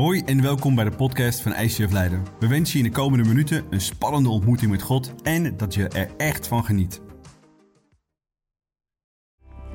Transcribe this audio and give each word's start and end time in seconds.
Hoi 0.00 0.22
en 0.24 0.42
welkom 0.42 0.74
bij 0.74 0.84
de 0.84 0.90
podcast 0.90 1.40
van 1.40 1.54
ICF 1.54 1.92
Leiden. 1.92 2.26
We 2.38 2.46
wensen 2.46 2.78
je 2.78 2.84
in 2.84 2.90
de 2.90 2.96
komende 2.96 3.28
minuten 3.28 3.64
een 3.70 3.80
spannende 3.80 4.28
ontmoeting 4.28 4.70
met 4.70 4.82
God 4.82 5.12
en 5.22 5.56
dat 5.56 5.74
je 5.74 5.88
er 5.88 6.10
echt 6.16 6.46
van 6.46 6.64
geniet. 6.64 7.00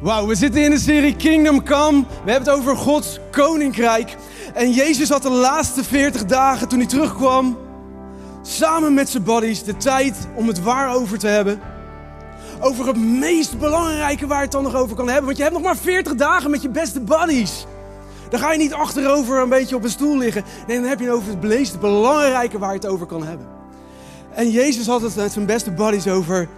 Wauw, 0.01 0.27
we 0.27 0.35
zitten 0.35 0.63
in 0.63 0.69
de 0.69 0.79
serie 0.79 1.15
Kingdom 1.15 1.63
Come. 1.63 1.99
We 1.99 2.31
hebben 2.31 2.53
het 2.53 2.59
over 2.59 2.75
Gods 2.77 3.19
koninkrijk. 3.31 4.15
En 4.53 4.71
Jezus 4.71 5.09
had 5.09 5.21
de 5.21 5.29
laatste 5.29 5.83
40 5.83 6.25
dagen 6.25 6.67
toen 6.67 6.79
hij 6.79 6.87
terugkwam, 6.87 7.57
samen 8.41 8.93
met 8.93 9.09
zijn 9.09 9.23
buddies, 9.23 9.63
de 9.63 9.77
tijd 9.77 10.27
om 10.35 10.47
het 10.47 10.61
waar 10.61 10.95
over 10.95 11.19
te 11.19 11.27
hebben. 11.27 11.59
Over 12.59 12.87
het 12.87 12.97
meest 12.97 13.59
belangrijke 13.59 14.27
waar 14.27 14.41
het 14.41 14.51
dan 14.51 14.63
nog 14.63 14.75
over 14.75 14.95
kan 14.95 15.07
hebben. 15.07 15.25
Want 15.25 15.37
je 15.37 15.43
hebt 15.43 15.55
nog 15.55 15.63
maar 15.65 15.77
40 15.77 16.15
dagen 16.15 16.51
met 16.51 16.61
je 16.61 16.69
beste 16.69 17.01
buddies. 17.01 17.65
Dan 18.35 18.43
ga 18.43 18.51
je 18.51 18.57
niet 18.57 18.73
achterover 18.73 19.41
een 19.41 19.49
beetje 19.49 19.75
op 19.75 19.83
een 19.83 19.89
stoel 19.89 20.17
liggen. 20.17 20.43
Nee, 20.67 20.79
dan 20.79 20.89
heb 20.89 20.99
je 20.99 21.05
het 21.05 21.13
over 21.13 21.29
het 21.29 21.41
meest 21.41 21.79
belangrijke 21.79 22.59
waar 22.59 22.69
je 22.69 22.79
het 22.79 22.87
over 22.87 23.05
kan 23.05 23.23
hebben. 23.25 23.47
En 24.29 24.51
Jezus 24.51 24.87
had 24.87 25.01
het 25.01 25.15
met 25.15 25.31
zijn 25.31 25.45
beste 25.45 25.71
buddies 25.71 26.07
over 26.07 26.49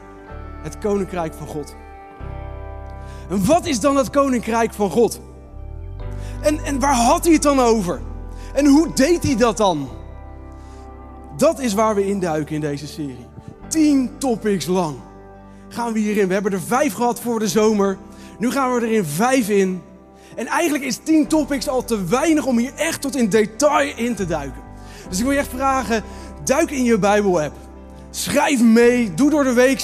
het 0.64 0.78
koninkrijk 0.78 1.34
van 1.34 1.48
God. 1.48 1.76
En 3.30 3.46
wat 3.46 3.66
is 3.66 3.80
dan 3.80 3.96
het 3.96 4.10
koninkrijk 4.10 4.74
van 4.74 4.90
God? 4.90 5.20
En, 6.42 6.60
en 6.64 6.80
waar 6.80 6.96
had 6.96 7.24
hij 7.24 7.34
het 7.34 7.42
dan 7.42 7.60
over? 7.60 8.02
En 8.54 8.66
hoe 8.66 8.94
deed 8.94 9.24
hij 9.24 9.36
dat 9.36 9.58
dan? 9.58 9.90
Dat 11.36 11.60
is 11.60 11.74
waar 11.74 11.96
we 11.96 12.08
induiken 12.08 12.56
in 12.56 12.62
deze 12.62 12.88
serie. 12.88 13.28
Tien 13.68 14.12
topics 14.18 14.66
lang 14.66 14.96
gaan 15.70 15.94
we 15.94 16.00
hierin. 16.00 16.28
We 16.28 16.34
hebben 16.34 16.52
er 16.52 16.62
vijf 16.62 16.94
gehad 16.94 17.20
voor 17.20 17.40
de 17.40 17.48
zomer. 17.48 17.98
Nu 18.40 18.52
gaan 18.52 18.74
we 18.74 18.82
er 18.82 18.92
in 18.92 19.06
vijf 19.06 19.50
in. 19.50 19.82
En 20.38 20.48
eigenlijk 20.48 20.84
is 20.84 21.00
10 21.04 21.28
topics 21.28 21.68
al 21.68 21.84
te 21.84 22.06
weinig 22.06 22.46
om 22.46 22.58
hier 22.58 22.74
echt 22.76 23.02
tot 23.02 23.16
in 23.16 23.30
detail 23.30 23.94
in 23.96 24.16
te 24.16 24.26
duiken. 24.26 24.62
Dus 25.10 25.18
ik 25.18 25.24
wil 25.24 25.34
je 25.34 25.40
echt 25.40 25.50
vragen, 25.50 26.04
duik 26.44 26.72
in 26.72 26.84
je 26.84 26.98
Bijbel-app. 26.98 27.56
Schrijf 28.10 28.62
mee, 28.62 29.14
doe 29.14 29.30
door 29.30 29.44
de 29.44 29.54
week 29.54 29.82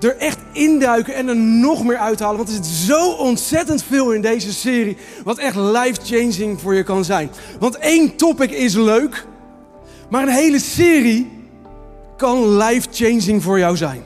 er 0.00 0.16
echt 0.16 0.38
induiken 0.52 1.14
en 1.14 1.28
er 1.28 1.36
nog 1.36 1.84
meer 1.84 1.96
uithalen. 1.96 2.36
Want 2.36 2.48
er 2.48 2.54
zit 2.54 2.66
zo 2.66 3.12
ontzettend 3.12 3.82
veel 3.82 4.12
in 4.12 4.20
deze 4.20 4.52
serie 4.52 4.96
wat 5.24 5.38
echt 5.38 5.56
life-changing 5.56 6.60
voor 6.60 6.74
je 6.74 6.82
kan 6.82 7.04
zijn. 7.04 7.30
Want 7.58 7.76
één 7.76 8.16
topic 8.16 8.50
is 8.50 8.74
leuk, 8.74 9.26
maar 10.10 10.22
een 10.22 10.34
hele 10.34 10.58
serie 10.58 11.30
kan 12.16 12.56
life-changing 12.56 13.42
voor 13.42 13.58
jou 13.58 13.76
zijn. 13.76 14.02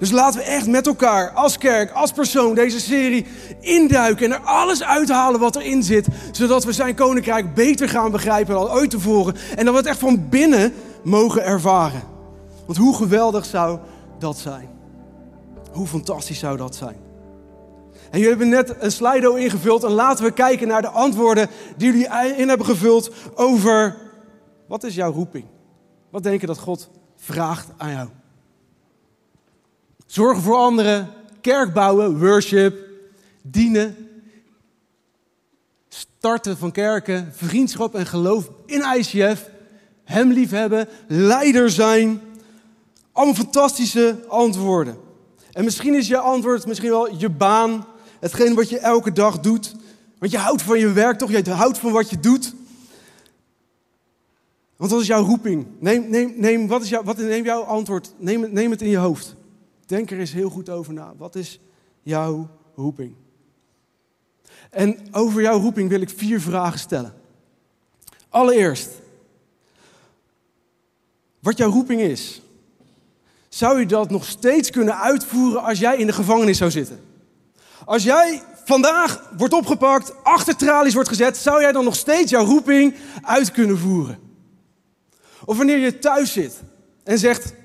Dus 0.00 0.10
laten 0.10 0.40
we 0.40 0.46
echt 0.46 0.66
met 0.66 0.86
elkaar, 0.86 1.30
als 1.30 1.58
kerk, 1.58 1.90
als 1.90 2.12
persoon, 2.12 2.54
deze 2.54 2.80
serie 2.80 3.26
induiken 3.60 4.24
en 4.24 4.32
er 4.32 4.44
alles 4.44 4.82
uithalen 4.82 5.40
wat 5.40 5.56
erin 5.56 5.82
zit, 5.82 6.06
zodat 6.32 6.64
we 6.64 6.72
zijn 6.72 6.94
koninkrijk 6.94 7.54
beter 7.54 7.88
gaan 7.88 8.10
begrijpen 8.10 8.54
dan 8.54 8.70
ooit 8.70 8.90
tevoren 8.90 9.34
en 9.56 9.64
dat 9.64 9.74
we 9.74 9.80
het 9.80 9.88
echt 9.88 9.98
van 9.98 10.28
binnen 10.28 10.74
mogen 11.02 11.44
ervaren. 11.44 12.02
Want 12.66 12.78
hoe 12.78 12.96
geweldig 12.96 13.44
zou 13.44 13.78
dat 14.18 14.38
zijn? 14.38 14.68
Hoe 15.72 15.86
fantastisch 15.86 16.38
zou 16.38 16.56
dat 16.56 16.74
zijn? 16.74 16.96
En 18.10 18.18
jullie 18.18 18.28
hebben 18.28 18.48
net 18.48 18.74
een 18.78 18.92
Slido 18.92 19.34
ingevuld 19.34 19.84
en 19.84 19.90
laten 19.90 20.24
we 20.24 20.30
kijken 20.30 20.68
naar 20.68 20.82
de 20.82 20.88
antwoorden 20.88 21.48
die 21.76 21.92
jullie 21.92 22.36
in 22.36 22.48
hebben 22.48 22.66
gevuld 22.66 23.10
over 23.34 23.96
wat 24.66 24.84
is 24.84 24.94
jouw 24.94 25.12
roeping? 25.12 25.44
Wat 26.10 26.22
denk 26.22 26.40
je 26.40 26.46
dat 26.46 26.58
God 26.58 26.90
vraagt 27.16 27.68
aan 27.76 27.90
jou? 27.90 28.08
Zorgen 30.10 30.42
voor 30.42 30.56
anderen, 30.56 31.08
kerk 31.40 31.72
bouwen, 31.72 32.18
worship, 32.18 32.78
dienen, 33.42 34.08
starten 35.88 36.56
van 36.56 36.72
kerken, 36.72 37.32
vriendschap 37.34 37.94
en 37.94 38.06
geloof 38.06 38.50
in 38.66 38.84
ICF, 38.96 39.48
hem 40.04 40.32
liefhebben, 40.32 40.88
leider 41.06 41.70
zijn. 41.70 42.20
Allemaal 43.12 43.34
fantastische 43.34 44.24
antwoorden. 44.28 44.96
En 45.52 45.64
misschien 45.64 45.94
is 45.94 46.06
je 46.06 46.18
antwoord 46.18 46.66
misschien 46.66 46.90
wel 46.90 47.16
je 47.16 47.28
baan, 47.28 47.86
hetgeen 48.20 48.54
wat 48.54 48.68
je 48.68 48.78
elke 48.78 49.12
dag 49.12 49.40
doet. 49.40 49.74
Want 50.18 50.32
je 50.32 50.38
houdt 50.38 50.62
van 50.62 50.78
je 50.78 50.92
werk 50.92 51.18
toch? 51.18 51.30
Je 51.30 51.50
houdt 51.50 51.78
van 51.78 51.92
wat 51.92 52.10
je 52.10 52.20
doet. 52.20 52.54
Want 54.76 54.90
wat 54.90 55.00
is 55.00 55.06
jouw 55.06 55.24
roeping? 55.24 55.66
Neem, 55.78 56.10
neem, 56.10 56.32
neem, 56.36 56.68
wat 56.68 56.82
is 56.82 56.88
jouw, 56.88 57.02
wat, 57.02 57.16
neem 57.16 57.44
jouw 57.44 57.62
antwoord? 57.62 58.12
Neem, 58.16 58.52
neem 58.52 58.70
het 58.70 58.82
in 58.82 58.88
je 58.88 58.96
hoofd. 58.96 59.38
Denk 59.90 60.10
er 60.10 60.18
eens 60.18 60.32
heel 60.32 60.50
goed 60.50 60.68
over 60.68 60.92
na. 60.92 61.14
Wat 61.16 61.34
is 61.34 61.60
jouw 62.02 62.48
roeping? 62.74 63.14
En 64.70 64.98
over 65.10 65.42
jouw 65.42 65.60
roeping 65.60 65.88
wil 65.88 66.00
ik 66.00 66.10
vier 66.10 66.40
vragen 66.40 66.78
stellen. 66.78 67.14
Allereerst, 68.28 68.88
wat 71.40 71.56
jouw 71.56 71.70
roeping 71.70 72.00
is. 72.00 72.42
Zou 73.48 73.78
je 73.78 73.86
dat 73.86 74.10
nog 74.10 74.24
steeds 74.24 74.70
kunnen 74.70 75.00
uitvoeren 75.00 75.62
als 75.62 75.78
jij 75.78 75.96
in 75.96 76.06
de 76.06 76.12
gevangenis 76.12 76.58
zou 76.58 76.70
zitten? 76.70 77.00
Als 77.84 78.02
jij 78.02 78.42
vandaag 78.64 79.30
wordt 79.36 79.54
opgepakt, 79.54 80.24
achter 80.24 80.56
tralies 80.56 80.94
wordt 80.94 81.08
gezet, 81.08 81.36
zou 81.36 81.60
jij 81.60 81.72
dan 81.72 81.84
nog 81.84 81.96
steeds 81.96 82.30
jouw 82.30 82.44
roeping 82.44 82.94
uit 83.22 83.50
kunnen 83.50 83.78
voeren? 83.78 84.18
Of 85.44 85.56
wanneer 85.56 85.78
je 85.78 85.98
thuis 85.98 86.32
zit 86.32 86.62
en 87.04 87.18
zegt: 87.18 87.58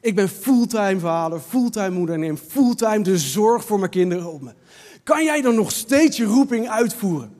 ik 0.00 0.14
ben 0.14 0.28
fulltime 0.28 1.00
vader, 1.00 1.40
fulltime 1.40 1.90
moeder, 1.90 2.18
neem 2.18 2.36
fulltime 2.36 3.02
de 3.02 3.18
zorg 3.18 3.64
voor 3.64 3.78
mijn 3.78 3.90
kinderen 3.90 4.32
op 4.32 4.40
me. 4.40 4.54
Kan 5.02 5.24
jij 5.24 5.40
dan 5.40 5.54
nog 5.54 5.72
steeds 5.72 6.16
je 6.16 6.24
roeping 6.24 6.68
uitvoeren? 6.68 7.36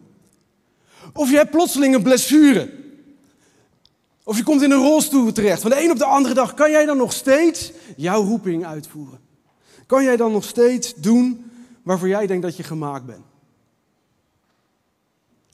Of 1.12 1.30
je 1.30 1.36
hebt 1.36 1.50
plotseling 1.50 1.94
een 1.94 2.02
blessure. 2.02 2.78
Of 4.24 4.36
je 4.36 4.42
komt 4.42 4.62
in 4.62 4.70
een 4.70 4.82
rolstoel 4.82 5.32
terecht. 5.32 5.60
Van 5.60 5.70
de 5.70 5.82
een 5.82 5.90
op 5.90 5.98
de 5.98 6.04
andere 6.04 6.34
dag 6.34 6.54
kan 6.54 6.70
jij 6.70 6.84
dan 6.86 6.96
nog 6.96 7.12
steeds 7.12 7.72
jouw 7.96 8.22
roeping 8.22 8.64
uitvoeren? 8.64 9.20
Kan 9.86 10.04
jij 10.04 10.16
dan 10.16 10.32
nog 10.32 10.44
steeds 10.44 10.94
doen 10.94 11.50
waarvoor 11.82 12.08
jij 12.08 12.26
denkt 12.26 12.42
dat 12.42 12.56
je 12.56 12.62
gemaakt 12.62 13.06
bent? 13.06 13.24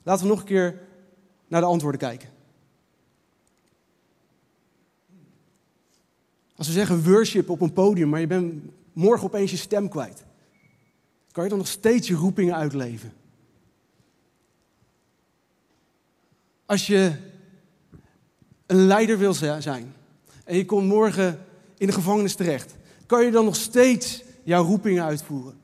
Laten 0.03 0.23
we 0.23 0.31
nog 0.31 0.41
een 0.41 0.47
keer 0.47 0.83
naar 1.49 1.61
de 1.61 1.67
antwoorden 1.67 2.01
kijken. 2.01 2.29
Als 6.57 6.67
we 6.67 6.73
zeggen 6.73 7.05
worship 7.05 7.51
op 7.51 7.61
een 7.61 7.73
podium, 7.73 8.09
maar 8.09 8.21
je 8.21 8.27
bent 8.27 8.63
morgen 8.93 9.27
opeens 9.27 9.51
je 9.51 9.57
stem 9.57 9.89
kwijt. 9.89 10.25
Kan 11.33 11.45
je 11.45 11.51
dan 11.51 11.59
nog 11.59 11.69
steeds 11.69 12.09
je 12.09 12.15
roepingen 12.15 12.55
uitleven? 12.55 13.13
Als 16.67 16.87
je 16.87 17.13
een 18.67 18.87
leider 18.87 19.19
wil 19.19 19.35
zijn 19.35 19.95
en 20.45 20.57
je 20.57 20.65
komt 20.65 20.87
morgen 20.89 21.39
in 21.79 21.87
de 21.87 21.93
gevangenis 21.93 22.35
terecht, 22.35 22.75
kan 23.07 23.25
je 23.25 23.31
dan 23.31 23.45
nog 23.45 23.57
steeds 23.57 24.23
jouw 24.43 24.65
roepingen 24.65 25.05
uitvoeren? 25.05 25.61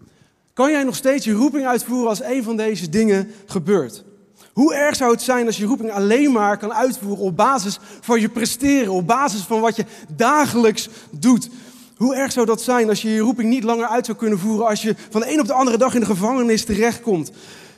Kan 0.52 0.70
jij 0.70 0.82
nog 0.82 0.96
steeds 0.96 1.24
je 1.24 1.32
roeping 1.32 1.66
uitvoeren 1.66 2.08
als 2.08 2.22
een 2.22 2.42
van 2.42 2.56
deze 2.56 2.88
dingen 2.88 3.30
gebeurt? 3.46 4.04
Hoe 4.52 4.74
erg 4.74 4.96
zou 4.96 5.10
het 5.12 5.22
zijn 5.22 5.46
als 5.46 5.56
je 5.56 5.66
roeping 5.66 5.92
alleen 5.92 6.32
maar 6.32 6.58
kan 6.58 6.72
uitvoeren 6.72 7.24
op 7.24 7.36
basis 7.36 7.78
van 8.00 8.20
je 8.20 8.28
presteren, 8.28 8.92
op 8.92 9.06
basis 9.06 9.40
van 9.40 9.60
wat 9.60 9.76
je 9.76 9.84
dagelijks 10.16 10.88
doet? 11.10 11.48
Hoe 11.96 12.14
erg 12.14 12.32
zou 12.32 12.46
dat 12.46 12.62
zijn 12.62 12.88
als 12.88 13.02
je 13.02 13.10
je 13.10 13.20
roeping 13.20 13.48
niet 13.48 13.64
langer 13.64 13.86
uit 13.86 14.06
zou 14.06 14.18
kunnen 14.18 14.38
voeren 14.38 14.66
als 14.66 14.82
je 14.82 14.94
van 15.10 15.20
de 15.20 15.32
een 15.32 15.40
op 15.40 15.46
de 15.46 15.52
andere 15.52 15.78
dag 15.78 15.94
in 15.94 16.00
de 16.00 16.06
gevangenis 16.06 16.64
terechtkomt? 16.64 17.30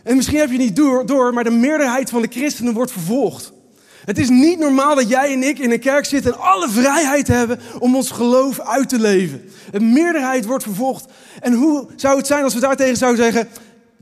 En 0.02 0.16
misschien 0.16 0.38
heb 0.38 0.50
je 0.50 0.58
niet 0.58 0.76
door, 1.06 1.34
maar 1.34 1.44
de 1.44 1.50
meerderheid 1.50 2.10
van 2.10 2.22
de 2.22 2.28
christenen 2.30 2.74
wordt 2.74 2.92
vervolgd. 2.92 3.52
Het 4.04 4.18
is 4.18 4.28
niet 4.28 4.58
normaal 4.58 4.94
dat 4.94 5.08
jij 5.08 5.32
en 5.32 5.42
ik 5.42 5.58
in 5.58 5.70
een 5.70 5.80
kerk 5.80 6.04
zitten 6.04 6.32
en 6.32 6.40
alle 6.40 6.68
vrijheid 6.68 7.28
hebben 7.28 7.60
om 7.78 7.96
ons 7.96 8.10
geloof 8.10 8.60
uit 8.60 8.88
te 8.88 8.98
leven. 8.98 9.50
Een 9.70 9.92
meerderheid 9.92 10.44
wordt 10.44 10.64
vervolgd. 10.64 11.04
En 11.40 11.52
hoe 11.52 11.86
zou 11.96 12.16
het 12.16 12.26
zijn 12.26 12.44
als 12.44 12.54
we 12.54 12.60
daartegen 12.60 12.96
zouden 12.96 13.24
zeggen: 13.24 13.48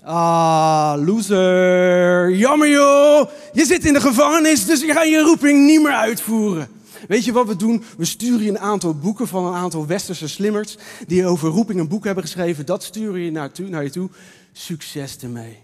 Ah, 0.02 0.94
loser. 1.04 2.34
Jammer 2.34 2.68
joh. 2.70 3.30
Je 3.52 3.64
zit 3.64 3.84
in 3.84 3.92
de 3.92 4.00
gevangenis, 4.00 4.66
dus 4.66 4.80
je 4.80 4.92
gaat 4.92 5.08
je 5.08 5.20
roeping 5.20 5.66
niet 5.66 5.82
meer 5.82 5.92
uitvoeren. 5.92 6.68
Weet 7.08 7.24
je 7.24 7.32
wat 7.32 7.46
we 7.46 7.56
doen? 7.56 7.84
We 7.96 8.04
sturen 8.04 8.42
je 8.44 8.48
een 8.48 8.58
aantal 8.58 8.94
boeken 8.94 9.28
van 9.28 9.46
een 9.46 9.54
aantal 9.54 9.86
westerse 9.86 10.28
slimmers 10.28 10.76
die 11.06 11.26
over 11.26 11.48
roeping 11.48 11.80
een 11.80 11.88
boek 11.88 12.04
hebben 12.04 12.24
geschreven. 12.24 12.66
Dat 12.66 12.82
sturen 12.82 13.20
je 13.20 13.30
naar, 13.30 13.50
naar 13.56 13.82
je 13.82 13.90
toe. 13.90 14.10
Succes 14.52 15.18
ermee. 15.18 15.58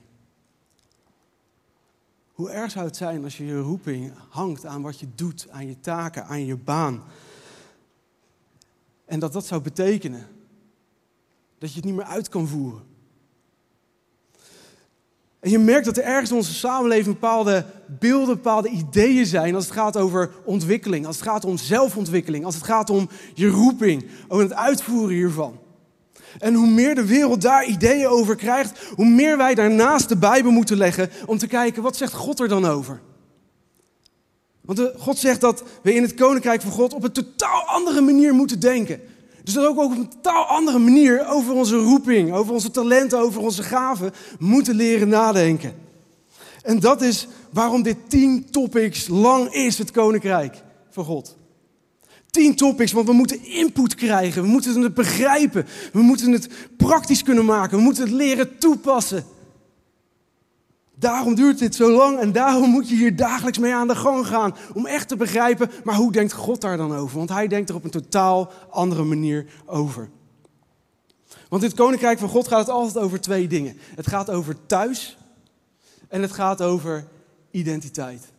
Hoe 2.33 2.51
erg 2.51 2.71
zou 2.71 2.87
het 2.87 2.97
zijn 2.97 3.25
als 3.25 3.37
je 3.37 3.47
je 3.47 3.61
roeping 3.61 4.13
hangt 4.29 4.67
aan 4.67 4.83
wat 4.83 5.01
je 5.01 5.07
doet, 5.15 5.47
aan 5.51 5.67
je 5.67 5.81
taken, 5.81 6.27
aan 6.27 6.47
je 6.47 6.57
baan. 6.57 7.03
En 9.05 9.19
dat 9.19 9.33
dat 9.33 9.47
zou 9.47 9.61
betekenen 9.63 10.27
dat 11.59 11.71
je 11.71 11.77
het 11.77 11.85
niet 11.85 11.95
meer 11.95 12.05
uit 12.05 12.29
kan 12.29 12.49
voeren. 12.49 12.88
En 15.41 15.51
je 15.51 15.59
merkt 15.59 15.85
dat 15.85 15.97
er 15.97 16.03
ergens 16.03 16.31
in 16.31 16.37
onze 16.37 16.55
samenleving 16.55 17.15
bepaalde 17.15 17.65
beelden, 17.87 18.35
bepaalde 18.35 18.69
ideeën 18.69 19.27
zijn 19.27 19.55
als 19.55 19.65
het 19.65 19.75
gaat 19.75 19.97
over 19.97 20.31
ontwikkeling, 20.45 21.07
als 21.07 21.17
het 21.17 21.25
gaat 21.25 21.45
om 21.45 21.57
zelfontwikkeling, 21.57 22.45
als 22.45 22.55
het 22.55 22.65
gaat 22.65 22.91
om 22.91 23.09
je 23.35 23.49
roeping, 23.49 24.07
om 24.29 24.39
het 24.39 24.55
uitvoeren 24.55 25.15
hiervan. 25.15 25.59
En 26.39 26.55
hoe 26.55 26.67
meer 26.67 26.95
de 26.95 27.07
wereld 27.07 27.43
daar 27.43 27.65
ideeën 27.65 28.07
over 28.07 28.37
krijgt, 28.37 28.79
hoe 28.95 29.07
meer 29.07 29.37
wij 29.37 29.55
daarnaast 29.55 30.09
de 30.09 30.17
Bijbel 30.17 30.51
moeten 30.51 30.77
leggen 30.77 31.11
om 31.27 31.39
te 31.39 31.47
kijken 31.47 31.83
wat 31.83 31.97
zegt 31.97 32.13
God 32.13 32.41
er 32.41 32.49
dan 32.49 32.65
over. 32.65 33.01
Want 34.61 34.93
God 34.97 35.19
zegt 35.19 35.41
dat 35.41 35.63
we 35.83 35.95
in 35.95 36.03
het 36.03 36.15
koninkrijk 36.15 36.61
van 36.61 36.71
God 36.71 36.95
op 36.95 37.05
een 37.05 37.13
totaal 37.13 37.63
andere 37.63 38.01
manier 38.01 38.35
moeten 38.35 38.61
denken. 38.61 39.01
Dus 39.49 39.57
dat 39.57 39.67
ook 39.67 39.79
op 39.79 39.91
een 39.91 40.09
totaal 40.09 40.45
andere 40.45 40.79
manier 40.79 41.27
over 41.29 41.55
onze 41.55 41.77
roeping, 41.77 42.33
over 42.33 42.53
onze 42.53 42.71
talenten, 42.71 43.19
over 43.19 43.41
onze 43.41 43.63
gaven 43.63 44.13
moeten 44.39 44.75
leren 44.75 45.09
nadenken. 45.09 45.75
En 46.63 46.81
dat 46.81 47.03
is 47.03 47.27
waarom 47.53 47.83
dit 47.83 47.97
tien 48.09 48.51
topics 48.51 49.07
lang 49.07 49.53
is, 49.53 49.79
het 49.79 49.91
koninkrijk 49.91 50.63
van 50.91 51.05
God. 51.05 51.37
Tien 52.31 52.55
topics, 52.55 52.93
want 52.93 53.07
we 53.07 53.13
moeten 53.13 53.45
input 53.45 53.95
krijgen, 53.95 54.43
we 54.43 54.49
moeten 54.49 54.83
het 54.83 54.95
begrijpen, 54.95 55.67
we 55.93 56.01
moeten 56.01 56.33
het 56.33 56.49
praktisch 56.77 57.23
kunnen 57.23 57.45
maken, 57.45 57.77
we 57.77 57.83
moeten 57.83 58.03
het 58.03 58.13
leren 58.13 58.59
toepassen. 58.59 59.25
Daarom 60.99 61.35
duurt 61.35 61.59
dit 61.59 61.75
zo 61.75 61.91
lang 61.91 62.19
en 62.19 62.33
daarom 62.33 62.71
moet 62.71 62.89
je 62.89 62.95
hier 62.95 63.17
dagelijks 63.17 63.59
mee 63.59 63.75
aan 63.75 63.89
de 63.89 63.97
gang 63.97 64.27
gaan. 64.27 64.57
Om 64.75 64.87
echt 64.87 65.09
te 65.09 65.17
begrijpen, 65.17 65.71
maar 65.85 65.95
hoe 65.95 66.13
denkt 66.13 66.33
God 66.33 66.61
daar 66.61 66.77
dan 66.77 66.95
over? 66.95 67.17
Want 67.17 67.29
hij 67.29 67.49
denkt 67.49 67.69
er 67.69 67.75
op 67.75 67.85
een 67.85 67.91
totaal 67.91 68.53
andere 68.71 69.05
manier 69.05 69.47
over. 69.67 70.11
Want 71.49 71.63
in 71.63 71.69
het 71.69 71.79
koninkrijk 71.79 72.19
van 72.19 72.29
God 72.29 72.49
gaat 72.49 72.59
het 72.59 72.69
altijd 72.69 73.05
over 73.05 73.21
twee 73.21 73.49
dingen. 73.49 73.79
Het 73.95 74.07
gaat 74.07 74.31
over 74.31 74.67
thuis 74.67 75.19
en 76.09 76.23
het 76.23 76.33
gaat 76.33 76.63
over 76.63 77.07
identiteit. 77.51 78.33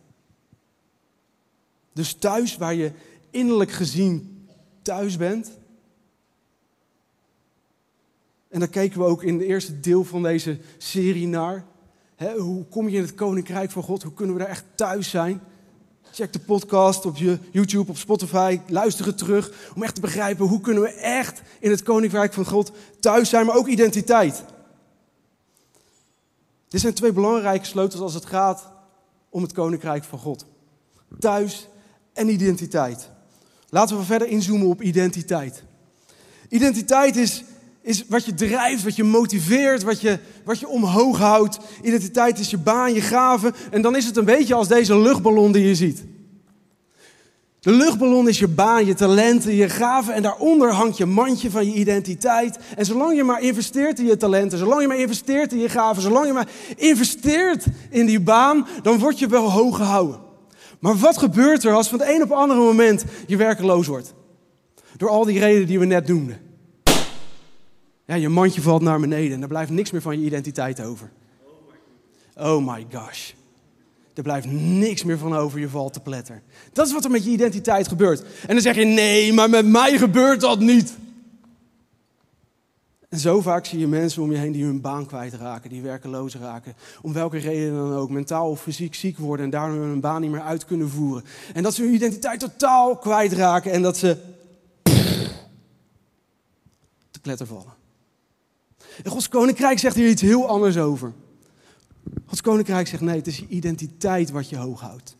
Dus 1.93 2.13
thuis 2.13 2.57
waar 2.57 2.73
je 2.73 2.91
innerlijk 3.29 3.71
gezien 3.71 4.47
thuis 4.81 5.17
bent. 5.17 5.57
En 8.47 8.59
daar 8.59 8.69
keken 8.69 8.99
we 8.99 9.05
ook 9.05 9.23
in 9.23 9.33
het 9.33 9.43
eerste 9.43 9.79
deel 9.79 10.03
van 10.03 10.23
deze 10.23 10.59
serie 10.77 11.27
naar 11.27 11.65
hoe 12.27 12.65
kom 12.65 12.89
je 12.89 12.95
in 12.95 13.01
het 13.01 13.15
koninkrijk 13.15 13.71
van 13.71 13.83
God? 13.83 14.03
Hoe 14.03 14.13
kunnen 14.13 14.35
we 14.35 14.41
daar 14.41 14.49
echt 14.49 14.65
thuis 14.75 15.09
zijn? 15.09 15.41
Check 16.11 16.33
de 16.33 16.39
podcast 16.39 17.05
op 17.05 17.17
YouTube, 17.51 17.89
op 17.89 17.97
Spotify. 17.97 18.59
Luister 18.67 19.05
het 19.05 19.17
terug 19.17 19.71
om 19.75 19.83
echt 19.83 19.95
te 19.95 20.01
begrijpen 20.01 20.45
hoe 20.45 20.61
kunnen 20.61 20.83
we 20.83 20.93
echt 20.93 21.41
in 21.59 21.71
het 21.71 21.83
koninkrijk 21.83 22.33
van 22.33 22.45
God 22.45 22.71
thuis 22.99 23.29
zijn, 23.29 23.45
maar 23.45 23.55
ook 23.55 23.67
identiteit. 23.67 24.43
Dit 26.67 26.81
zijn 26.81 26.93
twee 26.93 27.13
belangrijke 27.13 27.65
sleutels 27.65 28.01
als 28.01 28.13
het 28.13 28.25
gaat 28.25 28.67
om 29.29 29.41
het 29.41 29.53
koninkrijk 29.53 30.03
van 30.03 30.19
God. 30.19 30.45
Thuis 31.19 31.67
en 32.13 32.29
identiteit. 32.29 33.09
Laten 33.69 33.97
we 33.97 34.03
verder 34.03 34.27
inzoomen 34.27 34.67
op 34.67 34.81
identiteit. 34.81 35.63
Identiteit 36.49 37.15
is 37.15 37.43
is 37.81 38.05
wat 38.07 38.25
je 38.25 38.33
drijft, 38.33 38.83
wat 38.83 38.95
je 38.95 39.03
motiveert, 39.03 39.83
wat 39.83 40.01
je, 40.01 40.19
wat 40.45 40.59
je 40.59 40.67
omhoog 40.67 41.17
houdt. 41.17 41.57
Identiteit 41.81 42.39
is 42.39 42.49
je 42.49 42.57
baan, 42.57 42.93
je 42.93 43.01
gaven. 43.01 43.55
En 43.71 43.81
dan 43.81 43.95
is 43.95 44.05
het 44.05 44.17
een 44.17 44.25
beetje 44.25 44.53
als 44.53 44.67
deze 44.67 44.99
luchtballon 44.99 45.51
die 45.51 45.67
je 45.67 45.75
ziet. 45.75 46.03
De 47.59 47.71
luchtballon 47.71 48.27
is 48.27 48.39
je 48.39 48.47
baan, 48.47 48.85
je 48.85 48.93
talenten, 48.93 49.55
je 49.55 49.69
gaven 49.69 50.13
en 50.13 50.21
daaronder 50.21 50.71
hangt 50.71 50.97
je 50.97 51.05
mandje 51.05 51.51
van 51.51 51.65
je 51.65 51.73
identiteit. 51.73 52.59
En 52.75 52.85
zolang 52.85 53.15
je 53.15 53.23
maar 53.23 53.41
investeert 53.41 53.99
in 53.99 54.05
je 54.05 54.17
talenten, 54.17 54.57
zolang 54.57 54.81
je 54.81 54.87
maar 54.87 54.99
investeert 54.99 55.51
in 55.51 55.59
je 55.59 55.69
gaven, 55.69 56.01
zolang 56.01 56.25
je 56.25 56.33
maar 56.33 56.47
investeert 56.75 57.65
in 57.89 58.05
die 58.05 58.19
baan, 58.19 58.67
dan 58.81 58.99
word 58.99 59.19
je 59.19 59.27
wel 59.27 59.51
hoog 59.51 59.75
gehouden. 59.75 60.19
Maar 60.79 60.97
wat 60.97 61.17
gebeurt 61.17 61.63
er 61.63 61.73
als 61.73 61.87
van 61.87 61.99
het 61.99 62.09
een 62.09 62.21
op 62.21 62.29
het 62.29 62.37
andere 62.37 62.59
moment 62.59 63.03
je 63.27 63.37
werkeloos 63.37 63.87
wordt? 63.87 64.13
Door 64.97 65.09
al 65.09 65.25
die 65.25 65.39
redenen 65.39 65.67
die 65.67 65.79
we 65.79 65.85
net 65.85 66.07
noemden. 66.07 66.48
Ja, 68.09 68.15
je 68.15 68.29
mandje 68.29 68.61
valt 68.61 68.81
naar 68.81 68.99
beneden 68.99 69.33
en 69.33 69.41
er 69.41 69.47
blijft 69.47 69.71
niks 69.71 69.91
meer 69.91 70.01
van 70.01 70.19
je 70.19 70.25
identiteit 70.25 70.81
over. 70.81 71.11
Oh 72.37 72.73
my 72.73 72.85
gosh. 72.91 73.31
Er 74.13 74.23
blijft 74.23 74.47
niks 74.51 75.03
meer 75.03 75.17
van 75.17 75.35
over, 75.35 75.59
je 75.59 75.69
valt 75.69 75.93
te 75.93 75.99
pletter. 75.99 76.41
Dat 76.73 76.87
is 76.87 76.93
wat 76.93 77.03
er 77.03 77.11
met 77.11 77.23
je 77.23 77.29
identiteit 77.29 77.87
gebeurt. 77.87 78.21
En 78.21 78.53
dan 78.53 78.61
zeg 78.61 78.75
je, 78.75 78.85
nee, 78.85 79.33
maar 79.33 79.49
met 79.49 79.65
mij 79.65 79.97
gebeurt 79.97 80.41
dat 80.41 80.59
niet. 80.59 80.97
En 83.09 83.19
zo 83.19 83.41
vaak 83.41 83.65
zie 83.65 83.79
je 83.79 83.87
mensen 83.87 84.21
om 84.21 84.31
je 84.31 84.37
heen 84.37 84.51
die 84.51 84.63
hun 84.65 84.81
baan 84.81 85.05
kwijtraken, 85.05 85.69
die 85.69 85.81
werkeloos 85.81 86.35
raken. 86.35 86.73
Om 87.01 87.13
welke 87.13 87.37
reden 87.37 87.73
dan 87.75 87.93
ook, 87.93 88.09
mentaal 88.09 88.49
of 88.49 88.61
fysiek 88.61 88.95
ziek 88.95 89.17
worden 89.17 89.45
en 89.45 89.51
daardoor 89.51 89.83
hun 89.83 89.99
baan 89.99 90.21
niet 90.21 90.31
meer 90.31 90.41
uit 90.41 90.65
kunnen 90.65 90.89
voeren. 90.89 91.23
En 91.53 91.63
dat 91.63 91.73
ze 91.73 91.81
hun 91.81 91.93
identiteit 91.93 92.39
totaal 92.39 92.97
kwijtraken 92.97 93.71
en 93.71 93.81
dat 93.81 93.97
ze 93.97 94.17
te 97.11 97.19
pletter 97.21 97.47
vallen. 97.47 97.78
En 99.03 99.11
Gods 99.11 99.29
koninkrijk 99.29 99.79
zegt 99.79 99.95
hier 99.95 100.09
iets 100.09 100.21
heel 100.21 100.47
anders 100.47 100.77
over. 100.77 101.13
Gods 102.25 102.41
koninkrijk 102.41 102.87
zegt 102.87 103.01
nee, 103.01 103.15
het 103.15 103.27
is 103.27 103.37
je 103.37 103.47
identiteit 103.47 104.31
wat 104.31 104.49
je 104.49 104.57
hoog 104.57 104.81
houdt. 104.81 105.17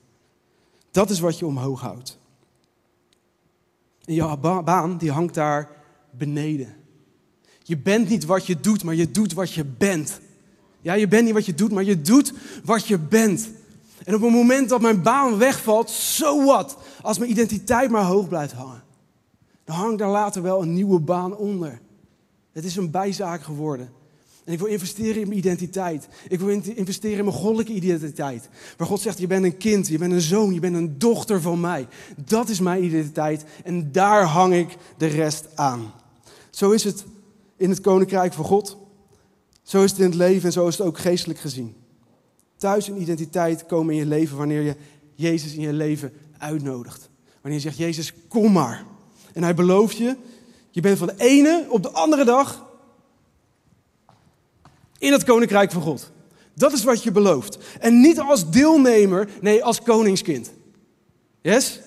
Dat 0.91 1.09
is 1.09 1.19
wat 1.19 1.39
je 1.39 1.45
omhoog 1.45 1.81
houdt. 1.81 2.17
En 4.05 4.13
je 4.13 4.37
baan 4.63 4.97
die 4.97 5.11
hangt 5.11 5.33
daar 5.33 5.69
beneden. 6.11 6.75
Je 7.63 7.77
bent 7.77 8.09
niet 8.09 8.25
wat 8.25 8.45
je 8.45 8.59
doet, 8.59 8.83
maar 8.83 8.95
je 8.95 9.11
doet 9.11 9.33
wat 9.33 9.53
je 9.53 9.65
bent. 9.65 10.19
Ja, 10.81 10.93
je 10.93 11.07
bent 11.07 11.23
niet 11.25 11.33
wat 11.33 11.45
je 11.45 11.53
doet, 11.53 11.71
maar 11.71 11.83
je 11.83 12.01
doet 12.01 12.33
wat 12.63 12.87
je 12.87 12.97
bent. 12.97 13.49
En 14.03 14.15
op 14.15 14.21
het 14.21 14.31
moment 14.31 14.69
dat 14.69 14.81
mijn 14.81 15.01
baan 15.01 15.37
wegvalt, 15.37 15.89
so 15.89 16.45
what? 16.45 16.77
Als 17.01 17.17
mijn 17.17 17.31
identiteit 17.31 17.89
maar 17.89 18.03
hoog 18.03 18.27
blijft 18.27 18.53
hangen, 18.53 18.83
dan 19.63 19.75
hangt 19.75 19.99
daar 19.99 20.09
later 20.09 20.41
wel 20.41 20.61
een 20.61 20.73
nieuwe 20.73 20.99
baan 20.99 21.35
onder. 21.35 21.81
Het 22.59 22.67
is 22.67 22.75
een 22.75 22.91
bijzaak 22.91 23.41
geworden. 23.41 23.89
En 24.45 24.53
ik 24.53 24.59
wil 24.59 24.67
investeren 24.67 25.21
in 25.21 25.27
mijn 25.27 25.39
identiteit. 25.39 26.07
Ik 26.27 26.39
wil 26.39 26.50
investeren 26.75 27.17
in 27.17 27.23
mijn 27.23 27.38
goddelijke 27.38 27.73
identiteit. 27.73 28.50
Waar 28.77 28.88
God 28.88 29.01
zegt, 29.01 29.17
je 29.17 29.27
bent 29.27 29.44
een 29.44 29.57
kind, 29.57 29.88
je 29.88 29.97
bent 29.97 30.11
een 30.11 30.21
zoon, 30.21 30.53
je 30.53 30.59
bent 30.59 30.75
een 30.75 31.00
dochter 31.00 31.41
van 31.41 31.59
mij. 31.59 31.88
Dat 32.25 32.50
is 32.50 32.59
mijn 32.59 32.83
identiteit 32.83 33.45
en 33.63 33.91
daar 33.91 34.23
hang 34.23 34.53
ik 34.53 34.77
de 34.97 35.06
rest 35.06 35.47
aan. 35.56 35.94
Zo 36.50 36.71
is 36.71 36.83
het 36.83 37.06
in 37.57 37.69
het 37.69 37.81
koninkrijk 37.81 38.33
van 38.33 38.45
God. 38.45 38.77
Zo 39.63 39.83
is 39.83 39.91
het 39.91 40.00
in 40.00 40.05
het 40.05 40.15
leven 40.15 40.45
en 40.45 40.51
zo 40.51 40.67
is 40.67 40.77
het 40.77 40.88
ook 40.88 40.97
geestelijk 40.97 41.39
gezien. 41.39 41.75
Thuis 42.57 42.89
en 42.89 43.01
identiteit 43.01 43.65
komen 43.65 43.94
in 43.94 44.00
je 44.00 44.05
leven 44.05 44.38
wanneer 44.38 44.62
je 44.62 44.75
Jezus 45.15 45.53
in 45.53 45.62
je 45.62 45.73
leven 45.73 46.13
uitnodigt. 46.38 47.09
Wanneer 47.41 47.59
je 47.59 47.65
zegt, 47.65 47.77
Jezus, 47.77 48.13
kom 48.27 48.51
maar. 48.51 48.85
En 49.33 49.44
hij 49.44 49.53
belooft 49.53 49.97
je 49.97 50.15
je 50.69 50.81
bent 50.81 50.98
van 50.98 51.07
de 51.07 51.13
ene 51.18 51.66
op 51.69 51.83
de 51.83 51.92
andere 51.92 52.24
dag 52.24 52.68
in 54.98 55.12
het 55.12 55.24
koninkrijk 55.24 55.71
van 55.71 55.81
God. 55.81 56.12
Dat 56.54 56.74
is 56.74 56.83
wat 56.83 57.04
je 57.04 57.12
belooft. 57.12 57.57
En 57.80 58.01
niet 58.01 58.19
als 58.19 58.50
deelnemer, 58.50 59.30
nee, 59.42 59.63
als 59.63 59.81
koningskind. 59.81 60.51
Yes? 61.41 61.79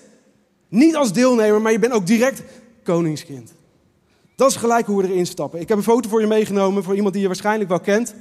Niet 0.69 0.95
als 0.95 1.13
deelnemer, 1.13 1.61
maar 1.61 1.71
je 1.71 1.79
bent 1.79 1.93
ook 1.93 2.07
direct 2.07 2.43
koningskind. 2.83 3.53
Dat 4.35 4.49
is 4.49 4.55
gelijk 4.55 4.85
hoe 4.85 5.01
we 5.01 5.07
erin 5.07 5.25
stappen. 5.25 5.59
Ik 5.59 5.67
heb 5.67 5.77
een 5.77 5.83
foto 5.83 6.09
voor 6.09 6.21
je 6.21 6.27
meegenomen 6.27 6.83
voor 6.83 6.95
iemand 6.95 7.13
die 7.13 7.21
je 7.21 7.27
waarschijnlijk 7.27 7.69
wel 7.69 7.79
kent. 7.79 8.13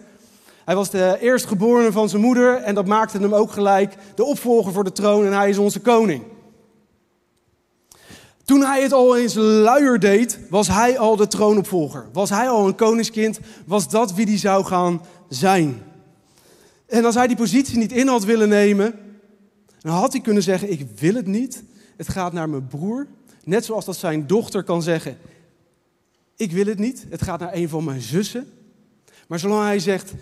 Hij 0.65 0.75
was 0.75 0.91
de 0.91 1.17
eerstgeborene 1.21 1.93
van 1.93 2.09
zijn 2.09 2.23
moeder 2.23 2.57
en 2.57 2.75
dat 2.75 2.87
maakte 2.87 3.19
hem 3.19 3.35
ook 3.35 3.53
gelijk 3.53 3.95
de 4.15 4.25
opvolger 4.25 4.73
voor 4.73 4.85
de 4.85 4.93
troon 4.93 5.27
en 5.27 5.33
hij 5.33 5.49
is 5.49 5.59
onze 5.59 5.81
koning. 5.81 6.23
Toen 8.53 8.65
hij 8.65 8.83
het 8.83 8.93
al 8.93 9.17
eens 9.17 9.35
luier 9.35 9.99
deed, 9.99 10.39
was 10.49 10.69
hij 10.69 10.99
al 10.99 11.17
de 11.17 11.27
troonopvolger. 11.27 12.09
Was 12.13 12.31
hij 12.31 12.49
al 12.49 12.67
een 12.67 12.75
koningskind, 12.75 13.41
was 13.67 13.89
dat 13.89 14.15
wie 14.15 14.27
die 14.27 14.39
zou 14.39 14.65
gaan 14.65 15.03
zijn. 15.29 15.83
En 16.87 17.05
als 17.05 17.15
hij 17.15 17.27
die 17.27 17.37
positie 17.37 17.79
niet 17.79 17.93
in 17.93 18.09
had 18.09 18.25
willen 18.25 18.49
nemen, 18.49 18.95
dan 19.81 19.93
had 19.93 20.13
hij 20.13 20.21
kunnen 20.21 20.43
zeggen, 20.43 20.71
ik 20.71 20.87
wil 20.99 21.15
het 21.15 21.27
niet. 21.27 21.63
Het 21.97 22.09
gaat 22.09 22.33
naar 22.33 22.49
mijn 22.49 22.67
broer. 22.67 23.07
Net 23.45 23.65
zoals 23.65 23.85
dat 23.85 23.97
zijn 23.97 24.27
dochter 24.27 24.63
kan 24.63 24.83
zeggen, 24.83 25.19
ik 26.37 26.53
wil 26.53 26.67
het 26.67 26.79
niet. 26.79 27.07
Het 27.09 27.23
gaat 27.23 27.41
naar 27.41 27.55
een 27.55 27.69
van 27.69 27.85
mijn 27.85 28.01
zussen. 28.01 28.47
Maar 29.29 29.39
zolang 29.39 29.63
hij 29.63 29.79
zegt, 29.79 30.13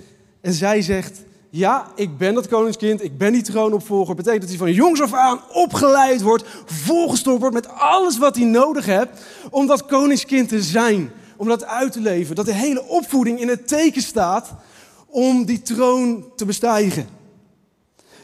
en 0.40 0.52
zij 0.52 0.82
zegt, 0.82 1.22
ja, 1.50 1.86
ik 1.94 2.18
ben 2.18 2.34
dat 2.34 2.48
koningskind, 2.48 3.04
ik 3.04 3.18
ben 3.18 3.32
die 3.32 3.42
troonopvolger. 3.42 4.14
Betekent 4.14 4.40
dat 4.40 4.50
hij 4.50 4.58
van 4.58 4.72
jongs 4.72 5.00
af 5.00 5.14
aan 5.14 5.40
opgeleid 5.52 6.22
wordt, 6.22 6.44
volgestopt 6.66 7.40
wordt 7.40 7.54
met 7.54 7.68
alles 7.68 8.18
wat 8.18 8.36
hij 8.36 8.44
nodig 8.44 8.86
heeft 8.86 9.08
om 9.50 9.66
dat 9.66 9.86
koningskind 9.86 10.48
te 10.48 10.62
zijn. 10.62 11.10
Om 11.36 11.48
dat 11.48 11.64
uit 11.64 11.92
te 11.92 12.00
leven. 12.00 12.34
Dat 12.34 12.46
de 12.46 12.54
hele 12.54 12.84
opvoeding 12.88 13.40
in 13.40 13.48
het 13.48 13.68
teken 13.68 14.02
staat 14.02 14.54
om 15.06 15.44
die 15.44 15.62
troon 15.62 16.24
te 16.36 16.44
bestijgen. 16.44 17.19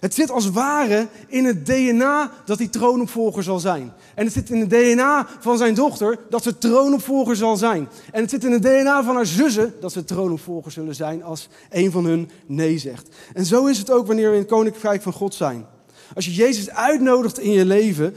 Het 0.06 0.14
zit 0.14 0.30
als 0.30 0.50
ware 0.50 1.08
in 1.26 1.44
het 1.44 1.66
DNA 1.66 2.32
dat 2.44 2.58
hij 2.58 2.68
troonopvolger 2.68 3.42
zal 3.42 3.58
zijn. 3.58 3.92
En 4.14 4.24
het 4.24 4.32
zit 4.32 4.50
in 4.50 4.60
het 4.60 4.70
DNA 4.70 5.28
van 5.40 5.58
zijn 5.58 5.74
dochter 5.74 6.18
dat 6.30 6.42
ze 6.42 6.58
troonopvolger 6.58 7.36
zal 7.36 7.56
zijn. 7.56 7.88
En 8.12 8.20
het 8.20 8.30
zit 8.30 8.44
in 8.44 8.52
het 8.52 8.62
DNA 8.62 9.04
van 9.04 9.14
haar 9.14 9.26
zussen 9.26 9.74
dat 9.80 9.92
ze 9.92 10.04
troonopvolger 10.04 10.72
zullen 10.72 10.94
zijn 10.94 11.22
als 11.22 11.48
een 11.70 11.90
van 11.90 12.04
hun 12.04 12.30
nee 12.46 12.78
zegt. 12.78 13.08
En 13.32 13.44
zo 13.44 13.66
is 13.66 13.78
het 13.78 13.90
ook 13.90 14.06
wanneer 14.06 14.28
we 14.28 14.34
in 14.34 14.40
het 14.40 14.50
koninkrijk 14.50 15.02
van 15.02 15.12
God 15.12 15.34
zijn. 15.34 15.66
Als 16.14 16.24
je 16.24 16.34
Jezus 16.34 16.70
uitnodigt 16.70 17.38
in 17.38 17.50
je 17.50 17.64
leven, 17.64 18.14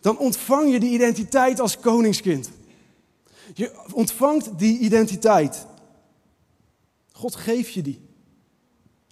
dan 0.00 0.18
ontvang 0.18 0.72
je 0.72 0.80
die 0.80 0.92
identiteit 0.92 1.60
als 1.60 1.78
koningskind. 1.78 2.50
Je 3.54 3.72
ontvangt 3.92 4.58
die 4.58 4.78
identiteit. 4.78 5.66
God 7.12 7.34
geeft 7.34 7.72
je 7.72 7.82
die. 7.82 8.00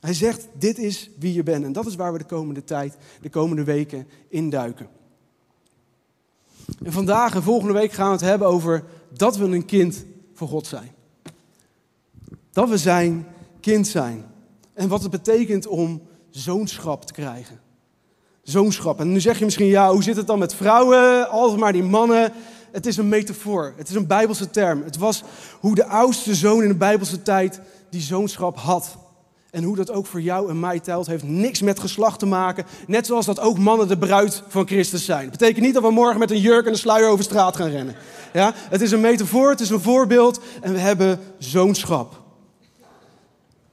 Hij 0.00 0.14
zegt, 0.14 0.48
dit 0.58 0.78
is 0.78 1.10
wie 1.18 1.32
je 1.32 1.42
bent. 1.42 1.64
En 1.64 1.72
dat 1.72 1.86
is 1.86 1.94
waar 1.94 2.12
we 2.12 2.18
de 2.18 2.24
komende 2.24 2.64
tijd, 2.64 2.96
de 3.20 3.30
komende 3.30 3.64
weken 3.64 4.06
induiken. 4.28 4.88
En 6.84 6.92
vandaag 6.92 7.34
en 7.34 7.42
volgende 7.42 7.74
week 7.74 7.92
gaan 7.92 8.06
we 8.06 8.12
het 8.12 8.20
hebben 8.20 8.48
over 8.48 8.84
dat 9.12 9.36
we 9.36 9.44
een 9.44 9.64
kind 9.64 10.04
voor 10.34 10.48
God 10.48 10.66
zijn. 10.66 10.90
Dat 12.52 12.68
we 12.68 12.78
zijn 12.78 13.26
kind 13.60 13.86
zijn. 13.86 14.24
En 14.72 14.88
wat 14.88 15.02
het 15.02 15.10
betekent 15.10 15.66
om 15.66 16.02
zoonschap 16.30 17.04
te 17.04 17.12
krijgen. 17.12 17.60
Zoonschap. 18.42 19.00
En 19.00 19.12
nu 19.12 19.20
zeg 19.20 19.38
je 19.38 19.44
misschien, 19.44 19.66
ja, 19.66 19.92
hoe 19.92 20.02
zit 20.02 20.16
het 20.16 20.26
dan 20.26 20.38
met 20.38 20.54
vrouwen? 20.54 21.28
Altijd 21.28 21.60
maar 21.60 21.72
die 21.72 21.82
mannen. 21.82 22.32
Het 22.72 22.86
is 22.86 22.96
een 22.96 23.08
metafoor. 23.08 23.74
Het 23.76 23.88
is 23.88 23.94
een 23.94 24.06
Bijbelse 24.06 24.50
term. 24.50 24.82
Het 24.82 24.96
was 24.96 25.22
hoe 25.60 25.74
de 25.74 25.86
oudste 25.86 26.34
zoon 26.34 26.62
in 26.62 26.68
de 26.68 26.74
Bijbelse 26.74 27.22
tijd 27.22 27.60
die 27.90 28.00
zoonschap 28.00 28.56
had. 28.56 28.96
En 29.50 29.62
hoe 29.62 29.76
dat 29.76 29.90
ook 29.90 30.06
voor 30.06 30.20
jou 30.20 30.50
en 30.50 30.60
mij 30.60 30.80
telt, 30.80 31.06
heeft 31.06 31.22
niks 31.24 31.60
met 31.62 31.80
geslacht 31.80 32.18
te 32.18 32.26
maken. 32.26 32.64
Net 32.86 33.06
zoals 33.06 33.26
dat 33.26 33.40
ook 33.40 33.58
mannen 33.58 33.88
de 33.88 33.98
bruid 33.98 34.42
van 34.48 34.66
Christus 34.66 35.04
zijn. 35.04 35.22
Dat 35.22 35.38
betekent 35.38 35.64
niet 35.64 35.74
dat 35.74 35.82
we 35.82 35.90
morgen 35.90 36.18
met 36.18 36.30
een 36.30 36.40
jurk 36.40 36.66
en 36.66 36.72
een 36.72 36.78
sluier 36.78 37.08
over 37.08 37.24
straat 37.24 37.56
gaan 37.56 37.70
rennen. 37.70 37.94
Ja? 38.32 38.52
Het 38.56 38.80
is 38.80 38.90
een 38.90 39.00
metafoor, 39.00 39.50
het 39.50 39.60
is 39.60 39.70
een 39.70 39.80
voorbeeld 39.80 40.40
en 40.60 40.72
we 40.72 40.78
hebben 40.78 41.20
zoonschap. 41.38 42.22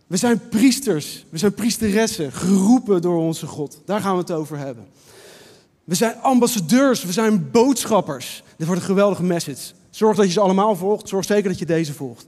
We 0.08 0.18
zijn 0.18 0.48
priesters, 0.50 1.26
we 1.30 1.38
zijn 1.38 1.54
priesteressen, 1.54 2.32
geroepen 2.32 3.02
door 3.02 3.18
onze 3.18 3.48
God. 3.48 3.82
Daar 3.86 4.02
gaan 4.02 4.14
we 4.14 4.20
het 4.20 4.32
over 4.32 4.58
hebben. 4.58 4.88
We 5.84 5.96
zijn 5.96 6.16
ambassadeurs, 6.22 7.04
we 7.04 7.12
zijn 7.12 7.52
boodschappers. 7.52 8.44
Dit 8.58 8.68
wordt 8.68 8.82
een 8.82 8.88
geweldige 8.88 9.24
message. 9.24 9.74
Zorg 9.90 10.18
dat 10.18 10.26
je 10.26 10.32
ze 10.32 10.40
allemaal 10.40 10.76
volgt, 10.76 11.08
zorg 11.08 11.26
zeker 11.26 11.50
dat 11.50 11.60
je 11.60 11.66
deze 11.66 11.94
volgt. 11.94 12.26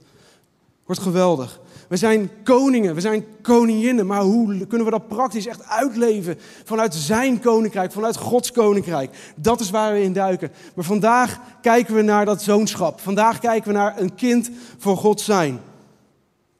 Wordt 0.86 1.00
geweldig. 1.00 1.60
We 1.90 1.96
zijn 1.96 2.30
koningen, 2.42 2.94
we 2.94 3.00
zijn 3.00 3.24
koninginnen, 3.42 4.06
maar 4.06 4.20
hoe 4.20 4.66
kunnen 4.66 4.84
we 4.84 4.92
dat 4.92 5.08
praktisch 5.08 5.46
echt 5.46 5.64
uitleven 5.64 6.38
vanuit 6.64 6.94
zijn 6.94 7.40
koninkrijk, 7.40 7.92
vanuit 7.92 8.16
Gods 8.16 8.52
koninkrijk? 8.52 9.32
Dat 9.36 9.60
is 9.60 9.70
waar 9.70 9.92
we 9.92 10.02
in 10.02 10.12
duiken. 10.12 10.52
Maar 10.74 10.84
vandaag 10.84 11.40
kijken 11.62 11.94
we 11.94 12.02
naar 12.02 12.24
dat 12.24 12.42
zoonschap. 12.42 13.00
Vandaag 13.00 13.38
kijken 13.38 13.72
we 13.72 13.78
naar 13.78 14.00
een 14.00 14.14
kind 14.14 14.50
voor 14.78 14.96
God 14.96 15.20
zijn. 15.20 15.60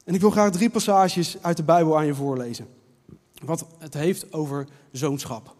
En 0.04 0.14
ik 0.14 0.20
wil 0.20 0.30
graag 0.30 0.50
drie 0.50 0.70
passages 0.70 1.36
uit 1.40 1.56
de 1.56 1.62
Bijbel 1.62 1.96
aan 1.96 2.06
je 2.06 2.14
voorlezen. 2.14 2.66
Wat 3.44 3.66
het 3.78 3.94
heeft 3.94 4.32
over 4.32 4.66
zoonschap. 4.92 5.54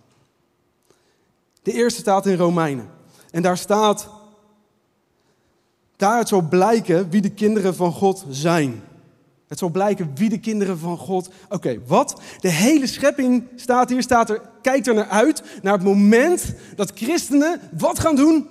De 1.62 1.72
eerste 1.72 2.00
staat 2.00 2.26
in 2.26 2.36
Romeinen. 2.36 2.90
En 3.30 3.42
daar 3.42 3.58
staat, 3.58 4.08
daaruit 5.96 6.28
zal 6.28 6.42
blijken 6.42 7.10
wie 7.10 7.20
de 7.20 7.30
kinderen 7.30 7.74
van 7.74 7.92
God 7.92 8.24
zijn. 8.30 8.82
Het 9.50 9.58
zal 9.58 9.68
blijken 9.68 10.10
wie 10.14 10.28
de 10.28 10.38
kinderen 10.38 10.78
van 10.78 10.96
God. 10.96 11.30
Oké, 11.48 11.78
wat? 11.86 12.20
De 12.40 12.48
hele 12.48 12.86
schepping 12.86 13.44
staat 13.56 13.88
hier, 13.88 14.02
staat 14.02 14.30
er, 14.30 14.40
kijkt 14.62 14.86
er 14.86 14.94
naar 14.94 15.08
uit, 15.08 15.42
naar 15.62 15.72
het 15.72 15.82
moment 15.82 16.54
dat 16.76 16.92
christenen 16.94 17.60
wat 17.78 17.98
gaan 17.98 18.16
doen? 18.16 18.48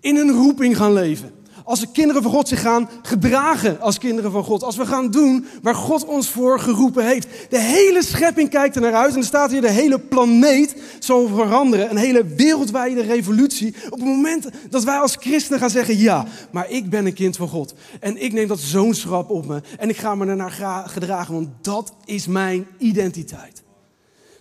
In 0.00 0.16
een 0.16 0.30
roeping 0.30 0.76
gaan 0.76 0.92
leven. 0.92 1.32
Als 1.68 1.80
de 1.80 1.90
kinderen 1.92 2.22
van 2.22 2.32
God 2.32 2.48
zich 2.48 2.60
gaan 2.60 2.90
gedragen 3.02 3.80
als 3.80 3.98
kinderen 3.98 4.30
van 4.30 4.44
God. 4.44 4.62
Als 4.62 4.76
we 4.76 4.86
gaan 4.86 5.10
doen 5.10 5.46
waar 5.62 5.74
God 5.74 6.04
ons 6.04 6.28
voor 6.28 6.60
geroepen 6.60 7.06
heeft. 7.06 7.28
De 7.50 7.60
hele 7.60 8.02
schepping 8.02 8.50
kijkt 8.50 8.74
er 8.74 8.80
naar 8.80 8.94
uit. 8.94 9.12
En 9.12 9.18
er 9.18 9.24
staat 9.24 9.50
hier 9.50 9.60
de 9.60 9.70
hele 9.70 9.98
planeet 9.98 10.76
zal 10.98 11.28
veranderen. 11.28 11.90
Een 11.90 11.96
hele 11.96 12.24
wereldwijde 12.24 13.00
revolutie. 13.02 13.74
Op 13.84 13.98
het 13.98 14.08
moment 14.08 14.48
dat 14.70 14.84
wij 14.84 14.98
als 14.98 15.16
christenen 15.20 15.58
gaan 15.58 15.70
zeggen. 15.70 15.96
Ja, 15.96 16.24
maar 16.50 16.70
ik 16.70 16.90
ben 16.90 17.06
een 17.06 17.14
kind 17.14 17.36
van 17.36 17.48
God. 17.48 17.74
En 18.00 18.22
ik 18.22 18.32
neem 18.32 18.48
dat 18.48 18.60
zoonschap 18.60 19.30
op 19.30 19.46
me. 19.46 19.62
En 19.78 19.88
ik 19.88 19.96
ga 19.96 20.14
me 20.14 20.26
ernaar 20.26 20.84
gedragen. 20.88 21.34
Want 21.34 21.48
dat 21.62 21.94
is 22.04 22.26
mijn 22.26 22.66
identiteit. 22.78 23.62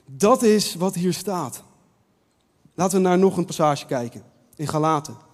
Dat 0.05 0.43
is 0.43 0.75
wat 0.75 0.96
hier 0.96 1.13
staat. 1.13 1.63
Laten 2.75 2.98
we 2.98 3.07
naar 3.07 3.17
nog 3.17 3.38
een 3.38 3.46
passage 3.46 3.86
kijken. 3.86 4.22
In 4.55 4.67
Galaten. 4.67 5.26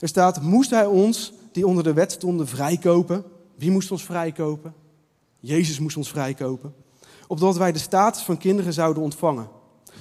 Er 0.00 0.08
staat, 0.08 0.42
moest 0.42 0.70
hij 0.70 0.86
ons, 0.86 1.32
die 1.52 1.66
onder 1.66 1.84
de 1.84 1.92
wet 1.92 2.12
stonden, 2.12 2.48
vrijkopen? 2.48 3.24
Wie 3.54 3.70
moest 3.70 3.90
ons 3.90 4.04
vrijkopen? 4.04 4.74
Jezus 5.40 5.78
moest 5.78 5.96
ons 5.96 6.10
vrijkopen. 6.10 6.74
Opdat 7.26 7.56
wij 7.56 7.72
de 7.72 7.78
status 7.78 8.22
van 8.22 8.38
kinderen 8.38 8.72
zouden 8.72 9.02
ontvangen. 9.02 9.48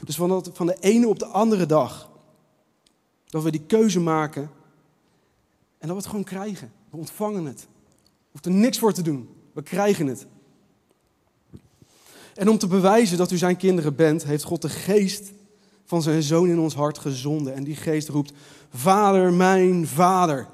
Dus 0.04 0.16
van, 0.16 0.46
van 0.54 0.66
de 0.66 0.78
ene 0.80 1.08
op 1.08 1.20
de 1.20 1.26
andere 1.26 1.66
dag. 1.66 2.10
Dat 3.26 3.44
we 3.44 3.52
die 3.52 3.66
keuze 3.66 4.00
maken. 4.00 4.42
En 5.78 5.88
dat 5.88 5.90
we 5.90 5.96
het 5.96 6.06
gewoon 6.06 6.24
krijgen. 6.24 6.72
We 6.90 6.98
ontvangen 6.98 7.46
het. 7.46 7.68
We 8.02 8.28
hoeft 8.32 8.46
er 8.46 8.52
niks 8.52 8.80
voor 8.80 8.94
te 8.94 9.02
doen. 9.02 9.30
We 9.54 9.62
krijgen 9.62 10.08
het. 10.08 10.28
En 12.36 12.50
om 12.50 12.58
te 12.58 12.68
bewijzen 12.68 13.18
dat 13.18 13.32
u 13.32 13.38
zijn 13.38 13.58
kinderen 13.58 13.96
bent, 13.96 14.24
heeft 14.24 14.44
God 14.44 14.62
de 14.62 14.70
geest 14.70 15.32
van 15.90 16.02
zijn 16.02 16.24
zoon 16.24 16.50
in 16.50 16.60
ons 16.60 16.74
hart 16.76 16.98
gezonden. 16.98 17.56
En 17.56 17.64
die 17.64 17.76
geest 17.76 18.10
roept, 18.10 18.32
Vader, 18.74 19.34
mijn 19.34 19.88
Vader. 19.88 20.48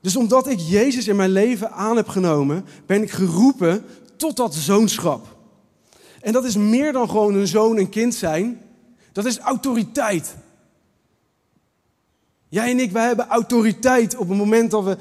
Dus 0.00 0.16
omdat 0.16 0.46
ik 0.46 0.58
Jezus 0.58 1.08
in 1.08 1.16
mijn 1.16 1.30
leven 1.30 1.72
aan 1.72 1.96
heb 1.96 2.08
genomen, 2.08 2.64
ben 2.86 3.02
ik 3.02 3.10
geroepen 3.10 3.84
tot 4.16 4.36
dat 4.36 4.54
zoonschap. 4.54 5.36
En 6.20 6.32
dat 6.32 6.44
is 6.44 6.56
meer 6.56 6.92
dan 6.92 7.08
gewoon 7.08 7.34
een 7.34 7.46
zoon 7.46 7.78
en 7.78 7.88
kind 7.88 8.14
zijn. 8.14 8.60
Dat 9.12 9.24
is 9.24 9.38
autoriteit. 9.38 10.36
Jij 12.48 12.70
en 12.70 12.80
ik, 12.80 12.92
wij 12.92 13.06
hebben 13.06 13.28
autoriteit 13.28 14.16
op 14.16 14.28
het 14.28 14.38
moment 14.38 14.70
dat 14.70 14.84
we 14.84 14.96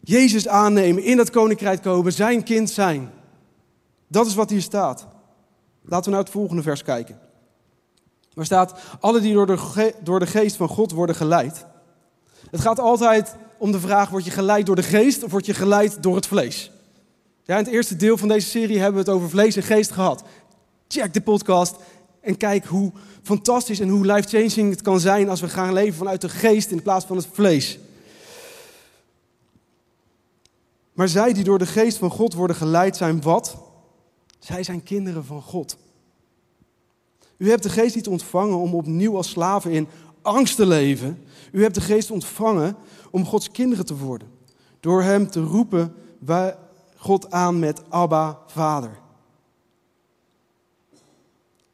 Jezus 0.00 0.48
aannemen, 0.48 1.02
in 1.02 1.16
dat 1.16 1.30
koninkrijk 1.30 1.82
komen, 1.82 2.12
zijn 2.12 2.42
kind 2.42 2.70
zijn. 2.70 3.10
Dat 4.06 4.26
is 4.26 4.34
wat 4.34 4.50
hier 4.50 4.62
staat. 4.62 5.06
Laten 5.82 6.04
we 6.04 6.10
naar 6.10 6.24
het 6.24 6.32
volgende 6.32 6.62
vers 6.62 6.82
kijken. 6.82 7.26
Waar 8.38 8.46
staat, 8.46 8.74
alle 9.00 9.20
die 9.20 9.34
door 9.34 9.46
de, 9.46 9.94
door 10.02 10.18
de 10.18 10.26
geest 10.26 10.56
van 10.56 10.68
God 10.68 10.92
worden 10.92 11.14
geleid. 11.14 11.64
Het 12.50 12.60
gaat 12.60 12.78
altijd 12.78 13.36
om 13.56 13.72
de 13.72 13.80
vraag, 13.80 14.10
word 14.10 14.24
je 14.24 14.30
geleid 14.30 14.66
door 14.66 14.76
de 14.76 14.82
geest 14.82 15.22
of 15.22 15.30
word 15.30 15.46
je 15.46 15.54
geleid 15.54 16.02
door 16.02 16.14
het 16.14 16.26
vlees? 16.26 16.70
Ja, 17.44 17.58
in 17.58 17.64
het 17.64 17.72
eerste 17.72 17.96
deel 17.96 18.16
van 18.16 18.28
deze 18.28 18.48
serie 18.48 18.78
hebben 18.78 19.04
we 19.04 19.10
het 19.10 19.16
over 19.16 19.30
vlees 19.30 19.56
en 19.56 19.62
geest 19.62 19.90
gehad. 19.90 20.22
Check 20.88 21.14
de 21.14 21.20
podcast 21.20 21.76
en 22.20 22.36
kijk 22.36 22.64
hoe 22.64 22.92
fantastisch 23.22 23.80
en 23.80 23.88
hoe 23.88 24.06
life-changing 24.06 24.70
het 24.70 24.82
kan 24.82 25.00
zijn 25.00 25.28
als 25.28 25.40
we 25.40 25.48
gaan 25.48 25.72
leven 25.72 25.98
vanuit 25.98 26.20
de 26.20 26.28
geest 26.28 26.70
in 26.70 26.82
plaats 26.82 27.04
van 27.04 27.16
het 27.16 27.28
vlees. 27.32 27.78
Maar 30.92 31.08
zij 31.08 31.32
die 31.32 31.44
door 31.44 31.58
de 31.58 31.66
geest 31.66 31.98
van 31.98 32.10
God 32.10 32.34
worden 32.34 32.56
geleid 32.56 32.96
zijn 32.96 33.22
wat? 33.22 33.56
Zij 34.38 34.62
zijn 34.62 34.82
kinderen 34.82 35.24
van 35.24 35.42
God. 35.42 35.76
U 37.38 37.50
hebt 37.50 37.62
de 37.62 37.70
geest 37.70 37.94
niet 37.94 38.08
ontvangen 38.08 38.56
om 38.56 38.74
opnieuw 38.74 39.16
als 39.16 39.30
slaven 39.30 39.70
in 39.70 39.88
angst 40.22 40.56
te 40.56 40.66
leven. 40.66 41.18
U 41.52 41.62
hebt 41.62 41.74
de 41.74 41.80
geest 41.80 42.10
ontvangen 42.10 42.76
om 43.10 43.24
Gods 43.24 43.50
kinderen 43.50 43.86
te 43.86 43.96
worden. 43.96 44.28
Door 44.80 45.02
hem 45.02 45.30
te 45.30 45.40
roepen 45.40 45.94
God 46.96 47.30
aan 47.30 47.58
met 47.58 47.90
Abba, 47.90 48.38
Vader. 48.46 48.98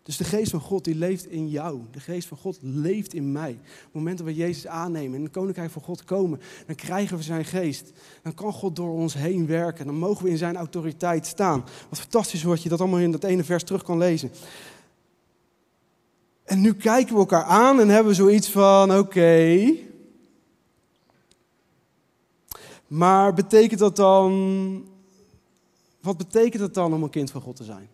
Dus 0.05 0.17
de 0.17 0.25
geest 0.25 0.51
van 0.51 0.61
God 0.61 0.85
die 0.85 0.95
leeft 0.95 1.27
in 1.27 1.49
jou. 1.49 1.81
De 1.91 2.01
geest 2.01 2.29
van 2.29 2.39
God 2.39 2.59
leeft 2.61 3.15
in 3.15 3.33
mij. 3.33 3.51
Op 3.51 3.85
het 3.85 3.93
moment 3.93 4.19
dat 4.19 4.27
we 4.27 4.35
Jezus 4.35 4.67
aannemen 4.67 5.17
en 5.17 5.23
het 5.23 5.33
koninkrijk 5.33 5.71
van 5.71 5.83
God 5.83 6.05
komen, 6.05 6.41
dan 6.67 6.75
krijgen 6.75 7.17
we 7.17 7.23
zijn 7.23 7.45
geest. 7.45 7.93
Dan 8.23 8.35
kan 8.35 8.53
God 8.53 8.77
door 8.77 8.91
ons 8.91 9.15
heen 9.15 9.47
werken. 9.47 9.87
Dan 9.87 9.99
mogen 9.99 10.25
we 10.25 10.31
in 10.31 10.39
zijn 10.39 10.57
autoriteit 10.57 11.27
staan. 11.27 11.65
Wat 11.89 12.01
fantastisch 12.01 12.43
wordt 12.43 12.63
je 12.63 12.69
dat 12.69 12.81
allemaal 12.81 12.99
in 12.99 13.11
dat 13.11 13.25
ene 13.25 13.45
vers 13.45 13.65
terug 13.65 13.83
kan 13.83 13.99
lezen. 13.99 14.31
En 16.45 16.61
nu 16.61 16.75
kijken 16.75 17.15
we 17.15 17.21
elkaar 17.21 17.45
aan 17.45 17.81
en 17.81 17.89
hebben 17.89 18.09
we 18.09 18.15
zoiets 18.15 18.51
van: 18.51 18.99
oké. 18.99 19.73
Maar 22.87 23.35
betekent 23.35 23.81
dat 23.81 23.97
dan. 23.97 24.89
Wat 26.01 26.17
betekent 26.17 26.63
het 26.63 26.75
dan 26.75 26.93
om 26.95 27.03
een 27.03 27.11
kind 27.11 27.31
van 27.31 27.41
God 27.41 27.57
te 27.57 27.65
zijn? 27.65 27.89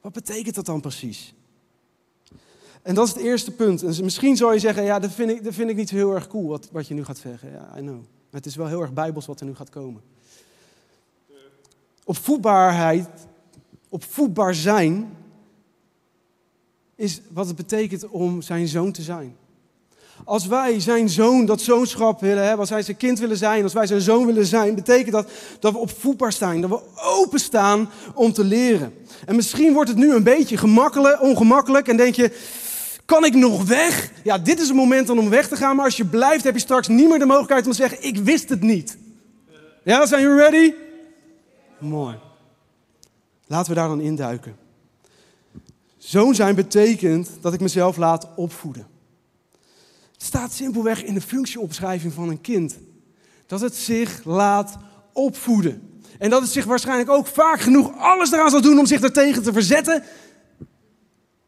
Wat 0.00 0.12
betekent 0.12 0.54
dat 0.54 0.66
dan 0.66 0.80
precies? 0.80 1.34
En 2.82 2.94
dat 2.94 3.06
is 3.06 3.12
het 3.12 3.22
eerste 3.22 3.50
punt. 3.50 3.82
En 3.82 4.04
misschien 4.04 4.36
zou 4.36 4.52
je 4.52 4.58
zeggen: 4.58 4.84
ja, 4.84 4.98
dat 4.98 5.12
vind 5.12 5.30
ik, 5.30 5.44
dat 5.44 5.54
vind 5.54 5.70
ik 5.70 5.76
niet 5.76 5.88
zo 5.88 5.94
heel 5.94 6.14
erg 6.14 6.26
cool 6.26 6.48
wat, 6.48 6.68
wat 6.72 6.88
je 6.88 6.94
nu 6.94 7.04
gaat 7.04 7.18
zeggen. 7.18 7.50
Ja, 7.50 7.78
I 7.78 7.80
know. 7.80 7.94
Maar 7.96 8.40
het 8.40 8.46
is 8.46 8.56
wel 8.56 8.66
heel 8.66 8.80
erg 8.80 8.92
bijbels 8.92 9.26
wat 9.26 9.40
er 9.40 9.46
nu 9.46 9.54
gaat 9.54 9.70
komen. 9.70 10.02
Opvoedbaarheid, 12.04 13.08
opvoedbaar 13.88 14.54
zijn, 14.54 15.16
is 17.02 17.20
wat 17.32 17.46
het 17.46 17.56
betekent 17.56 18.08
om 18.08 18.42
zijn 18.42 18.68
zoon 18.68 18.92
te 18.92 19.02
zijn. 19.02 19.36
Als 20.24 20.46
wij 20.46 20.80
zijn 20.80 21.08
zoon, 21.08 21.46
dat 21.46 21.60
zoonschap 21.60 22.20
willen 22.20 22.42
hebben, 22.42 22.60
als 22.60 22.70
wij 22.70 22.82
zijn 22.82 22.96
kind 22.96 23.18
willen 23.18 23.36
zijn, 23.36 23.62
als 23.62 23.72
wij 23.72 23.86
zijn 23.86 24.00
zoon 24.00 24.26
willen 24.26 24.46
zijn, 24.46 24.74
betekent 24.74 25.12
dat 25.12 25.30
dat 25.60 25.72
we 25.72 25.78
opvoedbaar 25.78 26.32
zijn, 26.32 26.60
dat 26.60 26.70
we 26.70 26.80
openstaan 26.94 27.90
om 28.14 28.32
te 28.32 28.44
leren. 28.44 28.94
En 29.26 29.36
misschien 29.36 29.72
wordt 29.72 29.88
het 29.88 29.98
nu 29.98 30.14
een 30.14 30.22
beetje 30.22 30.56
gemakkelijk, 30.56 31.22
ongemakkelijk 31.22 31.88
en 31.88 31.96
denk 31.96 32.14
je, 32.14 32.32
Kan 33.04 33.24
ik 33.24 33.34
nog 33.34 33.64
weg? 33.64 34.10
Ja, 34.24 34.38
dit 34.38 34.60
is 34.60 34.66
het 34.66 34.76
moment 34.76 35.10
om 35.10 35.30
weg 35.30 35.48
te 35.48 35.56
gaan. 35.56 35.76
Maar 35.76 35.84
als 35.84 35.96
je 35.96 36.04
blijft, 36.04 36.44
heb 36.44 36.54
je 36.54 36.60
straks 36.60 36.88
niet 36.88 37.08
meer 37.08 37.18
de 37.18 37.24
mogelijkheid 37.24 37.64
om 37.64 37.70
te 37.70 37.76
zeggen: 37.76 38.04
Ik 38.04 38.16
wist 38.16 38.48
het 38.48 38.60
niet. 38.60 38.96
Ja, 39.82 40.06
zijn 40.06 40.22
jullie 40.22 40.36
ready? 40.36 40.74
Mooi. 41.78 42.18
Laten 43.46 43.72
we 43.72 43.78
daar 43.78 43.88
dan 43.88 44.00
induiken. 44.00 44.56
Zoon 46.04 46.34
zijn 46.34 46.54
betekent 46.54 47.30
dat 47.40 47.54
ik 47.54 47.60
mezelf 47.60 47.96
laat 47.96 48.28
opvoeden. 48.36 48.86
Het 50.12 50.22
staat 50.22 50.52
simpelweg 50.52 51.04
in 51.04 51.14
de 51.14 51.20
functieopschrijving 51.20 52.12
van 52.12 52.28
een 52.28 52.40
kind. 52.40 52.78
Dat 53.46 53.60
het 53.60 53.74
zich 53.74 54.24
laat 54.24 54.76
opvoeden. 55.12 56.00
En 56.18 56.30
dat 56.30 56.42
het 56.42 56.50
zich 56.50 56.64
waarschijnlijk 56.64 57.10
ook 57.10 57.26
vaak 57.26 57.60
genoeg 57.60 57.96
alles 57.96 58.32
eraan 58.32 58.50
zal 58.50 58.60
doen 58.60 58.78
om 58.78 58.86
zich 58.86 59.00
daartegen 59.00 59.42
te 59.42 59.52
verzetten. 59.52 60.02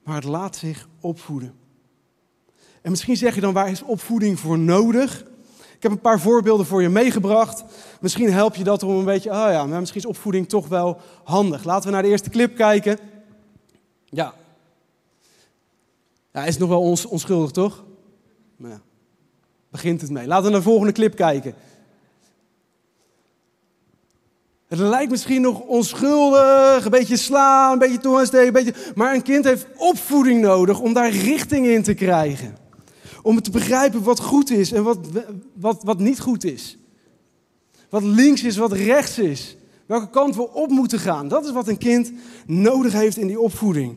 Maar 0.04 0.14
het 0.14 0.24
laat 0.24 0.56
zich 0.56 0.88
opvoeden. 1.00 1.54
En 2.82 2.90
misschien 2.90 3.16
zeg 3.16 3.34
je 3.34 3.40
dan, 3.40 3.52
waar 3.52 3.70
is 3.70 3.82
opvoeding 3.82 4.40
voor 4.40 4.58
nodig? 4.58 5.20
Ik 5.76 5.82
heb 5.82 5.90
een 5.92 6.00
paar 6.00 6.20
voorbeelden 6.20 6.66
voor 6.66 6.82
je 6.82 6.88
meegebracht. 6.88 7.64
Misschien 8.00 8.32
help 8.32 8.54
je 8.54 8.64
dat 8.64 8.82
om 8.82 8.96
een 8.96 9.04
beetje, 9.04 9.30
oh 9.30 9.50
ja, 9.50 9.66
maar 9.66 9.80
misschien 9.80 10.00
is 10.00 10.06
opvoeding 10.06 10.48
toch 10.48 10.68
wel 10.68 11.00
handig. 11.24 11.64
Laten 11.64 11.86
we 11.86 11.94
naar 11.94 12.02
de 12.02 12.08
eerste 12.08 12.30
clip 12.30 12.56
kijken. 12.56 12.98
Ja. 14.04 14.34
Ja, 16.34 16.44
is 16.44 16.58
nog 16.58 16.68
wel 16.68 16.80
ons, 16.80 17.06
onschuldig, 17.06 17.50
toch? 17.50 17.84
Maar 18.56 18.70
ja, 18.70 18.80
begint 19.70 20.00
het 20.00 20.10
mee. 20.10 20.26
Laten 20.26 20.44
we 20.44 20.50
naar 20.50 20.58
de 20.58 20.66
volgende 20.66 20.92
clip 20.92 21.14
kijken. 21.16 21.54
Het 24.66 24.78
lijkt 24.78 25.10
misschien 25.10 25.40
nog 25.40 25.60
onschuldig, 25.60 26.84
een 26.84 26.90
beetje 26.90 27.16
slaan, 27.16 27.72
een 27.72 27.78
beetje 27.78 27.98
toonsteken, 27.98 28.46
een 28.46 28.52
beetje... 28.64 28.92
Maar 28.94 29.14
een 29.14 29.22
kind 29.22 29.44
heeft 29.44 29.66
opvoeding 29.76 30.40
nodig 30.40 30.80
om 30.80 30.92
daar 30.92 31.10
richting 31.10 31.66
in 31.66 31.82
te 31.82 31.94
krijgen. 31.94 32.56
Om 33.22 33.42
te 33.42 33.50
begrijpen 33.50 34.02
wat 34.02 34.20
goed 34.20 34.50
is 34.50 34.72
en 34.72 34.82
wat, 34.82 34.98
wat, 35.52 35.82
wat 35.82 35.98
niet 35.98 36.20
goed 36.20 36.44
is. 36.44 36.78
Wat 37.88 38.02
links 38.02 38.42
is, 38.42 38.56
wat 38.56 38.72
rechts 38.72 39.18
is. 39.18 39.56
Welke 39.86 40.10
kant 40.10 40.36
we 40.36 40.52
op 40.52 40.70
moeten 40.70 40.98
gaan. 40.98 41.28
Dat 41.28 41.44
is 41.44 41.52
wat 41.52 41.68
een 41.68 41.78
kind 41.78 42.12
nodig 42.46 42.92
heeft 42.92 43.16
in 43.16 43.26
die 43.26 43.40
opvoeding. 43.40 43.96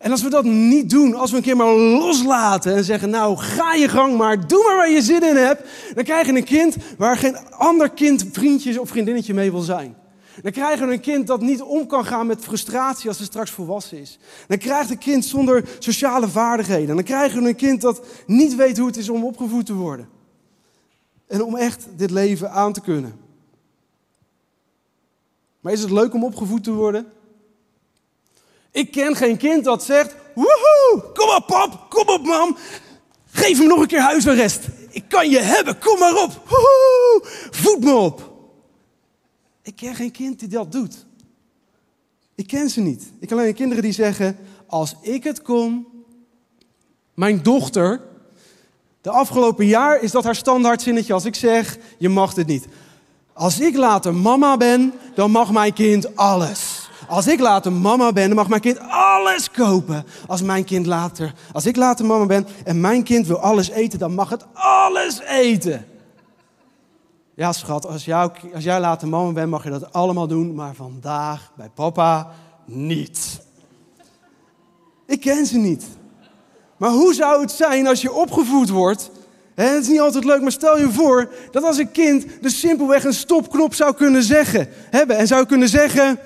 En 0.00 0.10
als 0.10 0.22
we 0.22 0.30
dat 0.30 0.44
niet 0.44 0.90
doen, 0.90 1.14
als 1.14 1.30
we 1.30 1.36
een 1.36 1.42
keer 1.42 1.56
maar 1.56 1.74
loslaten 1.74 2.74
en 2.74 2.84
zeggen, 2.84 3.10
nou 3.10 3.36
ga 3.36 3.74
je 3.74 3.88
gang 3.88 4.16
maar, 4.16 4.46
doe 4.46 4.64
maar 4.64 4.76
waar 4.76 4.90
je 4.90 5.02
zin 5.02 5.22
in 5.22 5.36
hebt, 5.36 5.62
dan 5.94 6.04
krijg 6.04 6.26
je 6.26 6.36
een 6.36 6.44
kind 6.44 6.76
waar 6.98 7.16
geen 7.16 7.36
ander 7.50 7.90
kind, 7.90 8.24
vriendje 8.32 8.80
of 8.80 8.88
vriendinnetje 8.88 9.34
mee 9.34 9.50
wil 9.50 9.60
zijn. 9.60 9.96
Dan 10.42 10.52
krijgen 10.52 10.86
we 10.86 10.92
een 10.92 11.00
kind 11.00 11.26
dat 11.26 11.40
niet 11.40 11.62
om 11.62 11.86
kan 11.86 12.04
gaan 12.04 12.26
met 12.26 12.44
frustratie 12.44 13.08
als 13.08 13.18
het 13.18 13.26
straks 13.26 13.50
volwassen 13.50 13.98
is. 13.98 14.18
Dan 14.48 14.58
krijgt 14.58 14.90
een 14.90 14.98
kind 14.98 15.24
zonder 15.24 15.68
sociale 15.78 16.28
vaardigheden. 16.28 16.94
Dan 16.94 17.04
krijgen 17.04 17.42
we 17.42 17.48
een 17.48 17.56
kind 17.56 17.80
dat 17.80 18.06
niet 18.26 18.54
weet 18.54 18.78
hoe 18.78 18.86
het 18.86 18.96
is 18.96 19.08
om 19.08 19.24
opgevoed 19.24 19.66
te 19.66 19.74
worden. 19.74 20.08
En 21.26 21.42
om 21.42 21.56
echt 21.56 21.86
dit 21.96 22.10
leven 22.10 22.50
aan 22.50 22.72
te 22.72 22.80
kunnen. 22.80 23.14
Maar 25.60 25.72
is 25.72 25.80
het 25.80 25.90
leuk 25.90 26.14
om 26.14 26.24
opgevoed 26.24 26.64
te 26.64 26.72
worden? 26.72 27.06
Ik 28.70 28.90
ken 28.90 29.16
geen 29.16 29.36
kind 29.36 29.64
dat 29.64 29.84
zegt: 29.84 30.14
Woehoe, 30.34 31.12
kom 31.14 31.28
op 31.28 31.46
pap, 31.46 31.86
kom 31.88 32.08
op 32.08 32.24
mam. 32.24 32.56
Geef 33.30 33.58
me 33.58 33.66
nog 33.66 33.80
een 33.80 33.86
keer 33.86 34.00
huisarrest. 34.00 34.60
Ik 34.90 35.04
kan 35.08 35.30
je 35.30 35.38
hebben, 35.38 35.78
kom 35.78 35.98
maar 35.98 36.22
op. 36.22 36.42
Woehoe, 36.48 37.20
voed 37.50 37.84
me 37.84 37.94
op. 37.94 38.32
Ik 39.62 39.76
ken 39.76 39.94
geen 39.94 40.10
kind 40.10 40.38
die 40.38 40.48
dat 40.48 40.72
doet. 40.72 41.06
Ik 42.34 42.46
ken 42.46 42.70
ze 42.70 42.80
niet. 42.80 43.12
Ik 43.20 43.28
ken 43.28 43.38
alleen 43.38 43.54
kinderen 43.54 43.82
die 43.82 43.92
zeggen: 43.92 44.38
Als 44.66 44.94
ik 45.00 45.24
het 45.24 45.42
kon, 45.42 45.86
mijn 47.14 47.42
dochter. 47.42 48.08
De 49.00 49.10
afgelopen 49.10 49.66
jaar 49.66 50.02
is 50.02 50.10
dat 50.10 50.24
haar 50.24 50.34
standaardzinnetje 50.34 51.12
als 51.12 51.24
ik 51.24 51.34
zeg: 51.34 51.78
Je 51.98 52.08
mag 52.08 52.34
het 52.34 52.46
niet. 52.46 52.66
Als 53.32 53.60
ik 53.60 53.76
later 53.76 54.14
mama 54.14 54.56
ben, 54.56 54.92
dan 55.14 55.30
mag 55.30 55.52
mijn 55.52 55.72
kind 55.72 56.16
alles. 56.16 56.69
Als 57.10 57.26
ik 57.26 57.40
later 57.40 57.72
mama 57.72 58.12
ben, 58.12 58.26
dan 58.26 58.36
mag 58.36 58.48
mijn 58.48 58.60
kind 58.60 58.78
alles 58.88 59.50
kopen. 59.50 60.04
Als 60.26 60.42
mijn 60.42 60.64
kind 60.64 60.86
later, 60.86 61.34
als 61.52 61.66
ik 61.66 61.76
later 61.76 62.06
mama 62.06 62.26
ben 62.26 62.46
en 62.64 62.80
mijn 62.80 63.02
kind 63.02 63.26
wil 63.26 63.38
alles 63.38 63.70
eten, 63.70 63.98
dan 63.98 64.14
mag 64.14 64.30
het 64.30 64.46
alles 64.52 65.20
eten. 65.20 65.86
Ja, 67.34 67.52
schat, 67.52 67.86
als, 67.86 68.04
jou, 68.04 68.30
als 68.54 68.64
jij 68.64 68.80
later 68.80 69.08
mama 69.08 69.32
bent, 69.32 69.50
mag 69.50 69.64
je 69.64 69.70
dat 69.70 69.92
allemaal 69.92 70.26
doen, 70.26 70.54
maar 70.54 70.74
vandaag 70.74 71.52
bij 71.56 71.70
papa 71.74 72.30
niet. 72.64 73.40
Ik 75.06 75.20
ken 75.20 75.46
ze 75.46 75.58
niet. 75.58 75.84
Maar 76.76 76.90
hoe 76.90 77.14
zou 77.14 77.40
het 77.40 77.50
zijn 77.50 77.86
als 77.86 78.02
je 78.02 78.12
opgevoed 78.12 78.68
wordt? 78.68 79.10
het 79.54 79.82
is 79.82 79.88
niet 79.88 80.00
altijd 80.00 80.24
leuk, 80.24 80.40
maar 80.42 80.52
stel 80.52 80.78
je 80.78 80.90
voor 80.90 81.32
dat 81.50 81.64
als 81.64 81.78
een 81.78 81.90
kind 81.90 82.26
dus 82.40 82.60
simpelweg 82.60 83.04
een 83.04 83.14
stopknop 83.14 83.74
zou 83.74 83.94
kunnen 83.94 84.22
zeggen, 84.22 84.68
hebben 84.90 85.16
en 85.16 85.26
zou 85.26 85.46
kunnen 85.46 85.68
zeggen: 85.68 86.18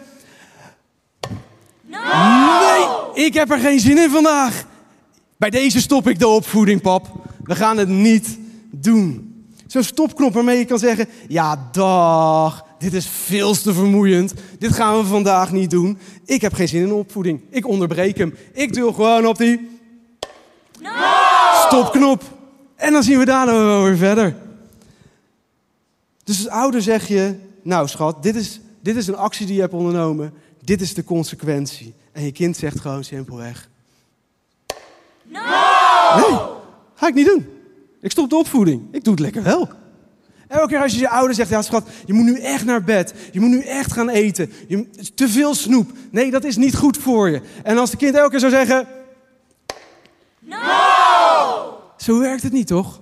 Nee, 2.03 3.25
ik 3.25 3.35
heb 3.35 3.51
er 3.51 3.59
geen 3.59 3.81
zin 3.81 3.99
in 3.99 4.11
vandaag. 4.11 4.65
Bij 5.37 5.51
deze 5.51 5.81
stop 5.81 6.09
ik 6.09 6.19
de 6.19 6.29
opvoeding, 6.29 6.81
pap. 6.81 7.07
We 7.43 7.55
gaan 7.55 7.77
het 7.77 7.89
niet 7.89 8.39
doen. 8.71 9.35
Zo'n 9.67 9.83
stopknop 9.83 10.35
waarmee 10.35 10.59
je 10.59 10.65
kan 10.65 10.79
zeggen: 10.79 11.09
Ja, 11.29 11.69
dag, 11.73 12.65
dit 12.79 12.93
is 12.93 13.09
veel 13.09 13.55
te 13.55 13.75
vermoeiend. 13.75 14.35
Dit 14.59 14.73
gaan 14.73 14.99
we 14.99 15.05
vandaag 15.05 15.53
niet 15.53 15.71
doen. 15.71 15.99
Ik 16.25 16.41
heb 16.41 16.55
geen 16.55 16.69
zin 16.69 16.83
in 16.83 16.93
opvoeding. 16.93 17.41
Ik 17.51 17.67
onderbreek 17.67 18.19
hem. 18.19 18.35
Ik 18.53 18.73
duw 18.73 18.93
gewoon 18.93 19.27
op 19.27 19.39
die 19.39 19.69
stopknop. 21.67 22.23
En 22.77 22.93
dan 22.93 23.03
zien 23.03 23.19
we 23.19 23.25
daarna 23.25 23.53
wel 23.53 23.83
weer 23.83 23.97
verder. 23.97 24.37
Dus 26.25 26.39
als 26.39 26.49
ouder 26.49 26.83
zeg 26.83 27.09
je: 27.09 27.35
Nou, 27.63 27.89
schat, 27.89 28.23
dit 28.23 28.37
is, 28.37 28.61
dit 28.81 28.97
is 28.97 29.07
een 29.07 29.17
actie 29.17 29.47
die 29.47 29.55
je 29.55 29.61
hebt 29.61 29.73
ondernomen. 29.73 30.33
Dit 30.65 30.81
is 30.81 30.95
de 30.95 31.05
consequentie. 31.05 31.95
En 32.13 32.25
je 32.25 32.33
kind 32.33 32.57
zegt 32.57 32.81
gewoon 32.81 33.05
simpelweg: 33.05 33.69
No! 35.23 35.41
Nee, 36.17 36.39
ga 36.95 37.07
ik 37.09 37.15
niet 37.15 37.27
doen. 37.27 37.47
Ik 38.01 38.11
stop 38.11 38.31
de 38.31 38.37
opvoeding. 38.37 38.83
Ik 38.91 39.05
doe 39.05 39.13
het 39.13 39.23
lekker 39.23 39.43
wel. 39.43 39.69
Elke 40.49 40.69
keer 40.69 40.83
als 40.83 40.93
je 40.93 40.99
je 40.99 41.09
ouder 41.09 41.35
zegt, 41.35 41.49
ja 41.49 41.63
schat, 41.63 41.89
je 42.07 42.13
moet 42.13 42.25
nu 42.25 42.41
echt 42.41 42.65
naar 42.65 42.85
bed. 42.85 43.15
Je 43.33 43.41
moet 43.41 43.51
nu 43.51 43.61
echt 43.61 43.93
gaan 43.93 44.09
eten. 44.09 44.53
Je, 44.69 44.91
te 45.15 45.29
veel 45.29 45.55
snoep. 45.55 45.91
Nee, 46.11 46.31
dat 46.31 46.45
is 46.45 46.57
niet 46.57 46.77
goed 46.77 46.99
voor 46.99 47.29
je. 47.29 47.41
En 47.63 47.79
als 47.79 47.91
de 47.91 47.97
kind 47.97 48.15
elke 48.15 48.31
keer 48.31 48.41
zou 48.41 48.53
zeggen... 48.53 48.87
No! 50.39 50.59
Zo 51.97 52.19
werkt 52.19 52.43
het 52.43 52.53
niet, 52.53 52.67
toch? 52.67 53.01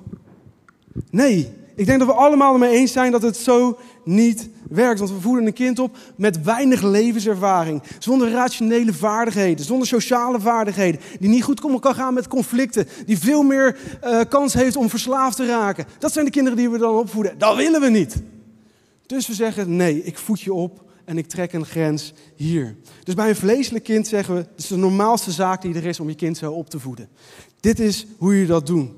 Nee, 1.10 1.54
ik 1.74 1.86
denk 1.86 1.98
dat 1.98 2.08
we 2.08 2.14
allemaal 2.14 2.52
ermee 2.52 2.70
eens 2.70 2.92
zijn 2.92 3.12
dat 3.12 3.22
het 3.22 3.36
zo 3.36 3.78
niet 4.04 4.48
werkt. 4.68 4.98
Want 4.98 5.10
we 5.10 5.20
voeden 5.20 5.46
een 5.46 5.52
kind 5.52 5.78
op 5.78 5.96
met 6.16 6.42
weinig 6.42 6.82
levenservaring. 6.82 7.82
Zonder 7.98 8.30
rationele 8.30 8.92
vaardigheden. 8.92 9.64
Zonder 9.64 9.86
sociale 9.86 10.40
vaardigheden. 10.40 11.00
Die 11.20 11.28
niet 11.28 11.42
goed 11.42 11.80
kan 11.80 11.94
gaan 11.94 12.14
met 12.14 12.28
conflicten. 12.28 12.88
Die 13.06 13.18
veel 13.18 13.42
meer 13.42 13.78
uh, 14.04 14.20
kans 14.28 14.54
heeft 14.54 14.76
om 14.76 14.90
verslaafd 14.90 15.36
te 15.36 15.46
raken. 15.46 15.86
Dat 15.98 16.12
zijn 16.12 16.24
de 16.24 16.30
kinderen 16.30 16.58
die 16.58 16.70
we 16.70 16.78
dan 16.78 16.94
opvoeden. 16.94 17.38
Dat 17.38 17.56
willen 17.56 17.80
we 17.80 17.88
niet. 17.88 18.22
Dus 19.06 19.26
we 19.26 19.34
zeggen: 19.34 19.76
nee, 19.76 20.04
ik 20.04 20.18
voed 20.18 20.40
je 20.40 20.52
op 20.52 20.90
en 21.04 21.18
ik 21.18 21.26
trek 21.26 21.52
een 21.52 21.66
grens 21.66 22.12
hier. 22.36 22.76
Dus 23.04 23.14
bij 23.14 23.28
een 23.28 23.36
vleeselijk 23.36 23.84
kind 23.84 24.06
zeggen 24.06 24.34
we: 24.34 24.40
het 24.40 24.50
is 24.56 24.66
de 24.66 24.76
normaalste 24.76 25.30
zaak 25.30 25.62
die 25.62 25.74
er 25.74 25.86
is 25.86 26.00
om 26.00 26.08
je 26.08 26.14
kind 26.14 26.36
zo 26.36 26.52
op 26.52 26.70
te 26.70 26.80
voeden. 26.80 27.08
Dit 27.60 27.80
is 27.80 28.06
hoe 28.18 28.36
je 28.36 28.46
dat 28.46 28.66
doet. 28.66 28.90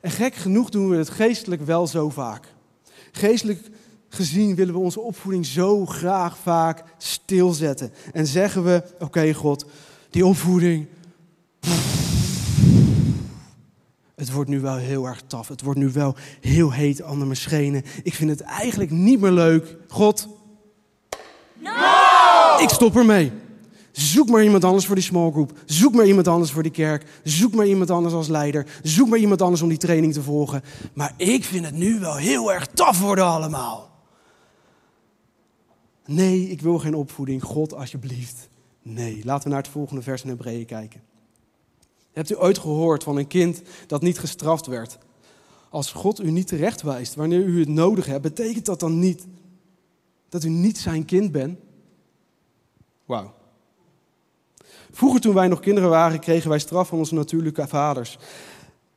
En 0.00 0.10
gek 0.10 0.34
genoeg 0.34 0.70
doen 0.70 0.88
we 0.88 0.96
het 0.96 1.10
geestelijk 1.10 1.62
wel 1.62 1.86
zo 1.86 2.08
vaak. 2.08 2.54
Geestelijk 3.18 3.70
gezien 4.08 4.54
willen 4.54 4.74
we 4.74 4.80
onze 4.80 5.00
opvoeding 5.00 5.46
zo 5.46 5.86
graag 5.86 6.38
vaak 6.38 6.84
stilzetten. 6.98 7.92
En 8.12 8.26
zeggen 8.26 8.64
we, 8.64 8.82
oké 8.98 9.32
God, 9.32 9.64
die 10.10 10.26
opvoeding, 10.26 10.86
het 14.14 14.32
wordt 14.32 14.50
nu 14.50 14.60
wel 14.60 14.76
heel 14.76 15.06
erg 15.06 15.22
taf. 15.26 15.48
Het 15.48 15.62
wordt 15.62 15.78
nu 15.78 15.90
wel 15.92 16.14
heel 16.40 16.72
heet 16.72 17.02
onder 17.02 17.26
mijn 17.26 17.38
schenen. 17.38 17.84
Ik 18.02 18.14
vind 18.14 18.30
het 18.30 18.40
eigenlijk 18.40 18.90
niet 18.90 19.20
meer 19.20 19.30
leuk. 19.32 19.76
God, 19.88 20.28
no! 21.54 21.70
ik 22.62 22.68
stop 22.68 22.96
ermee. 22.96 23.32
Zoek 23.98 24.28
maar 24.28 24.44
iemand 24.44 24.64
anders 24.64 24.86
voor 24.86 24.94
die 24.94 25.04
small 25.04 25.30
group. 25.30 25.52
Zoek 25.64 25.94
maar 25.94 26.06
iemand 26.06 26.28
anders 26.28 26.50
voor 26.50 26.62
die 26.62 26.72
kerk. 26.72 27.20
Zoek 27.24 27.54
maar 27.54 27.66
iemand 27.66 27.90
anders 27.90 28.14
als 28.14 28.28
leider. 28.28 28.66
Zoek 28.82 29.08
maar 29.08 29.18
iemand 29.18 29.42
anders 29.42 29.62
om 29.62 29.68
die 29.68 29.78
training 29.78 30.12
te 30.12 30.22
volgen. 30.22 30.62
Maar 30.92 31.14
ik 31.16 31.44
vind 31.44 31.64
het 31.64 31.74
nu 31.74 31.98
wel 31.98 32.16
heel 32.16 32.52
erg 32.52 32.66
taf 32.66 33.00
worden 33.00 33.24
allemaal. 33.24 33.90
Nee, 36.06 36.50
ik 36.50 36.60
wil 36.60 36.78
geen 36.78 36.94
opvoeding. 36.94 37.42
God, 37.42 37.74
alsjeblieft. 37.74 38.48
Nee. 38.82 39.20
Laten 39.24 39.44
we 39.44 39.54
naar 39.54 39.62
het 39.62 39.72
volgende 39.72 40.02
vers 40.02 40.22
in 40.22 40.28
Hebreeën 40.28 40.66
kijken. 40.66 41.02
Hebt 42.12 42.30
u 42.30 42.36
ooit 42.36 42.58
gehoord 42.58 43.02
van 43.02 43.16
een 43.16 43.26
kind 43.26 43.62
dat 43.86 44.02
niet 44.02 44.18
gestraft 44.18 44.66
werd? 44.66 44.98
Als 45.70 45.92
God 45.92 46.20
u 46.20 46.30
niet 46.30 46.46
terecht 46.46 46.82
wijst 46.82 47.14
wanneer 47.14 47.44
u 47.44 47.60
het 47.60 47.68
nodig 47.68 48.06
hebt, 48.06 48.22
betekent 48.22 48.66
dat 48.66 48.80
dan 48.80 48.98
niet 48.98 49.26
dat 50.28 50.44
u 50.44 50.48
niet 50.48 50.78
zijn 50.78 51.04
kind 51.04 51.32
bent? 51.32 51.58
Wauw. 53.04 53.36
Vroeger 54.98 55.20
toen 55.20 55.34
wij 55.34 55.48
nog 55.48 55.60
kinderen 55.60 55.90
waren, 55.90 56.20
kregen 56.20 56.48
wij 56.48 56.58
straf 56.58 56.88
van 56.88 56.98
onze 56.98 57.14
natuurlijke 57.14 57.68
vaders. 57.68 58.18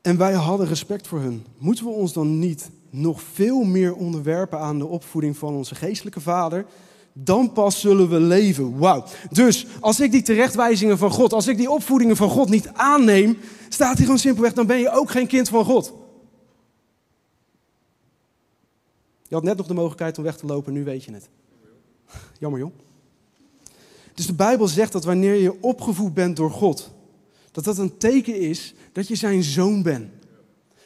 En 0.01 0.17
wij 0.17 0.33
hadden 0.33 0.67
respect 0.67 1.07
voor 1.07 1.19
hun. 1.19 1.45
Moeten 1.57 1.85
we 1.85 1.91
ons 1.91 2.13
dan 2.13 2.39
niet 2.39 2.69
nog 2.89 3.21
veel 3.21 3.63
meer 3.63 3.93
onderwerpen 3.95 4.59
aan 4.59 4.79
de 4.79 4.85
opvoeding 4.85 5.37
van 5.37 5.53
onze 5.53 5.75
geestelijke 5.75 6.21
vader? 6.21 6.65
Dan 7.13 7.51
pas 7.51 7.79
zullen 7.79 8.09
we 8.09 8.19
leven. 8.19 8.77
Wauw. 8.77 9.03
Dus 9.31 9.65
als 9.79 9.99
ik 9.99 10.11
die 10.11 10.21
terechtwijzingen 10.21 10.97
van 10.97 11.11
God, 11.11 11.33
als 11.33 11.47
ik 11.47 11.57
die 11.57 11.71
opvoedingen 11.71 12.15
van 12.15 12.29
God 12.29 12.49
niet 12.49 12.67
aanneem, 12.73 13.37
staat 13.69 13.95
hij 13.95 14.03
gewoon 14.03 14.19
simpelweg, 14.19 14.53
dan 14.53 14.67
ben 14.67 14.79
je 14.79 14.91
ook 14.91 15.11
geen 15.11 15.27
kind 15.27 15.49
van 15.49 15.65
God. 15.65 15.93
Je 19.27 19.35
had 19.35 19.43
net 19.43 19.57
nog 19.57 19.67
de 19.67 19.73
mogelijkheid 19.73 20.17
om 20.17 20.23
weg 20.23 20.37
te 20.37 20.45
lopen, 20.45 20.73
nu 20.73 20.83
weet 20.83 21.03
je 21.03 21.13
het. 21.13 21.29
Jammer 22.39 22.59
joh. 22.59 22.71
Dus 24.21 24.29
de 24.29 24.35
Bijbel 24.35 24.67
zegt 24.67 24.91
dat 24.91 25.03
wanneer 25.03 25.35
je 25.35 25.61
opgevoed 25.61 26.13
bent 26.13 26.35
door 26.35 26.51
God, 26.51 26.91
dat 27.51 27.63
dat 27.63 27.77
een 27.77 27.97
teken 27.97 28.39
is 28.39 28.73
dat 28.91 29.07
je 29.07 29.15
zijn 29.15 29.43
zoon 29.43 29.83
bent. 29.83 30.09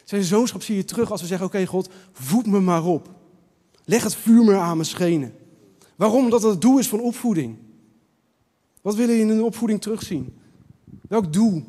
Zijn 0.04 0.22
zoonschap 0.24 0.62
zie 0.62 0.76
je 0.76 0.84
terug 0.84 1.10
als 1.10 1.20
we 1.20 1.26
zeggen: 1.26 1.46
Oké, 1.46 1.66
God, 1.66 1.88
voed 2.12 2.46
me 2.46 2.60
maar 2.60 2.84
op. 2.84 3.10
Leg 3.84 4.02
het 4.02 4.14
vuur 4.14 4.44
maar 4.44 4.58
aan 4.58 4.76
mijn 4.76 4.88
schenen. 4.88 5.34
Waarom? 5.96 6.24
Omdat 6.24 6.40
dat 6.40 6.50
het 6.50 6.60
doel 6.60 6.78
is 6.78 6.88
van 6.88 7.00
opvoeding. 7.00 7.56
Wat 8.82 8.94
willen 8.94 9.14
je 9.14 9.20
in 9.20 9.28
een 9.28 9.42
opvoeding 9.42 9.80
terugzien? 9.80 10.36
Welk 11.08 11.32
doel? 11.32 11.64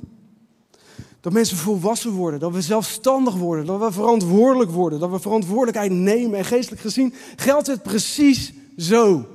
Dat 1.19 1.33
mensen 1.33 1.57
volwassen 1.57 2.11
worden, 2.11 2.39
dat 2.39 2.53
we 2.53 2.61
zelfstandig 2.61 3.35
worden, 3.35 3.65
dat 3.65 3.79
we 3.79 3.91
verantwoordelijk 3.91 4.71
worden, 4.71 4.99
dat 4.99 5.09
we 5.09 5.19
verantwoordelijkheid 5.19 5.91
nemen. 5.91 6.37
En 6.37 6.45
geestelijk 6.45 6.81
gezien 6.81 7.13
geldt 7.35 7.67
het 7.67 7.83
precies 7.83 8.53
zo. 8.77 9.25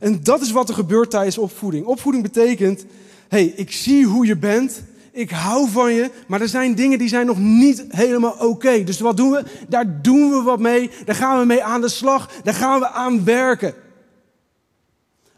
En 0.00 0.22
dat 0.22 0.40
is 0.40 0.50
wat 0.50 0.68
er 0.68 0.74
gebeurt 0.74 1.10
tijdens 1.10 1.38
opvoeding. 1.38 1.86
Opvoeding 1.86 2.22
betekent, 2.24 2.84
hey, 3.28 3.44
ik 3.44 3.72
zie 3.72 4.06
hoe 4.06 4.26
je 4.26 4.36
bent, 4.36 4.82
ik 5.12 5.30
hou 5.30 5.68
van 5.68 5.92
je, 5.92 6.10
maar 6.26 6.40
er 6.40 6.48
zijn 6.48 6.74
dingen 6.74 6.98
die 6.98 7.08
zijn 7.08 7.26
nog 7.26 7.38
niet 7.38 7.84
helemaal 7.88 8.34
oké. 8.38 8.84
Dus 8.84 9.00
wat 9.00 9.16
doen 9.16 9.30
we? 9.30 9.44
Daar 9.68 10.02
doen 10.02 10.30
we 10.30 10.42
wat 10.42 10.58
mee, 10.58 10.90
daar 11.04 11.14
gaan 11.14 11.38
we 11.38 11.46
mee 11.46 11.64
aan 11.64 11.80
de 11.80 11.88
slag, 11.88 12.30
daar 12.42 12.54
gaan 12.54 12.80
we 12.80 12.88
aan 12.88 13.24
werken. 13.24 13.74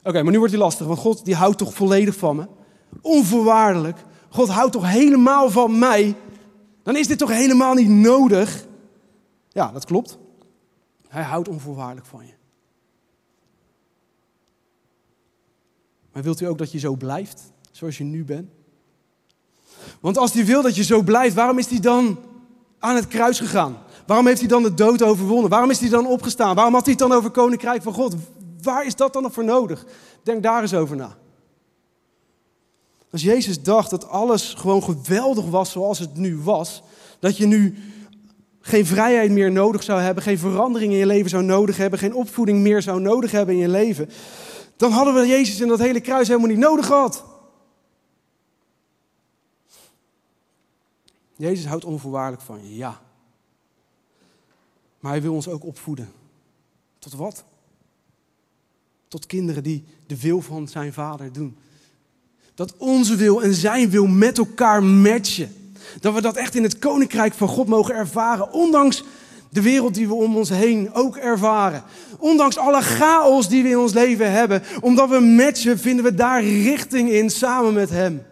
Oké, 0.02 0.22
maar 0.22 0.32
nu 0.32 0.38
wordt 0.38 0.52
hij 0.52 0.62
lastig, 0.62 0.86
want 0.86 0.98
God 0.98 1.24
die 1.24 1.34
houdt 1.34 1.58
toch 1.58 1.74
volledig 1.74 2.16
van 2.16 2.36
me? 2.36 2.46
Onvoorwaardelijk. 3.00 3.98
God 4.28 4.48
houdt 4.48 4.72
toch 4.72 4.90
helemaal 4.90 5.50
van 5.50 5.78
mij? 5.78 6.16
Dan 6.82 6.96
is 6.96 7.06
dit 7.06 7.18
toch 7.18 7.30
helemaal 7.30 7.74
niet 7.74 7.88
nodig? 7.88 8.66
Ja, 9.48 9.72
dat 9.72 9.84
klopt. 9.84 10.18
Hij 11.08 11.22
houdt 11.22 11.48
onvoorwaardelijk 11.48 12.06
van 12.06 12.26
je. 12.26 12.31
Maar 16.12 16.22
wilt 16.22 16.40
u 16.40 16.46
ook 16.46 16.58
dat 16.58 16.72
je 16.72 16.78
zo 16.78 16.96
blijft, 16.96 17.42
zoals 17.70 17.98
je 17.98 18.04
nu 18.04 18.24
bent? 18.24 18.50
Want 20.00 20.18
als 20.18 20.32
hij 20.32 20.44
wil 20.44 20.62
dat 20.62 20.76
je 20.76 20.84
zo 20.84 21.02
blijft, 21.02 21.34
waarom 21.34 21.58
is 21.58 21.66
hij 21.66 21.80
dan 21.80 22.18
aan 22.78 22.94
het 22.94 23.08
kruis 23.08 23.38
gegaan? 23.38 23.76
Waarom 24.06 24.26
heeft 24.26 24.40
hij 24.40 24.48
dan 24.48 24.62
de 24.62 24.74
dood 24.74 25.02
overwonnen? 25.02 25.50
Waarom 25.50 25.70
is 25.70 25.80
hij 25.80 25.88
dan 25.88 26.06
opgestaan? 26.06 26.54
Waarom 26.54 26.74
had 26.74 26.84
hij 26.84 26.94
het 26.98 27.08
dan 27.08 27.12
over 27.12 27.30
koninkrijk 27.30 27.82
van 27.82 27.92
God? 27.92 28.14
Waar 28.62 28.86
is 28.86 28.96
dat 28.96 29.12
dan 29.12 29.22
nog 29.22 29.32
voor 29.32 29.44
nodig? 29.44 29.84
Denk 30.22 30.42
daar 30.42 30.62
eens 30.62 30.74
over 30.74 30.96
na. 30.96 31.16
Als 33.10 33.22
Jezus 33.22 33.62
dacht 33.62 33.90
dat 33.90 34.08
alles 34.08 34.54
gewoon 34.54 34.82
geweldig 34.82 35.44
was 35.44 35.70
zoals 35.70 35.98
het 35.98 36.16
nu 36.16 36.38
was, 36.38 36.82
dat 37.18 37.36
je 37.36 37.46
nu 37.46 37.76
geen 38.60 38.86
vrijheid 38.86 39.30
meer 39.30 39.52
nodig 39.52 39.82
zou 39.82 40.00
hebben, 40.00 40.22
geen 40.22 40.38
verandering 40.38 40.92
in 40.92 40.98
je 40.98 41.06
leven 41.06 41.30
zou 41.30 41.42
nodig 41.42 41.76
hebben, 41.76 41.98
geen 41.98 42.14
opvoeding 42.14 42.58
meer 42.58 42.82
zou 42.82 43.00
nodig 43.00 43.30
hebben 43.30 43.54
in 43.54 43.60
je 43.60 43.68
leven, 43.68 44.08
dan 44.82 44.90
hadden 44.90 45.14
we 45.14 45.26
Jezus 45.26 45.60
in 45.60 45.68
dat 45.68 45.78
hele 45.78 46.00
kruis 46.00 46.28
helemaal 46.28 46.48
niet 46.48 46.58
nodig 46.58 46.86
gehad. 46.86 47.24
Jezus 51.36 51.66
houdt 51.66 51.84
onvoorwaardelijk 51.84 52.42
van 52.42 52.68
je, 52.68 52.76
ja. 52.76 53.00
Maar 55.00 55.12
hij 55.12 55.22
wil 55.22 55.34
ons 55.34 55.48
ook 55.48 55.64
opvoeden. 55.64 56.12
Tot 56.98 57.12
wat? 57.12 57.44
Tot 59.08 59.26
kinderen 59.26 59.62
die 59.62 59.84
de 60.06 60.20
wil 60.20 60.40
van 60.40 60.68
zijn 60.68 60.92
vader 60.92 61.32
doen. 61.32 61.56
Dat 62.54 62.76
onze 62.76 63.16
wil 63.16 63.42
en 63.42 63.54
zijn 63.54 63.90
wil 63.90 64.06
met 64.06 64.38
elkaar 64.38 64.82
matchen. 64.82 65.72
Dat 66.00 66.14
we 66.14 66.20
dat 66.20 66.36
echt 66.36 66.54
in 66.54 66.62
het 66.62 66.78
koninkrijk 66.78 67.34
van 67.34 67.48
God 67.48 67.66
mogen 67.66 67.94
ervaren. 67.94 68.52
Ondanks 68.52 69.04
de 69.52 69.62
wereld 69.62 69.94
die 69.94 70.08
we 70.08 70.14
om 70.14 70.36
ons 70.36 70.48
heen 70.48 70.94
ook 70.94 71.16
ervaren. 71.16 71.82
Ondanks 72.18 72.58
alle 72.58 72.82
chaos 72.82 73.48
die 73.48 73.62
we 73.62 73.68
in 73.68 73.78
ons 73.78 73.92
leven 73.92 74.32
hebben. 74.32 74.62
Omdat 74.80 75.08
we 75.08 75.20
matchen, 75.20 75.78
vinden 75.78 76.04
we 76.04 76.14
daar 76.14 76.44
richting 76.44 77.10
in 77.10 77.30
samen 77.30 77.72
met 77.72 77.90
Hem. 77.90 78.22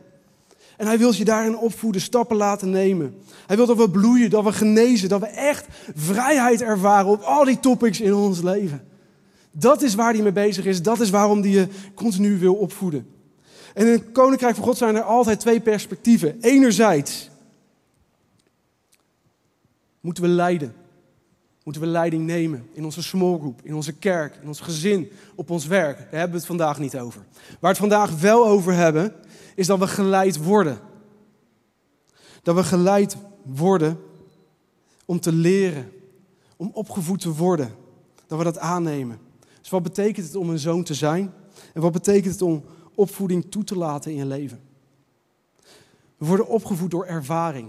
En 0.77 0.87
Hij 0.87 0.99
wil 0.99 1.15
je 1.15 1.25
daarin 1.25 1.57
opvoeden, 1.57 2.01
stappen 2.01 2.37
laten 2.37 2.71
nemen. 2.71 3.15
Hij 3.47 3.57
wil 3.57 3.67
dat 3.67 3.77
we 3.77 3.91
bloeien, 3.91 4.31
dat 4.31 4.45
we 4.45 4.53
genezen, 4.53 5.09
dat 5.09 5.21
we 5.21 5.27
echt 5.27 5.67
vrijheid 5.95 6.63
ervaren 6.63 7.11
op 7.11 7.21
al 7.21 7.45
die 7.45 7.61
topics 7.61 8.01
in 8.01 8.15
ons 8.15 8.43
leven. 8.43 8.89
Dat 9.53 9.83
is 9.83 9.95
waar 9.95 10.13
hij 10.13 10.23
mee 10.23 10.33
bezig 10.33 10.65
is. 10.65 10.83
Dat 10.83 11.01
is 11.01 11.11
waarom 11.11 11.41
hij 11.41 11.51
je 11.51 11.69
continu 11.95 12.39
wil 12.39 12.55
opvoeden. 12.55 13.07
En 13.75 13.87
in 13.87 13.93
het 13.93 14.13
Koninkrijk 14.13 14.55
van 14.55 14.65
God 14.65 14.77
zijn 14.77 14.97
er 14.97 15.03
altijd 15.03 15.41
twee 15.41 15.61
perspectieven. 15.61 16.37
Enerzijds 16.41 17.31
moeten 20.01 20.23
we 20.23 20.29
leiden. 20.29 20.80
Moeten 21.65 21.83
we 21.83 21.89
leiding 21.89 22.27
nemen 22.27 22.69
in 22.73 22.85
onze 22.85 23.03
small 23.03 23.39
group, 23.39 23.61
in 23.63 23.75
onze 23.75 23.93
kerk, 23.93 24.39
in 24.43 24.49
ons 24.49 24.61
gezin, 24.61 25.11
op 25.35 25.51
ons 25.51 25.67
werk. 25.67 25.97
Daar 25.97 26.09
hebben 26.11 26.31
we 26.31 26.37
het 26.37 26.47
vandaag 26.47 26.79
niet 26.79 26.99
over. 26.99 27.21
Waar 27.21 27.59
we 27.61 27.67
het 27.67 27.77
vandaag 27.77 28.21
wel 28.21 28.47
over 28.47 28.75
hebben, 28.75 29.15
is 29.55 29.67
dat 29.67 29.79
we 29.79 29.87
geleid 29.87 30.37
worden. 30.37 30.79
Dat 32.43 32.55
we 32.55 32.65
geleid 32.65 33.17
worden 33.43 34.01
om 35.05 35.21
te 35.21 35.33
leren, 35.33 35.93
om 36.57 36.71
opgevoed 36.73 37.21
te 37.21 37.35
worden. 37.35 37.75
Dat 38.27 38.39
we 38.39 38.45
dat 38.45 38.59
aannemen. 38.59 39.19
Dus 39.61 39.71
wat 39.71 39.83
betekent 39.83 40.27
het 40.27 40.37
om 40.37 40.51
een 40.51 40.59
zoon 40.59 40.83
te 40.83 40.95
zijn? 40.95 41.33
En 41.75 41.81
wat 41.81 41.93
betekent 41.93 42.33
het 42.33 42.43
om 42.43 42.65
opvoeding 42.95 43.51
toe 43.51 43.65
te 43.65 43.77
laten 43.77 44.11
in 44.11 44.17
je 44.17 44.27
leven? 44.27 44.61
We 46.17 46.27
worden 46.27 46.47
opgevoed 46.47 46.91
door 46.91 47.07
ervaring. 47.07 47.69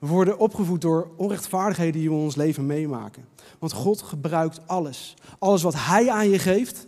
We 0.00 0.06
worden 0.06 0.38
opgevoed 0.38 0.80
door 0.80 1.10
onrechtvaardigheden 1.16 2.00
die 2.00 2.08
we 2.08 2.16
in 2.16 2.22
ons 2.22 2.36
leven 2.36 2.66
meemaken. 2.66 3.24
Want 3.58 3.72
God 3.72 4.02
gebruikt 4.02 4.60
alles. 4.66 5.14
Alles 5.38 5.62
wat 5.62 5.74
Hij 5.76 6.10
aan 6.10 6.28
je 6.28 6.38
geeft. 6.38 6.86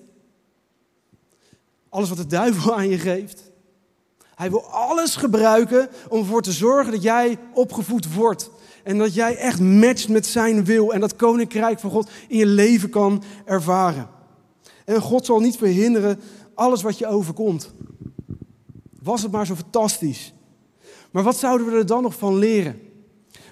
Alles 1.88 2.09
wat 2.09 2.18
de 2.18 2.27
duivel 2.27 2.75
aan 2.75 2.88
je 2.88 2.98
geeft. 2.98 3.51
Hij 4.35 4.51
wil 4.51 4.64
alles 4.64 5.16
gebruiken 5.16 5.88
om 6.09 6.18
ervoor 6.18 6.42
te 6.42 6.53
zorgen 6.53 6.92
dat 6.92 7.03
jij 7.03 7.38
opgevoed 7.55 8.14
wordt. 8.14 8.51
En 8.85 8.98
dat 8.98 9.14
jij 9.14 9.37
echt 9.37 9.61
matcht 9.61 10.09
met 10.09 10.27
zijn 10.27 10.64
wil. 10.64 10.92
En 10.92 11.01
dat 11.01 11.16
koninkrijk 11.16 11.79
van 11.79 11.90
God 11.90 12.11
in 12.29 12.38
je 12.38 12.46
leven 12.46 12.90
kan 12.90 13.22
ervaren. 13.44 14.09
En 14.85 15.01
God 15.01 15.27
zal 15.27 15.40
niet 15.40 15.57
verhinderen 15.57 16.20
alles 16.55 16.83
wat 16.83 16.98
je 16.98 17.07
overkomt. 17.07 17.72
Was 19.03 19.22
het 19.22 19.33
maar 19.33 19.46
zo 19.46 19.55
fantastisch. 19.55 20.35
Maar 21.11 21.22
wat 21.22 21.37
zouden 21.37 21.66
we 21.66 21.77
er 21.77 21.87
dan 21.87 22.03
nog 22.03 22.14
van 22.14 22.38
leren? 22.38 22.90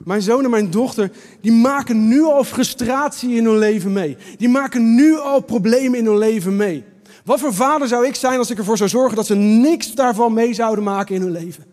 Mijn 0.04 0.22
zoon 0.22 0.44
en 0.44 0.50
mijn 0.50 0.70
dochter, 0.70 1.10
die 1.40 1.52
maken 1.52 2.08
nu 2.08 2.22
al 2.22 2.44
frustratie 2.44 3.36
in 3.36 3.44
hun 3.44 3.58
leven 3.58 3.92
mee. 3.92 4.16
Die 4.36 4.48
maken 4.48 4.94
nu 4.94 5.18
al 5.18 5.40
problemen 5.40 5.98
in 5.98 6.06
hun 6.06 6.18
leven 6.18 6.56
mee. 6.56 6.84
Wat 7.24 7.40
voor 7.40 7.54
vader 7.54 7.88
zou 7.88 8.06
ik 8.06 8.14
zijn 8.14 8.38
als 8.38 8.50
ik 8.50 8.58
ervoor 8.58 8.76
zou 8.76 8.88
zorgen 8.88 9.16
dat 9.16 9.26
ze 9.26 9.34
niks 9.34 9.94
daarvan 9.94 10.32
mee 10.32 10.54
zouden 10.54 10.84
maken 10.84 11.14
in 11.14 11.20
hun 11.20 11.30
leven? 11.30 11.64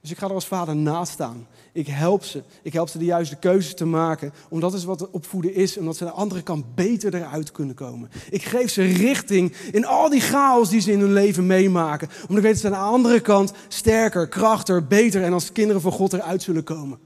Dus 0.00 0.10
ik 0.10 0.18
ga 0.18 0.26
er 0.26 0.34
als 0.34 0.46
vader 0.46 0.76
naast 0.76 1.12
staan. 1.12 1.46
Ik 1.72 1.86
help 1.86 2.24
ze. 2.24 2.42
Ik 2.62 2.72
help 2.72 2.88
ze 2.88 2.98
de 2.98 3.04
juiste 3.04 3.36
keuzes 3.36 3.74
te 3.74 3.84
maken. 3.84 4.32
Omdat 4.48 4.70
dat 4.70 4.80
is 4.80 4.86
wat 4.86 5.10
opvoeden 5.10 5.54
is. 5.54 5.78
Omdat 5.78 5.96
ze 5.96 6.04
aan 6.04 6.10
de 6.10 6.16
andere 6.16 6.42
kant 6.42 6.74
beter 6.74 7.14
eruit 7.14 7.52
kunnen 7.52 7.74
komen. 7.74 8.10
Ik 8.30 8.42
geef 8.42 8.70
ze 8.70 8.82
richting 8.82 9.52
in 9.72 9.86
al 9.86 10.08
die 10.08 10.20
chaos 10.20 10.68
die 10.68 10.80
ze 10.80 10.92
in 10.92 11.00
hun 11.00 11.12
leven 11.12 11.46
meemaken. 11.46 12.08
Omdat 12.20 12.36
ik 12.36 12.42
weet 12.42 12.52
dat 12.52 12.60
ze 12.60 12.66
aan 12.66 12.72
de 12.72 12.96
andere 12.96 13.20
kant 13.20 13.52
sterker, 13.68 14.28
krachtiger, 14.28 14.86
beter 14.86 15.22
en 15.22 15.32
als 15.32 15.52
kinderen 15.52 15.82
van 15.82 15.92
God 15.92 16.12
eruit 16.12 16.42
zullen 16.42 16.64
komen. 16.64 16.98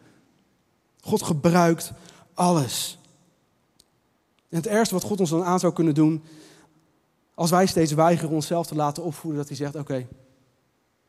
God 1.07 1.23
gebruikt 1.23 1.93
alles. 2.35 2.99
En 4.49 4.57
het 4.57 4.67
ergste 4.67 4.95
wat 4.95 5.05
God 5.05 5.21
ons 5.21 5.31
dan 5.31 5.45
aan 5.45 5.59
zou 5.61 5.73
kunnen 5.73 5.95
doen. 5.95 6.23
Als 7.35 7.51
wij 7.51 7.67
steeds 7.67 7.93
weigeren 7.93 8.35
onszelf 8.35 8.67
te 8.67 8.75
laten 8.75 9.03
opvoeden. 9.03 9.41
Dat 9.41 9.49
hij 9.49 9.57
zegt, 9.57 9.75
oké, 9.75 10.07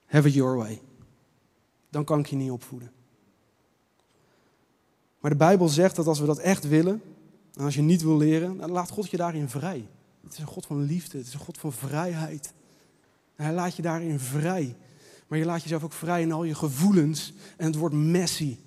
have 0.05 0.27
it 0.27 0.33
your 0.33 0.57
way. 0.57 0.81
Dan 1.89 2.03
kan 2.03 2.19
ik 2.19 2.27
je 2.27 2.35
niet 2.35 2.51
opvoeden. 2.51 2.91
Maar 5.19 5.31
de 5.31 5.37
Bijbel 5.37 5.67
zegt 5.67 5.95
dat 5.95 6.07
als 6.07 6.19
we 6.19 6.25
dat 6.25 6.37
echt 6.37 6.67
willen, 6.67 7.01
en 7.53 7.63
als 7.63 7.75
je 7.75 7.81
niet 7.81 8.01
wil 8.01 8.17
leren, 8.17 8.57
dan 8.57 8.71
laat 8.71 8.89
God 8.89 9.09
je 9.09 9.17
daarin 9.17 9.49
vrij. 9.49 9.87
Het 10.23 10.33
is 10.33 10.39
een 10.39 10.45
God 10.45 10.65
van 10.65 10.81
liefde, 10.81 11.17
het 11.17 11.27
is 11.27 11.33
een 11.33 11.39
God 11.39 11.57
van 11.57 11.71
vrijheid. 11.71 12.53
En 13.35 13.45
hij 13.45 13.53
laat 13.53 13.75
je 13.75 13.81
daarin 13.81 14.19
vrij. 14.19 14.75
Maar 15.27 15.39
je 15.39 15.45
laat 15.45 15.61
jezelf 15.61 15.83
ook 15.83 15.93
vrij 15.93 16.21
in 16.21 16.31
al 16.31 16.43
je 16.43 16.55
gevoelens. 16.55 17.33
En 17.57 17.65
het 17.65 17.75
wordt 17.75 17.95
messy. 17.95 18.57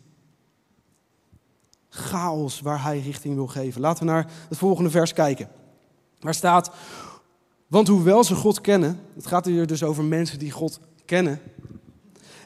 Chaos 1.90 2.60
waar 2.60 2.82
hij 2.82 3.00
richting 3.00 3.34
wil 3.34 3.46
geven. 3.46 3.80
Laten 3.80 4.06
we 4.06 4.12
naar 4.12 4.30
het 4.48 4.58
volgende 4.58 4.90
vers 4.90 5.12
kijken. 5.12 5.48
Waar 6.20 6.34
staat, 6.34 6.70
want 7.66 7.88
hoewel 7.88 8.24
ze 8.24 8.34
God 8.34 8.60
kennen, 8.60 9.00
het 9.14 9.26
gaat 9.26 9.44
hier 9.44 9.66
dus 9.66 9.82
over 9.82 10.04
mensen 10.04 10.38
die 10.38 10.50
God 10.50 10.80
kennen, 11.04 11.40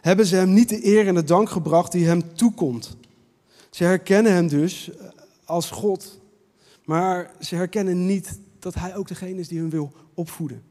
hebben 0.00 0.26
ze 0.26 0.36
hem 0.36 0.52
niet 0.52 0.68
de 0.68 0.86
eer 0.86 1.06
en 1.06 1.14
de 1.14 1.24
dank 1.24 1.50
gebracht 1.50 1.92
die 1.92 2.06
hem 2.06 2.34
toekomt. 2.34 2.96
Ze 3.70 3.84
herkennen 3.84 4.32
hem 4.32 4.48
dus 4.48 4.90
eh, 4.90 5.06
als 5.44 5.70
God, 5.70 6.20
maar 6.84 7.30
ze 7.40 7.54
herkennen 7.54 8.06
niet 8.06 8.38
dat 8.58 8.74
hij 8.74 8.96
ook 8.96 9.08
degene 9.08 9.40
is 9.40 9.48
die 9.48 9.60
hun 9.60 9.70
wil 9.70 9.92
opvoeden. 10.14 10.62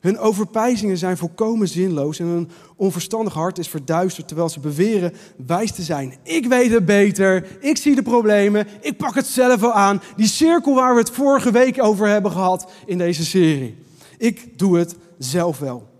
Hun 0.00 0.18
overpijzingen 0.18 0.98
zijn 0.98 1.16
volkomen 1.16 1.68
zinloos 1.68 2.18
en 2.18 2.26
hun 2.26 2.50
onverstandig 2.76 3.34
hart 3.34 3.58
is 3.58 3.68
verduisterd 3.68 4.26
terwijl 4.26 4.48
ze 4.48 4.60
beweren 4.60 5.12
wijs 5.46 5.72
te 5.72 5.82
zijn. 5.82 6.14
Ik 6.22 6.46
weet 6.46 6.70
het 6.70 6.84
beter, 6.84 7.46
ik 7.60 7.76
zie 7.76 7.94
de 7.94 8.02
problemen, 8.02 8.66
ik 8.80 8.96
pak 8.96 9.14
het 9.14 9.26
zelf 9.26 9.60
wel 9.60 9.72
aan. 9.72 10.02
Die 10.16 10.26
cirkel 10.26 10.74
waar 10.74 10.94
we 10.94 11.00
het 11.00 11.10
vorige 11.10 11.50
week 11.50 11.82
over 11.82 12.08
hebben 12.08 12.30
gehad 12.30 12.70
in 12.86 12.98
deze 12.98 13.24
serie. 13.24 13.78
Ik 14.18 14.58
doe 14.58 14.78
het 14.78 14.96
zelf 15.18 15.58
wel. 15.58 15.90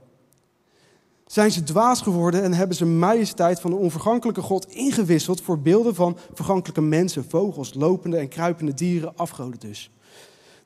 Zijn 1.27 1.51
ze 1.51 1.63
dwaas 1.63 2.01
geworden 2.01 2.43
en 2.43 2.53
hebben 2.53 2.77
ze 2.77 2.85
majesteit 2.87 3.61
van 3.61 3.71
de 3.71 3.77
onvergankelijke 3.77 4.41
God 4.41 4.67
ingewisseld 4.69 5.41
voor 5.41 5.61
beelden 5.61 5.95
van 5.95 6.17
vergankelijke 6.35 6.81
mensen, 6.81 7.25
vogels, 7.29 7.75
lopende 7.75 8.17
en 8.17 8.29
kruipende 8.29 8.75
dieren, 8.75 9.17
afgoden 9.17 9.61
dus. 9.61 9.91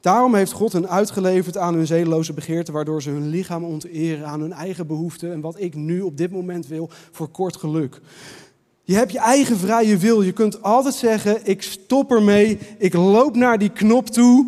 Daarom 0.06 0.34
heeft 0.34 0.52
God 0.52 0.72
hen 0.72 0.88
uitgeleverd 0.88 1.56
aan 1.56 1.74
hun 1.74 1.86
zedeloze 1.86 2.32
begeerte, 2.32 2.72
waardoor 2.72 3.02
ze 3.02 3.10
hun 3.10 3.28
lichaam 3.28 3.64
onteren 3.64 4.26
aan 4.26 4.40
hun 4.40 4.52
eigen 4.52 4.86
behoeften 4.86 5.32
en 5.32 5.40
wat 5.40 5.60
ik 5.60 5.74
nu 5.74 6.00
op 6.00 6.16
dit 6.16 6.30
moment 6.30 6.66
wil 6.66 6.90
voor 7.12 7.28
kort 7.28 7.56
geluk. 7.56 8.00
Je 8.82 8.94
hebt 8.94 9.12
je 9.12 9.18
eigen 9.18 9.58
vrije 9.58 9.96
wil. 9.96 10.22
Je 10.22 10.32
kunt 10.32 10.62
altijd 10.62 10.94
zeggen: 10.94 11.40
ik 11.42 11.62
stop 11.62 12.10
ermee, 12.10 12.58
ik 12.78 12.94
loop 12.94 13.36
naar 13.36 13.58
die 13.58 13.68
knop 13.68 14.06
toe 14.06 14.46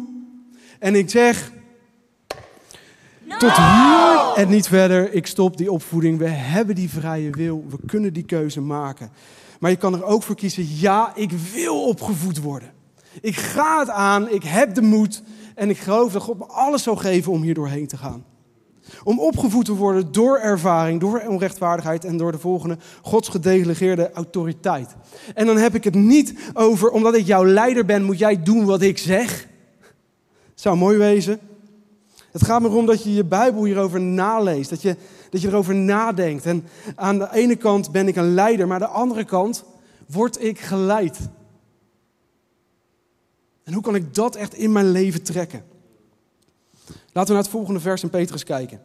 en 0.78 0.94
ik 0.94 1.10
zeg: 1.10 1.52
tot 3.38 3.56
hier 3.56 4.32
en 4.36 4.48
niet 4.48 4.68
verder. 4.68 5.12
Ik 5.12 5.26
stop 5.26 5.56
die 5.56 5.72
opvoeding. 5.72 6.18
We 6.18 6.28
hebben 6.28 6.74
die 6.74 6.90
vrije 6.90 7.30
wil. 7.30 7.64
We 7.68 7.78
kunnen 7.86 8.12
die 8.12 8.24
keuze 8.24 8.60
maken. 8.60 9.10
Maar 9.60 9.70
je 9.70 9.76
kan 9.76 9.94
er 9.94 10.04
ook 10.04 10.22
voor 10.22 10.36
kiezen: 10.36 10.66
ja, 10.68 11.12
ik 11.14 11.30
wil 11.32 11.84
opgevoed 11.84 12.38
worden. 12.40 12.76
Ik 13.20 13.36
ga 13.36 13.78
het 13.78 13.90
aan, 13.90 14.30
ik 14.30 14.42
heb 14.42 14.74
de 14.74 14.82
moed 14.82 15.22
en 15.58 15.70
ik 15.70 15.78
geloof 15.78 16.12
dat 16.12 16.22
God 16.22 16.38
me 16.38 16.46
alles 16.46 16.82
zal 16.82 16.96
geven 16.96 17.32
om 17.32 17.42
hier 17.42 17.54
doorheen 17.54 17.86
te 17.86 17.96
gaan. 17.96 18.24
Om 19.04 19.20
opgevoed 19.20 19.64
te 19.64 19.74
worden 19.74 20.12
door 20.12 20.38
ervaring, 20.38 21.00
door 21.00 21.22
onrechtvaardigheid 21.26 22.04
en 22.04 22.16
door 22.16 22.32
de 22.32 22.38
volgende 22.38 22.78
Gods 23.02 23.28
gedelegeerde 23.28 24.12
autoriteit. 24.12 24.94
En 25.34 25.46
dan 25.46 25.56
heb 25.56 25.74
ik 25.74 25.84
het 25.84 25.94
niet 25.94 26.34
over, 26.54 26.90
omdat 26.90 27.14
ik 27.14 27.26
jouw 27.26 27.46
leider 27.46 27.84
ben, 27.84 28.04
moet 28.04 28.18
jij 28.18 28.42
doen 28.42 28.64
wat 28.64 28.82
ik 28.82 28.98
zeg. 28.98 29.48
zou 30.54 30.76
mooi 30.76 30.98
wezen. 30.98 31.38
Het 32.32 32.44
gaat 32.44 32.60
me 32.60 32.68
erom 32.68 32.86
dat 32.86 33.02
je 33.04 33.14
je 33.14 33.24
Bijbel 33.24 33.64
hierover 33.64 34.00
naleest, 34.00 34.70
dat 34.70 34.82
je, 34.82 34.96
dat 35.30 35.40
je 35.40 35.48
erover 35.48 35.74
nadenkt. 35.74 36.46
En 36.46 36.64
aan 36.94 37.18
de 37.18 37.28
ene 37.32 37.56
kant 37.56 37.92
ben 37.92 38.08
ik 38.08 38.16
een 38.16 38.34
leider, 38.34 38.66
maar 38.66 38.82
aan 38.82 38.88
de 38.88 38.98
andere 38.98 39.24
kant 39.24 39.64
word 40.06 40.42
ik 40.42 40.58
geleid. 40.58 41.18
En 43.68 43.74
hoe 43.74 43.82
kan 43.82 43.94
ik 43.94 44.14
dat 44.14 44.36
echt 44.36 44.54
in 44.54 44.72
mijn 44.72 44.90
leven 44.90 45.22
trekken? 45.22 45.64
Laten 46.86 47.26
we 47.26 47.32
naar 47.32 47.42
het 47.42 47.48
volgende 47.48 47.80
vers 47.80 48.02
in 48.02 48.10
Petrus 48.10 48.44
kijken. 48.44 48.82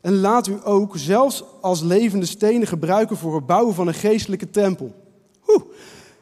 En 0.00 0.20
laat 0.20 0.46
u 0.46 0.58
ook 0.64 0.92
zelfs 0.96 1.44
als 1.60 1.80
levende 1.80 2.26
stenen 2.26 2.66
gebruiken 2.66 3.16
voor 3.16 3.34
het 3.34 3.46
bouwen 3.46 3.74
van 3.74 3.86
een 3.86 3.94
geestelijke 3.94 4.50
tempel. 4.50 4.94
Oeh. 5.48 5.62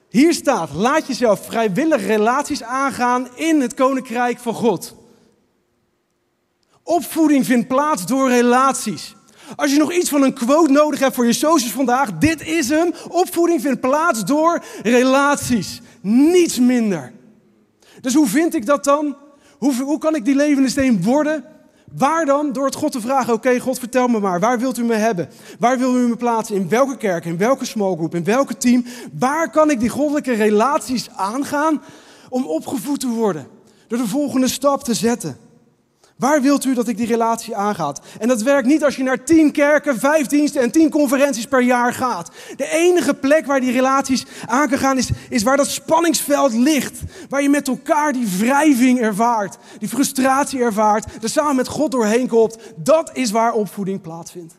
Hier 0.08 0.32
staat, 0.32 0.72
laat 0.72 1.06
jezelf 1.06 1.44
vrijwillig 1.44 2.06
relaties 2.06 2.62
aangaan 2.62 3.28
in 3.34 3.60
het 3.60 3.74
koninkrijk 3.74 4.38
van 4.38 4.54
God. 4.54 4.94
Opvoeding 6.82 7.46
vindt 7.46 7.68
plaats 7.68 8.06
door 8.06 8.28
relaties. 8.28 9.14
Als 9.56 9.72
je 9.72 9.78
nog 9.78 9.92
iets 9.92 10.08
van 10.08 10.22
een 10.22 10.34
quote 10.34 10.72
nodig 10.72 11.00
hebt 11.00 11.14
voor 11.14 11.26
je 11.26 11.32
socials 11.32 11.72
vandaag, 11.72 12.18
dit 12.18 12.46
is 12.46 12.68
hem. 12.68 12.92
Opvoeding 13.08 13.60
vindt 13.60 13.80
plaats 13.80 14.24
door 14.24 14.64
relaties. 14.82 15.80
Niets 16.00 16.58
minder. 16.58 17.18
Dus 18.00 18.14
hoe 18.14 18.26
vind 18.26 18.54
ik 18.54 18.66
dat 18.66 18.84
dan? 18.84 19.16
Hoe, 19.58 19.82
hoe 19.82 19.98
kan 19.98 20.14
ik 20.14 20.24
die 20.24 20.34
levende 20.34 20.68
steen 20.68 21.02
worden? 21.02 21.44
Waar 21.96 22.24
dan? 22.24 22.52
Door 22.52 22.64
het 22.64 22.74
God 22.74 22.92
te 22.92 23.00
vragen, 23.00 23.32
oké 23.32 23.60
God 23.60 23.78
vertel 23.78 24.08
me 24.08 24.20
maar, 24.20 24.40
waar 24.40 24.58
wilt 24.58 24.78
u 24.78 24.84
me 24.84 24.94
hebben? 24.94 25.28
Waar 25.58 25.78
wil 25.78 25.96
u 25.96 26.08
me 26.08 26.16
plaatsen? 26.16 26.56
In 26.56 26.68
welke 26.68 26.96
kerk? 26.96 27.24
In 27.24 27.36
welke 27.36 27.64
small 27.64 27.94
group? 27.94 28.14
In 28.14 28.24
welke 28.24 28.56
team? 28.56 28.84
Waar 29.18 29.50
kan 29.50 29.70
ik 29.70 29.80
die 29.80 29.88
goddelijke 29.88 30.32
relaties 30.32 31.10
aangaan 31.10 31.82
om 32.28 32.46
opgevoed 32.46 33.00
te 33.00 33.08
worden? 33.08 33.46
Door 33.86 33.98
de 33.98 34.08
volgende 34.08 34.48
stap 34.48 34.84
te 34.84 34.94
zetten. 34.94 35.36
Waar 36.20 36.42
wilt 36.42 36.64
u 36.64 36.74
dat 36.74 36.88
ik 36.88 36.96
die 36.96 37.06
relatie 37.06 37.56
aangaat? 37.56 38.00
En 38.18 38.28
dat 38.28 38.42
werkt 38.42 38.66
niet 38.66 38.85
als 38.85 38.96
je 38.96 39.02
naar 39.02 39.24
tien 39.24 39.52
kerken, 39.52 39.98
vijf 39.98 40.26
diensten 40.26 40.62
en 40.62 40.70
tien 40.70 40.90
conferenties 40.90 41.46
per 41.46 41.62
jaar 41.62 41.94
gaat. 41.94 42.30
De 42.56 42.68
enige 42.68 43.14
plek 43.14 43.46
waar 43.46 43.61
die 43.61 43.72
relaties 43.72 44.26
aan 44.46 44.68
kan 44.68 44.78
gaan 44.78 44.98
is, 44.98 45.11
is 45.28 45.42
waar 45.42 45.56
dat 45.56 45.66
spanningsveld 45.66 46.52
ligt. 46.52 47.00
Waar 47.28 47.42
je 47.42 47.48
met 47.48 47.68
elkaar 47.68 48.12
die 48.12 48.26
wrijving 48.38 49.00
ervaart, 49.00 49.59
die 49.78 49.88
frustratie 49.88 50.61
ervaart, 50.61 51.22
er 51.22 51.28
samen 51.28 51.56
met 51.56 51.68
God 51.68 51.90
doorheen 51.90 52.28
komt. 52.28 52.59
Dat 52.76 53.11
is 53.12 53.30
waar 53.30 53.52
opvoeding 53.52 54.00
plaatsvindt. 54.00 54.54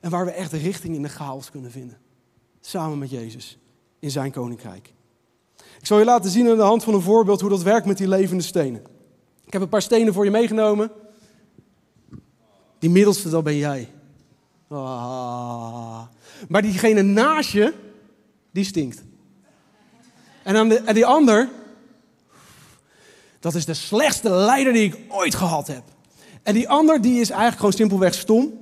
En 0.00 0.10
waar 0.10 0.24
we 0.24 0.32
echt 0.32 0.52
richting 0.52 0.94
in 0.94 1.02
de 1.02 1.08
chaos 1.08 1.50
kunnen 1.50 1.70
vinden. 1.70 1.98
Samen 2.60 2.98
met 2.98 3.10
Jezus 3.10 3.58
in 3.98 4.10
zijn 4.10 4.32
koninkrijk. 4.32 4.92
Ik 5.56 5.86
zal 5.86 5.98
je 5.98 6.04
laten 6.04 6.30
zien 6.30 6.48
aan 6.48 6.56
de 6.56 6.62
hand 6.62 6.84
van 6.84 6.94
een 6.94 7.00
voorbeeld 7.00 7.40
hoe 7.40 7.50
dat 7.50 7.62
werkt 7.62 7.86
met 7.86 7.98
die 7.98 8.08
levende 8.08 8.42
stenen. 8.42 8.93
Ik 9.54 9.60
heb 9.60 9.68
een 9.68 9.78
paar 9.78 9.88
stenen 9.88 10.12
voor 10.12 10.24
je 10.24 10.30
meegenomen. 10.30 10.90
Die 12.78 12.90
middelste, 12.90 13.28
dat 13.28 13.44
ben 13.44 13.56
jij. 13.56 13.88
Ah. 14.68 16.02
Maar 16.48 16.62
diegene 16.62 17.02
naast 17.02 17.50
je, 17.50 17.72
die 18.50 18.64
stinkt. 18.64 19.02
En, 20.42 20.68
de, 20.68 20.92
die 20.92 21.06
ander, 21.06 21.48
dat 23.40 23.54
is 23.54 23.64
de 23.64 23.74
slechtste 23.74 24.30
leider 24.30 24.72
die 24.72 24.84
ik 24.84 24.96
ooit 25.08 25.34
gehad 25.34 25.66
heb. 25.66 25.82
En 26.42 26.54
die 26.54 26.68
ander, 26.68 27.00
die 27.00 27.20
is 27.20 27.28
eigenlijk 27.28 27.58
gewoon 27.58 27.72
simpelweg 27.72 28.14
stom. 28.14 28.52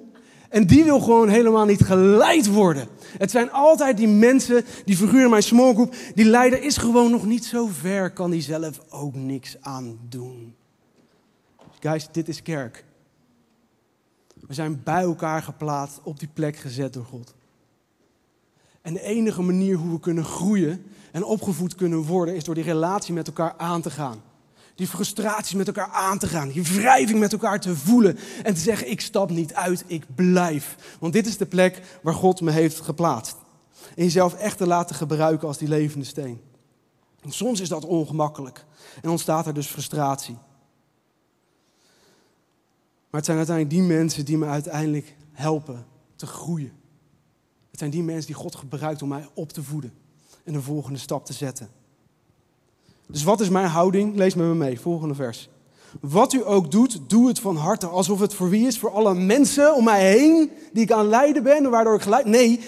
En 0.48 0.66
die 0.66 0.84
wil 0.84 1.00
gewoon 1.00 1.28
helemaal 1.28 1.64
niet 1.64 1.82
geleid 1.82 2.46
worden. 2.46 2.88
Het 3.18 3.30
zijn 3.30 3.52
altijd 3.52 3.96
die 3.96 4.08
mensen, 4.08 4.64
die 4.84 4.96
figuur 4.96 5.24
in 5.24 5.30
mijn 5.30 5.42
small 5.42 5.72
group, 5.72 5.94
die 6.14 6.24
leider 6.24 6.62
is 6.62 6.76
gewoon 6.76 7.10
nog 7.10 7.24
niet 7.26 7.44
zo 7.44 7.68
ver, 7.80 8.12
kan 8.12 8.30
die 8.30 8.42
zelf 8.42 8.80
ook 8.88 9.14
niks 9.14 9.56
aan 9.60 9.98
doen. 10.08 10.60
Guys, 11.82 12.08
dit 12.12 12.28
is 12.28 12.42
kerk. 12.42 12.84
We 14.46 14.54
zijn 14.54 14.82
bij 14.82 15.02
elkaar 15.02 15.42
geplaatst, 15.42 16.00
op 16.02 16.18
die 16.18 16.28
plek 16.32 16.56
gezet 16.56 16.92
door 16.92 17.04
God. 17.04 17.34
En 18.82 18.94
de 18.94 19.02
enige 19.02 19.42
manier 19.42 19.76
hoe 19.76 19.92
we 19.92 20.00
kunnen 20.00 20.24
groeien 20.24 20.84
en 21.12 21.24
opgevoed 21.24 21.74
kunnen 21.74 21.98
worden, 21.98 22.34
is 22.34 22.44
door 22.44 22.54
die 22.54 22.64
relatie 22.64 23.14
met 23.14 23.26
elkaar 23.26 23.54
aan 23.56 23.82
te 23.82 23.90
gaan. 23.90 24.22
Die 24.74 24.86
frustraties 24.86 25.54
met 25.54 25.66
elkaar 25.66 25.88
aan 25.88 26.18
te 26.18 26.26
gaan. 26.26 26.48
Die 26.48 26.62
wrijving 26.62 27.18
met 27.18 27.32
elkaar 27.32 27.60
te 27.60 27.76
voelen. 27.76 28.18
En 28.42 28.54
te 28.54 28.60
zeggen, 28.60 28.90
ik 28.90 29.00
stap 29.00 29.30
niet 29.30 29.54
uit, 29.54 29.84
ik 29.86 30.04
blijf. 30.14 30.96
Want 31.00 31.12
dit 31.12 31.26
is 31.26 31.36
de 31.36 31.46
plek 31.46 31.98
waar 32.02 32.14
God 32.14 32.40
me 32.40 32.50
heeft 32.50 32.80
geplaatst. 32.80 33.36
En 33.96 34.04
jezelf 34.04 34.34
echt 34.34 34.58
te 34.58 34.66
laten 34.66 34.96
gebruiken 34.96 35.48
als 35.48 35.58
die 35.58 35.68
levende 35.68 36.06
steen. 36.06 36.40
En 37.20 37.32
soms 37.32 37.60
is 37.60 37.68
dat 37.68 37.84
ongemakkelijk. 37.84 38.64
En 39.02 39.10
ontstaat 39.10 39.46
er 39.46 39.54
dus 39.54 39.66
frustratie. 39.66 40.36
Maar 43.12 43.20
het 43.20 43.24
zijn 43.24 43.36
uiteindelijk 43.36 43.76
die 43.76 43.96
mensen 43.96 44.24
die 44.24 44.38
me 44.38 44.46
uiteindelijk 44.46 45.16
helpen 45.32 45.86
te 46.16 46.26
groeien. 46.26 46.72
Het 47.70 47.78
zijn 47.78 47.90
die 47.90 48.02
mensen 48.02 48.26
die 48.26 48.34
God 48.34 48.54
gebruikt 48.54 49.02
om 49.02 49.08
mij 49.08 49.28
op 49.34 49.52
te 49.52 49.62
voeden 49.62 49.92
en 50.44 50.52
de 50.52 50.62
volgende 50.62 50.98
stap 50.98 51.26
te 51.26 51.32
zetten. 51.32 51.68
Dus 53.06 53.22
wat 53.22 53.40
is 53.40 53.48
mijn 53.48 53.66
houding? 53.66 54.16
Lees 54.16 54.34
met 54.34 54.46
me 54.46 54.54
mee, 54.54 54.80
volgende 54.80 55.14
vers. 55.14 55.48
Wat 56.00 56.32
u 56.32 56.46
ook 56.46 56.70
doet, 56.70 57.00
doe 57.06 57.28
het 57.28 57.38
van 57.40 57.56
harte. 57.56 57.86
Alsof 57.86 58.20
het 58.20 58.34
voor 58.34 58.48
wie 58.48 58.66
is? 58.66 58.78
Voor 58.78 58.90
alle 58.90 59.14
mensen 59.14 59.74
om 59.74 59.84
mij 59.84 60.10
heen 60.10 60.50
die 60.72 60.82
ik 60.82 60.92
aan 60.92 61.06
leiden 61.06 61.42
ben, 61.42 61.70
waardoor 61.70 61.94
ik 61.94 62.02
geleid. 62.02 62.26
Nee, 62.26 62.60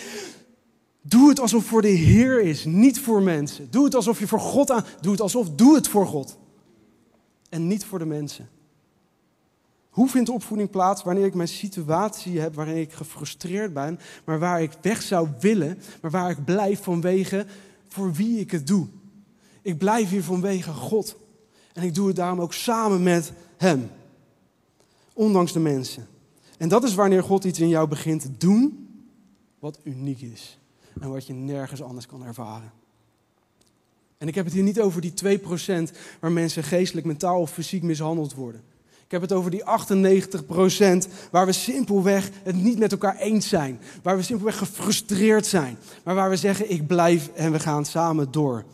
doe 1.01 1.29
het 1.29 1.41
alsof 1.41 1.61
het 1.61 1.69
voor 1.71 1.83
de 1.83 1.89
Heer 1.89 2.41
is, 2.41 2.65
niet 2.65 3.01
voor 3.01 3.23
mensen. 3.23 3.71
Doe 3.71 3.85
het 3.85 3.95
alsof 3.95 4.19
je 4.19 4.29
voor 4.29 4.41
God 4.41 4.71
aan. 4.71 4.85
Doe 5.01 5.13
het 5.13 5.21
alsof, 5.21 5.51
doe 5.51 5.75
het 5.75 5.89
voor 5.89 6.07
God. 6.07 6.39
En 7.49 7.67
niet 7.67 7.85
voor 7.85 7.99
de 7.99 8.07
mensen. 8.07 8.49
Hoe 9.95 10.09
vindt 10.09 10.29
opvoeding 10.29 10.71
plaats 10.71 11.03
wanneer 11.03 11.25
ik 11.25 11.35
mijn 11.35 11.49
situatie 11.49 12.41
heb 12.41 12.55
waarin 12.55 12.77
ik 12.77 12.93
gefrustreerd 12.93 13.73
ben, 13.73 13.99
maar 14.25 14.39
waar 14.39 14.63
ik 14.63 14.71
weg 14.81 15.03
zou 15.03 15.29
willen, 15.41 15.79
maar 16.03 16.11
waar 16.11 16.31
ik 16.31 16.45
blijf 16.45 16.83
vanwege 16.83 17.47
voor 17.89 18.13
wie 18.13 18.39
ik 18.39 18.51
het 18.51 18.67
doe? 18.67 18.87
Ik 19.63 19.79
blijf 19.79 20.11
hier 20.11 20.23
vanwege 20.23 20.73
God. 20.73 21.17
En 21.73 21.83
ik 21.83 21.95
doe 21.95 22.07
het 22.07 22.17
daarom 22.17 22.41
ook 22.41 22.53
samen 22.53 23.03
met 23.03 23.33
Hem. 23.57 23.91
Ondanks 25.13 25.53
de 25.53 25.61
mensen. 25.61 26.07
En 26.59 26.69
dat 26.69 26.85
is 26.85 26.95
wanneer 26.95 27.23
God 27.23 27.45
iets 27.45 27.61
in 27.61 27.69
jou 27.69 27.89
begint 27.89 28.21
te 28.21 28.37
doen 28.37 28.89
wat 29.59 29.79
uniek 29.85 30.21
is. 30.21 30.59
En 31.01 31.11
wat 31.11 31.27
je 31.27 31.33
nergens 31.33 31.83
anders 31.83 32.07
kan 32.07 32.25
ervaren. 32.25 32.73
En 34.19 34.29
ik 34.29 34.35
heb 34.35 34.45
het 34.45 34.55
hier 34.55 34.63
niet 34.63 34.81
over 34.81 35.01
die 35.01 35.41
2% 35.41 35.97
waar 36.21 36.33
mensen 36.33 36.65
geestelijk, 36.65 37.07
mentaal 37.07 37.41
of 37.41 37.51
fysiek 37.51 37.83
mishandeld 37.83 38.35
worden. 38.35 38.73
Ik 39.15 39.21
heb 39.21 39.29
het 39.29 39.39
over 39.39 39.51
die 39.51 39.65
98% 41.07 41.11
waar 41.31 41.47
we 41.47 41.53
simpelweg 41.53 42.31
het 42.43 42.57
niet 42.57 42.79
met 42.79 42.93
elkaar 42.93 43.17
eens 43.17 43.49
zijn. 43.49 43.81
Waar 44.03 44.17
we 44.17 44.23
simpelweg 44.23 44.59
gefrustreerd 44.59 45.47
zijn. 45.47 45.79
Maar 46.05 46.15
waar 46.15 46.31
we 46.31 46.37
zeggen, 46.37 46.71
ik 46.71 46.87
blijf 46.87 47.29
en 47.35 47.53
we 47.53 47.61
gaan 47.61 47.85
samen 47.85 48.33
door. 48.33 48.65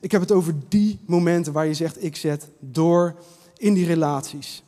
Ik 0.00 0.12
heb 0.12 0.20
het 0.20 0.32
over 0.32 0.54
die 0.68 0.98
momenten 1.06 1.52
waar 1.52 1.66
je 1.66 1.74
zegt, 1.74 2.04
ik 2.04 2.16
zet 2.16 2.48
door 2.58 3.14
in 3.56 3.74
die 3.74 3.86
relaties. 3.86 4.62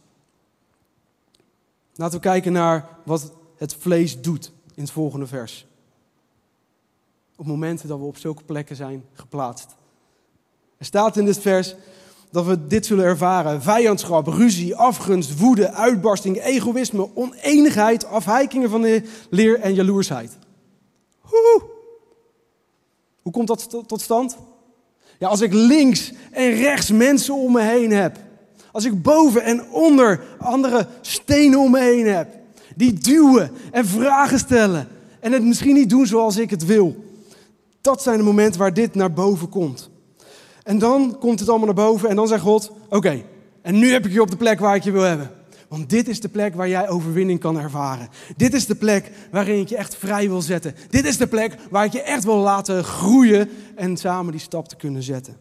Laten 1.94 2.16
we 2.16 2.24
kijken 2.24 2.52
naar 2.52 2.88
wat 3.04 3.32
het 3.56 3.74
vlees 3.74 4.20
doet 4.20 4.52
in 4.74 4.82
het 4.82 4.92
volgende 4.92 5.26
vers. 5.26 5.66
Op 7.36 7.46
momenten 7.46 7.88
dat 7.88 7.98
we 7.98 8.04
op 8.04 8.18
zulke 8.18 8.44
plekken 8.44 8.76
zijn 8.76 9.04
geplaatst. 9.12 9.76
Er 10.76 10.84
staat 10.84 11.16
in 11.16 11.24
dit 11.24 11.38
vers 11.38 11.74
dat 12.30 12.46
we 12.46 12.66
dit 12.66 12.86
zullen 12.86 13.04
ervaren. 13.04 13.62
Vijandschap, 13.62 14.26
ruzie, 14.26 14.74
afgunst, 14.74 15.38
woede, 15.38 15.72
uitbarsting, 15.72 16.42
egoïsme, 16.42 17.08
oneenigheid, 17.14 18.06
afwijkingen 18.06 18.70
van 18.70 18.82
de 18.82 19.02
leer 19.30 19.60
en 19.60 19.74
jaloersheid. 19.74 20.38
Hoe? 21.20 21.62
Hoe 23.22 23.32
komt 23.32 23.46
dat 23.46 23.84
tot 23.86 24.00
stand? 24.00 24.36
Ja, 25.18 25.28
als 25.28 25.40
ik 25.40 25.52
links 25.52 26.12
en 26.30 26.50
rechts 26.50 26.90
mensen 26.90 27.34
om 27.34 27.52
me 27.52 27.62
heen 27.62 27.90
heb. 27.90 28.18
Als 28.72 28.84
ik 28.84 29.02
boven 29.02 29.42
en 29.42 29.70
onder 29.70 30.20
andere 30.38 30.86
stenen 31.00 31.58
om 31.58 31.70
me 31.70 31.80
heen 31.80 32.06
heb. 32.06 32.28
Die 32.76 32.92
duwen 32.92 33.50
en 33.72 33.86
vragen 33.86 34.38
stellen. 34.38 34.88
En 35.20 35.32
het 35.32 35.44
misschien 35.44 35.74
niet 35.74 35.90
doen 35.90 36.06
zoals 36.06 36.36
ik 36.36 36.50
het 36.50 36.66
wil. 36.66 37.04
Dat 37.80 38.02
zijn 38.02 38.18
de 38.18 38.24
momenten 38.24 38.60
waar 38.60 38.74
dit 38.74 38.94
naar 38.94 39.12
boven 39.12 39.48
komt. 39.48 39.89
En 40.62 40.78
dan 40.78 41.16
komt 41.18 41.40
het 41.40 41.48
allemaal 41.48 41.66
naar 41.66 41.86
boven 41.86 42.08
en 42.08 42.16
dan 42.16 42.28
zegt 42.28 42.42
God: 42.42 42.72
Oké, 42.88 43.24
en 43.62 43.78
nu 43.78 43.92
heb 43.92 44.06
ik 44.06 44.12
je 44.12 44.22
op 44.22 44.30
de 44.30 44.36
plek 44.36 44.60
waar 44.60 44.74
ik 44.74 44.82
je 44.82 44.90
wil 44.90 45.02
hebben. 45.02 45.30
Want 45.68 45.90
dit 45.90 46.08
is 46.08 46.20
de 46.20 46.28
plek 46.28 46.54
waar 46.54 46.68
jij 46.68 46.88
overwinning 46.88 47.40
kan 47.40 47.58
ervaren. 47.58 48.08
Dit 48.36 48.54
is 48.54 48.66
de 48.66 48.74
plek 48.74 49.12
waarin 49.30 49.60
ik 49.60 49.68
je 49.68 49.76
echt 49.76 49.96
vrij 49.96 50.28
wil 50.28 50.42
zetten. 50.42 50.74
Dit 50.88 51.04
is 51.04 51.16
de 51.16 51.26
plek 51.26 51.56
waar 51.70 51.84
ik 51.84 51.92
je 51.92 52.02
echt 52.02 52.24
wil 52.24 52.36
laten 52.36 52.84
groeien 52.84 53.48
en 53.76 53.96
samen 53.96 54.32
die 54.32 54.40
stap 54.40 54.68
te 54.68 54.76
kunnen 54.76 55.02
zetten. 55.02 55.36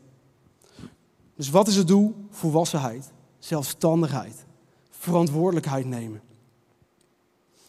Dus 1.36 1.50
wat 1.50 1.68
is 1.68 1.76
het 1.76 1.88
doel? 1.88 2.16
Volwassenheid, 2.30 3.12
zelfstandigheid, 3.40 4.46
verantwoordelijkheid 4.90 5.86
nemen. 5.86 6.22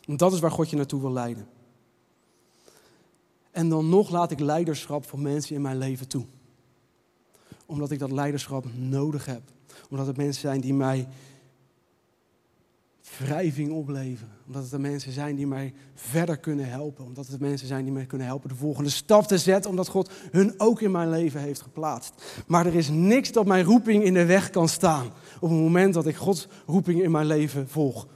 En 0.06 0.16
dat 0.16 0.32
is 0.32 0.40
waar 0.40 0.50
God 0.50 0.70
je 0.70 0.76
naartoe 0.76 1.00
wil 1.00 1.12
leiden. 1.12 1.48
En 3.50 3.68
dan 3.68 3.88
nog 3.88 4.10
laat 4.10 4.30
ik 4.30 4.40
leiderschap 4.40 5.06
van 5.08 5.22
mensen 5.22 5.54
in 5.54 5.62
mijn 5.62 5.78
leven 5.78 6.08
toe. 6.08 6.24
Omdat 7.70 7.90
ik 7.90 7.98
dat 7.98 8.10
leiderschap 8.10 8.64
nodig 8.74 9.26
heb. 9.26 9.42
Omdat 9.90 10.06
het 10.06 10.16
mensen 10.16 10.40
zijn 10.40 10.60
die 10.60 10.74
mij 10.74 11.08
wrijving 13.18 13.70
opleveren. 13.70 14.32
Omdat 14.46 14.62
het 14.62 14.70
de 14.70 14.78
mensen 14.78 15.12
zijn 15.12 15.36
die 15.36 15.46
mij 15.46 15.74
verder 15.94 16.36
kunnen 16.36 16.68
helpen. 16.68 17.04
Omdat 17.04 17.26
het 17.26 17.38
de 17.38 17.46
mensen 17.46 17.66
zijn 17.66 17.84
die 17.84 17.92
mij 17.92 18.06
kunnen 18.06 18.26
helpen 18.26 18.48
de 18.48 18.54
volgende 18.54 18.90
stap 18.90 19.26
te 19.26 19.38
zetten. 19.38 19.70
Omdat 19.70 19.88
God 19.88 20.10
hun 20.30 20.54
ook 20.56 20.80
in 20.80 20.90
mijn 20.90 21.10
leven 21.10 21.40
heeft 21.40 21.60
geplaatst. 21.60 22.42
Maar 22.46 22.66
er 22.66 22.74
is 22.74 22.88
niks 22.88 23.32
dat 23.32 23.46
mijn 23.46 23.64
roeping 23.64 24.04
in 24.04 24.14
de 24.14 24.24
weg 24.24 24.50
kan 24.50 24.68
staan. 24.68 25.06
Op 25.40 25.50
het 25.50 25.58
moment 25.58 25.94
dat 25.94 26.06
ik 26.06 26.16
Gods 26.16 26.48
roeping 26.66 27.02
in 27.02 27.10
mijn 27.10 27.26
leven 27.26 27.68
volg. 27.68 28.06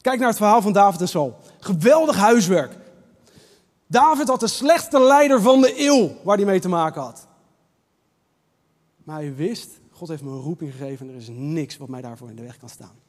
Kijk 0.00 0.18
naar 0.18 0.28
het 0.28 0.36
verhaal 0.36 0.62
van 0.62 0.72
David 0.72 1.00
en 1.00 1.08
Saul. 1.08 1.38
Geweldig 1.60 2.16
huiswerk. 2.16 2.76
David 3.86 4.28
had 4.28 4.40
de 4.40 4.46
slechtste 4.46 5.00
leider 5.00 5.40
van 5.40 5.60
de 5.60 5.74
eeuw 5.76 6.10
waar 6.24 6.36
hij 6.36 6.46
mee 6.46 6.60
te 6.60 6.68
maken 6.68 7.02
had. 7.02 7.26
Maar 9.04 9.16
hij 9.16 9.34
wist, 9.34 9.68
God 9.90 10.08
heeft 10.08 10.22
me 10.22 10.30
een 10.30 10.40
roeping 10.40 10.72
gegeven 10.72 11.08
en 11.08 11.14
er 11.14 11.20
is 11.20 11.28
niks 11.30 11.76
wat 11.76 11.88
mij 11.88 12.00
daarvoor 12.00 12.30
in 12.30 12.36
de 12.36 12.42
weg 12.42 12.56
kan 12.56 12.68
staan. 12.68 13.00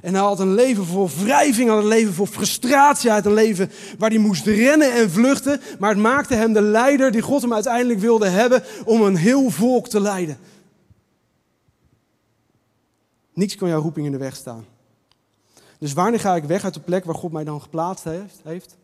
En 0.00 0.14
hij 0.14 0.22
had 0.22 0.40
een 0.40 0.54
leven 0.54 0.84
vol 0.84 1.08
wrijving, 1.08 1.68
had 1.68 1.78
een 1.78 1.88
leven 1.88 2.14
vol 2.14 2.26
frustratie, 2.26 3.10
had 3.10 3.26
een 3.26 3.34
leven 3.34 3.70
waar 3.98 4.10
hij 4.10 4.18
moest 4.18 4.46
rennen 4.46 4.92
en 4.92 5.10
vluchten. 5.10 5.60
Maar 5.78 5.90
het 5.90 5.98
maakte 5.98 6.34
hem 6.34 6.52
de 6.52 6.62
leider 6.62 7.12
die 7.12 7.22
God 7.22 7.42
hem 7.42 7.52
uiteindelijk 7.52 8.00
wilde 8.00 8.28
hebben 8.28 8.62
om 8.84 9.02
een 9.02 9.16
heel 9.16 9.50
volk 9.50 9.88
te 9.88 10.00
leiden. 10.00 10.38
Niks 13.34 13.56
kan 13.56 13.68
jouw 13.68 13.80
roeping 13.80 14.06
in 14.06 14.12
de 14.12 14.18
weg 14.18 14.36
staan. 14.36 14.64
Dus 15.78 15.92
wanneer 15.92 16.20
ga 16.20 16.36
ik 16.36 16.44
weg 16.44 16.64
uit 16.64 16.74
de 16.74 16.80
plek 16.80 17.04
waar 17.04 17.14
God 17.14 17.32
mij 17.32 17.44
dan 17.44 17.62
geplaatst 17.62 18.04
heeft? 18.04 18.76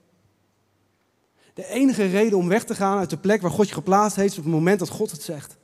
De 1.55 1.67
enige 1.69 2.07
reden 2.07 2.39
om 2.39 2.49
weg 2.49 2.65
te 2.65 2.75
gaan 2.75 2.99
uit 2.99 3.11
de 3.11 3.17
plek 3.17 3.41
waar 3.41 3.51
God 3.51 3.69
je 3.69 3.75
geplaatst 3.75 4.17
heeft, 4.17 4.33
is 4.33 4.39
op 4.39 4.45
het 4.45 4.53
moment 4.53 4.79
dat 4.79 4.89
God 4.89 5.11
het 5.11 5.23
zegt. 5.23 5.56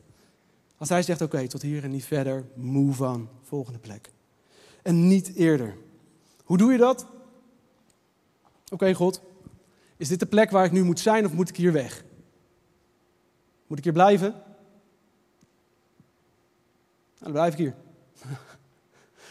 Als 0.82 0.90
hij 0.90 1.02
zegt, 1.02 1.20
oké, 1.20 1.48
tot 1.48 1.62
hier 1.62 1.84
en 1.84 1.90
niet 1.90 2.04
verder, 2.04 2.44
move 2.54 3.04
on, 3.04 3.28
volgende 3.42 3.78
plek 3.78 4.10
en 4.82 5.08
niet 5.08 5.34
eerder. 5.34 5.76
Hoe 6.44 6.58
doe 6.58 6.72
je 6.72 6.78
dat? 6.78 7.06
Oké, 8.70 8.94
God, 8.94 9.20
is 9.96 10.08
dit 10.08 10.20
de 10.20 10.26
plek 10.26 10.50
waar 10.50 10.64
ik 10.64 10.72
nu 10.72 10.82
moet 10.82 11.00
zijn 11.00 11.24
of 11.24 11.32
moet 11.32 11.48
ik 11.48 11.56
hier 11.56 11.72
weg? 11.72 12.04
Moet 13.66 13.78
ik 13.78 13.84
hier 13.84 13.92
blijven? 13.92 14.30
Nou, 14.30 14.42
dan 17.18 17.32
blijf 17.32 17.52
ik 17.52 17.58
hier. 17.58 17.74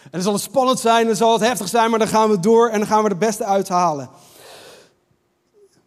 En 0.03 0.09
dan 0.11 0.21
zal 0.21 0.33
het 0.33 0.41
spannend 0.41 0.79
zijn, 0.79 1.05
dan 1.05 1.15
zal 1.15 1.33
het 1.33 1.41
heftig 1.41 1.67
zijn, 1.67 1.89
maar 1.89 1.99
dan 1.99 2.07
gaan 2.07 2.29
we 2.29 2.39
door 2.39 2.69
en 2.69 2.79
dan 2.79 2.87
gaan 2.87 3.03
we 3.03 3.09
de 3.09 3.15
beste 3.15 3.43
uithalen. 3.43 4.09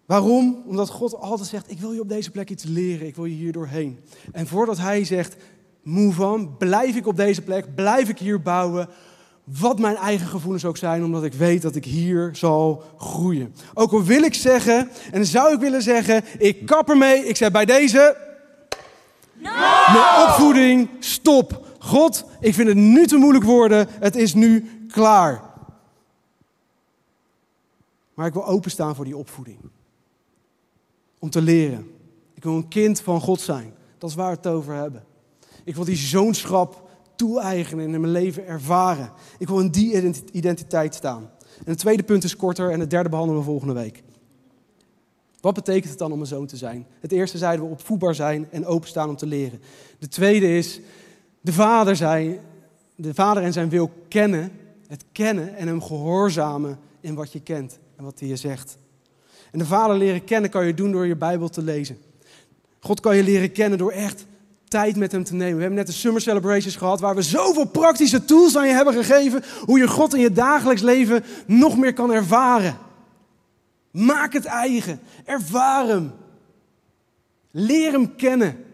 Waarom? 0.06 0.62
Omdat 0.66 0.90
God 0.90 1.16
altijd 1.16 1.48
zegt: 1.48 1.70
Ik 1.70 1.80
wil 1.80 1.92
je 1.92 2.00
op 2.00 2.08
deze 2.08 2.30
plek 2.30 2.50
iets 2.50 2.64
leren, 2.64 3.06
ik 3.06 3.16
wil 3.16 3.24
je 3.24 3.34
hier 3.34 3.52
doorheen. 3.52 3.98
En 4.32 4.46
voordat 4.46 4.78
Hij 4.78 5.04
zegt: 5.04 5.36
Move 5.82 6.24
on, 6.24 6.56
blijf 6.56 6.96
ik 6.96 7.06
op 7.06 7.16
deze 7.16 7.42
plek, 7.42 7.74
blijf 7.74 8.08
ik 8.08 8.18
hier 8.18 8.42
bouwen, 8.42 8.88
wat 9.44 9.78
mijn 9.78 9.96
eigen 9.96 10.26
gevoelens 10.26 10.64
ook 10.64 10.76
zijn, 10.76 11.04
omdat 11.04 11.24
ik 11.24 11.32
weet 11.32 11.62
dat 11.62 11.74
ik 11.74 11.84
hier 11.84 12.30
zal 12.32 12.82
groeien. 12.96 13.54
Ook 13.74 13.92
al 13.92 14.04
wil 14.04 14.22
ik 14.22 14.34
zeggen, 14.34 14.88
en 15.12 15.26
zou 15.26 15.54
ik 15.54 15.60
willen 15.60 15.82
zeggen, 15.82 16.24
ik 16.38 16.66
kap 16.66 16.88
ermee, 16.88 17.26
ik 17.26 17.36
zeg 17.36 17.50
bij 17.50 17.64
deze, 17.64 18.16
mijn 19.92 20.28
opvoeding, 20.28 20.88
stop. 20.98 21.66
God, 21.78 22.24
ik 22.40 22.54
vind 22.54 22.68
het 22.68 22.76
nu 22.76 23.06
te 23.06 23.16
moeilijk 23.16 23.44
worden, 23.44 23.86
het 23.90 24.16
is 24.16 24.34
nu 24.34 24.70
klaar. 24.88 25.42
Maar 28.14 28.26
ik 28.26 28.32
wil 28.32 28.46
openstaan 28.46 28.94
voor 28.94 29.04
die 29.04 29.16
opvoeding. 29.16 29.58
Om 31.24 31.30
te 31.30 31.42
leren. 31.42 31.90
Ik 32.34 32.42
wil 32.42 32.54
een 32.54 32.68
kind 32.68 33.00
van 33.00 33.20
God 33.20 33.40
zijn. 33.40 33.74
Dat 33.98 34.10
is 34.10 34.16
waar 34.16 34.30
we 34.30 34.36
het 34.36 34.46
over 34.46 34.74
hebben. 34.74 35.04
Ik 35.64 35.74
wil 35.74 35.84
die 35.84 35.96
zoonschap 35.96 36.90
toe-eigenen 37.16 37.86
en 37.86 37.94
in 37.94 38.00
mijn 38.00 38.12
leven 38.12 38.46
ervaren. 38.46 39.12
Ik 39.38 39.48
wil 39.48 39.60
in 39.60 39.68
die 39.68 40.14
identiteit 40.32 40.94
staan. 40.94 41.30
En 41.40 41.70
het 41.70 41.78
tweede 41.78 42.02
punt 42.02 42.24
is 42.24 42.36
korter 42.36 42.70
en 42.70 42.80
het 42.80 42.90
derde 42.90 43.08
behandelen 43.08 43.40
we 43.40 43.46
volgende 43.46 43.74
week. 43.74 44.02
Wat 45.40 45.54
betekent 45.54 45.88
het 45.90 45.98
dan 45.98 46.12
om 46.12 46.20
een 46.20 46.26
zoon 46.26 46.46
te 46.46 46.56
zijn? 46.56 46.86
Het 47.00 47.12
eerste 47.12 47.38
zeiden 47.38 47.64
we 47.64 47.72
opvoedbaar 47.72 48.14
zijn 48.14 48.46
en 48.50 48.66
openstaan 48.66 49.08
om 49.08 49.16
te 49.16 49.26
leren. 49.26 49.60
De 49.98 50.08
tweede 50.08 50.56
is 50.56 50.80
de 51.40 51.52
vader, 51.52 51.96
zijn, 51.96 52.38
de 52.94 53.14
vader 53.14 53.42
en 53.42 53.52
zijn 53.52 53.68
wil 53.68 53.90
kennen. 54.08 54.52
Het 54.86 55.04
kennen 55.12 55.56
en 55.56 55.66
hem 55.66 55.82
gehoorzamen 55.82 56.78
in 57.00 57.14
wat 57.14 57.32
je 57.32 57.40
kent 57.40 57.78
en 57.96 58.04
wat 58.04 58.18
hij 58.20 58.28
je 58.28 58.36
zegt. 58.36 58.76
En 59.54 59.60
de 59.60 59.66
vader 59.66 59.96
leren 59.96 60.24
kennen 60.24 60.50
kan 60.50 60.66
je 60.66 60.74
doen 60.74 60.92
door 60.92 61.06
je 61.06 61.16
Bijbel 61.16 61.48
te 61.48 61.62
lezen. 61.62 61.98
God 62.80 63.00
kan 63.00 63.16
je 63.16 63.22
leren 63.22 63.52
kennen 63.52 63.78
door 63.78 63.90
echt 63.90 64.26
tijd 64.68 64.96
met 64.96 65.12
hem 65.12 65.24
te 65.24 65.34
nemen. 65.34 65.54
We 65.54 65.60
hebben 65.60 65.78
net 65.78 65.86
de 65.86 65.92
Summer 65.92 66.20
Celebrations 66.20 66.76
gehad, 66.76 67.00
waar 67.00 67.14
we 67.14 67.22
zoveel 67.22 67.64
praktische 67.64 68.24
tools 68.24 68.56
aan 68.56 68.66
je 68.66 68.72
hebben 68.72 68.94
gegeven, 68.94 69.44
hoe 69.64 69.78
je 69.78 69.88
God 69.88 70.14
in 70.14 70.20
je 70.20 70.32
dagelijks 70.32 70.82
leven 70.82 71.24
nog 71.46 71.76
meer 71.76 71.92
kan 71.92 72.12
ervaren. 72.12 72.76
Maak 73.90 74.32
het 74.32 74.44
eigen. 74.44 75.00
Ervaar 75.24 75.86
hem. 75.86 76.12
Leer 77.50 77.92
hem 77.92 78.16
kennen. 78.16 78.64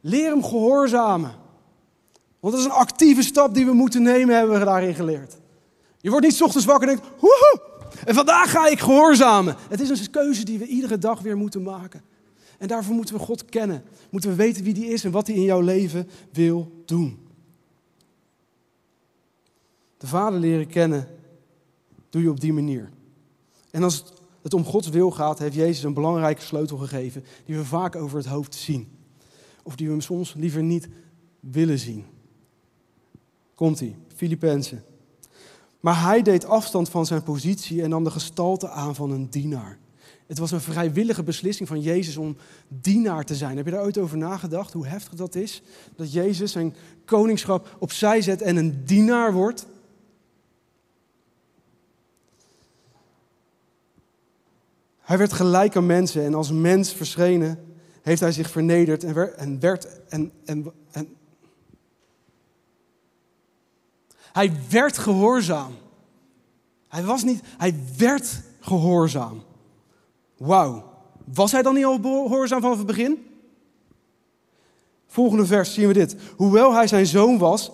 Leer 0.00 0.30
hem 0.30 0.44
gehoorzamen. 0.44 1.34
Want 2.40 2.54
dat 2.54 2.62
is 2.62 2.70
een 2.70 2.78
actieve 2.78 3.22
stap 3.22 3.54
die 3.54 3.66
we 3.66 3.72
moeten 3.72 4.02
nemen, 4.02 4.36
hebben 4.36 4.58
we 4.58 4.64
daarin 4.64 4.94
geleerd. 4.94 5.36
Je 6.00 6.10
wordt 6.10 6.26
niet 6.26 6.42
ochtends 6.42 6.66
wakker 6.66 6.88
en 6.88 6.96
denkt, 6.96 7.10
woehoe, 7.20 7.60
en 8.04 8.14
vandaag 8.14 8.50
ga 8.50 8.68
ik 8.68 8.80
gehoorzamen. 8.80 9.56
Het 9.68 9.80
is 9.80 10.00
een 10.00 10.10
keuze 10.10 10.44
die 10.44 10.58
we 10.58 10.66
iedere 10.66 10.98
dag 10.98 11.20
weer 11.20 11.36
moeten 11.36 11.62
maken. 11.62 12.02
En 12.58 12.68
daarvoor 12.68 12.94
moeten 12.94 13.14
we 13.14 13.20
God 13.20 13.44
kennen. 13.44 13.84
Moeten 14.10 14.30
we 14.30 14.36
weten 14.36 14.64
wie 14.64 14.74
die 14.74 14.86
is 14.86 15.04
en 15.04 15.10
wat 15.10 15.26
hij 15.26 15.36
in 15.36 15.42
jouw 15.42 15.60
leven 15.60 16.08
wil 16.32 16.82
doen. 16.84 17.18
De 19.96 20.06
Vader 20.06 20.40
leren 20.40 20.66
kennen 20.66 21.08
doe 22.10 22.22
je 22.22 22.30
op 22.30 22.40
die 22.40 22.52
manier. 22.52 22.90
En 23.70 23.82
als 23.82 24.04
het 24.42 24.54
om 24.54 24.64
Gods 24.64 24.88
wil 24.88 25.10
gaat, 25.10 25.38
heeft 25.38 25.54
Jezus 25.54 25.82
een 25.82 25.94
belangrijke 25.94 26.42
sleutel 26.42 26.76
gegeven 26.76 27.24
die 27.44 27.56
we 27.56 27.64
vaak 27.64 27.96
over 27.96 28.16
het 28.16 28.26
hoofd 28.26 28.54
zien. 28.54 28.88
Of 29.62 29.76
die 29.76 29.86
we 29.86 29.92
hem 29.92 30.00
soms 30.00 30.34
liever 30.34 30.62
niet 30.62 30.88
willen 31.40 31.78
zien. 31.78 32.04
Komt-ie, 33.54 33.96
Filippenzen. 34.14 34.84
Maar 35.86 36.02
hij 36.02 36.22
deed 36.22 36.46
afstand 36.46 36.88
van 36.88 37.06
zijn 37.06 37.22
positie 37.22 37.82
en 37.82 37.90
nam 37.90 38.04
de 38.04 38.10
gestalte 38.10 38.68
aan 38.68 38.94
van 38.94 39.10
een 39.10 39.30
dienaar. 39.30 39.78
Het 40.26 40.38
was 40.38 40.50
een 40.50 40.60
vrijwillige 40.60 41.22
beslissing 41.22 41.68
van 41.68 41.80
Jezus 41.80 42.16
om 42.16 42.36
dienaar 42.68 43.24
te 43.24 43.34
zijn. 43.34 43.56
Heb 43.56 43.64
je 43.64 43.72
daar 43.72 43.82
ooit 43.82 43.98
over 43.98 44.16
nagedacht? 44.16 44.72
Hoe 44.72 44.86
heftig 44.86 45.14
dat 45.14 45.34
is? 45.34 45.62
Dat 45.96 46.12
Jezus 46.12 46.52
zijn 46.52 46.74
koningschap 47.04 47.76
opzij 47.78 48.20
zet 48.20 48.42
en 48.42 48.56
een 48.56 48.84
dienaar 48.84 49.32
wordt? 49.32 49.66
Hij 55.00 55.18
werd 55.18 55.32
gelijk 55.32 55.76
aan 55.76 55.86
mensen 55.86 56.24
en 56.24 56.34
als 56.34 56.52
mens 56.52 56.92
verschenen 56.92 57.58
heeft 58.02 58.20
hij 58.20 58.32
zich 58.32 58.50
vernederd 58.50 59.04
en 59.04 59.60
werd, 59.60 60.04
en, 60.08 60.32
en, 60.44 60.72
en 60.90 61.08
hij 64.36 64.52
werd 64.70 64.98
gehoorzaam. 64.98 65.72
Hij 66.88 67.04
was 67.04 67.22
niet, 67.22 67.40
hij 67.56 67.74
werd 67.96 68.42
gehoorzaam. 68.60 69.42
Wauw. 70.36 70.92
Was 71.24 71.52
hij 71.52 71.62
dan 71.62 71.74
niet 71.74 71.84
al 71.84 71.98
gehoorzaam 72.02 72.60
vanaf 72.60 72.76
het 72.76 72.86
begin? 72.86 73.40
Volgende 75.06 75.46
vers 75.46 75.74
zien 75.74 75.86
we 75.86 75.92
dit. 75.92 76.16
Hoewel 76.36 76.74
hij 76.74 76.86
zijn 76.86 77.06
zoon 77.06 77.38
was, 77.38 77.70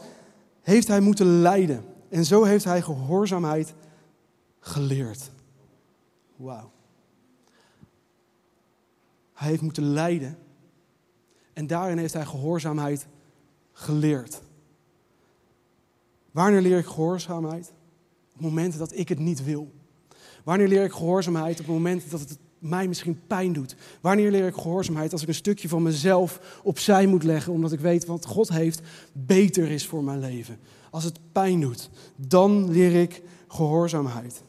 heeft 0.60 0.88
hij 0.88 1.00
moeten 1.00 1.26
lijden. 1.26 1.84
En 2.08 2.24
zo 2.24 2.42
heeft 2.42 2.64
hij 2.64 2.82
gehoorzaamheid 2.82 3.74
geleerd. 4.60 5.30
Wauw. 6.36 6.70
Hij 9.32 9.48
heeft 9.48 9.62
moeten 9.62 9.84
lijden. 9.84 10.38
En 11.52 11.66
daarin 11.66 11.98
heeft 11.98 12.14
hij 12.14 12.24
gehoorzaamheid 12.26 13.06
geleerd. 13.72 14.42
Wanneer 16.32 16.60
leer 16.60 16.78
ik 16.78 16.86
gehoorzaamheid? 16.86 17.72
Op 18.34 18.40
momenten 18.40 18.78
dat 18.78 18.96
ik 18.96 19.08
het 19.08 19.18
niet 19.18 19.44
wil. 19.44 19.72
Wanneer 20.44 20.68
leer 20.68 20.84
ik 20.84 20.92
gehoorzaamheid? 20.92 21.60
Op 21.60 21.66
momenten 21.66 22.10
dat 22.10 22.20
het 22.20 22.38
mij 22.58 22.88
misschien 22.88 23.20
pijn 23.26 23.52
doet. 23.52 23.76
Wanneer 24.00 24.30
leer 24.30 24.46
ik 24.46 24.54
gehoorzaamheid? 24.54 25.12
Als 25.12 25.22
ik 25.22 25.28
een 25.28 25.34
stukje 25.34 25.68
van 25.68 25.82
mezelf 25.82 26.60
opzij 26.62 27.06
moet 27.06 27.22
leggen, 27.22 27.52
omdat 27.52 27.72
ik 27.72 27.80
weet 27.80 28.06
wat 28.06 28.26
God 28.26 28.48
heeft 28.48 28.80
beter 29.12 29.70
is 29.70 29.86
voor 29.86 30.04
mijn 30.04 30.20
leven. 30.20 30.58
Als 30.90 31.04
het 31.04 31.18
pijn 31.32 31.60
doet, 31.60 31.90
dan 32.16 32.70
leer 32.70 33.00
ik 33.00 33.22
gehoorzaamheid. 33.48 34.42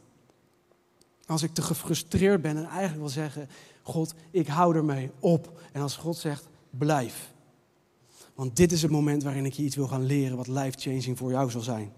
Als 1.25 1.43
ik 1.43 1.53
te 1.53 1.61
gefrustreerd 1.61 2.41
ben 2.41 2.57
en 2.57 2.65
eigenlijk 2.65 2.99
wil 2.99 3.09
zeggen, 3.09 3.49
God, 3.81 4.13
ik 4.31 4.47
hou 4.47 4.75
ermee 4.75 5.11
op. 5.19 5.61
En 5.71 5.81
als 5.81 5.95
God 5.95 6.17
zegt, 6.17 6.47
blijf. 6.69 7.32
Want 8.35 8.55
dit 8.55 8.71
is 8.71 8.81
het 8.81 8.91
moment 8.91 9.23
waarin 9.23 9.45
ik 9.45 9.53
je 9.53 9.63
iets 9.63 9.75
wil 9.75 9.87
gaan 9.87 10.05
leren 10.05 10.37
wat 10.37 10.47
life-changing 10.47 11.17
voor 11.17 11.31
jou 11.31 11.51
zal 11.51 11.61
zijn. 11.61 11.91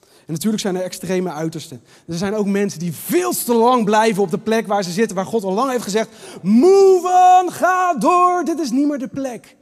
En 0.00 0.32
natuurlijk 0.32 0.62
zijn 0.62 0.76
er 0.76 0.82
extreme 0.82 1.32
uitersten. 1.32 1.80
Er 2.06 2.16
zijn 2.16 2.34
ook 2.34 2.46
mensen 2.46 2.78
die 2.78 2.92
veel 2.92 3.32
te 3.32 3.54
lang 3.54 3.84
blijven 3.84 4.22
op 4.22 4.30
de 4.30 4.38
plek 4.38 4.66
waar 4.66 4.84
ze 4.84 4.90
zitten, 4.90 5.16
waar 5.16 5.26
God 5.26 5.44
al 5.44 5.52
lang 5.52 5.70
heeft 5.70 5.82
gezegd: 5.82 6.08
Move 6.42 7.40
on, 7.42 7.52
ga 7.52 7.94
door, 7.94 8.44
dit 8.44 8.58
is 8.58 8.70
niet 8.70 8.88
meer 8.88 8.98
de 8.98 9.08
plek. 9.08 9.56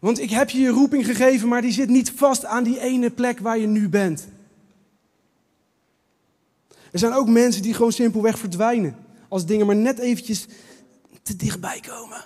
Want 0.00 0.20
ik 0.20 0.30
heb 0.30 0.50
je 0.50 0.60
je 0.60 0.68
roeping 0.68 1.06
gegeven, 1.06 1.48
maar 1.48 1.62
die 1.62 1.72
zit 1.72 1.88
niet 1.88 2.10
vast 2.10 2.44
aan 2.44 2.64
die 2.64 2.80
ene 2.80 3.10
plek 3.10 3.38
waar 3.38 3.58
je 3.58 3.66
nu 3.66 3.88
bent. 3.88 4.28
Er 6.90 6.98
zijn 6.98 7.12
ook 7.12 7.28
mensen 7.28 7.62
die 7.62 7.74
gewoon 7.74 7.92
simpelweg 7.92 8.38
verdwijnen. 8.38 8.96
Als 9.28 9.46
dingen 9.46 9.66
maar 9.66 9.76
net 9.76 9.98
eventjes 9.98 10.46
te 11.22 11.36
dichtbij 11.36 11.80
komen. 11.80 12.24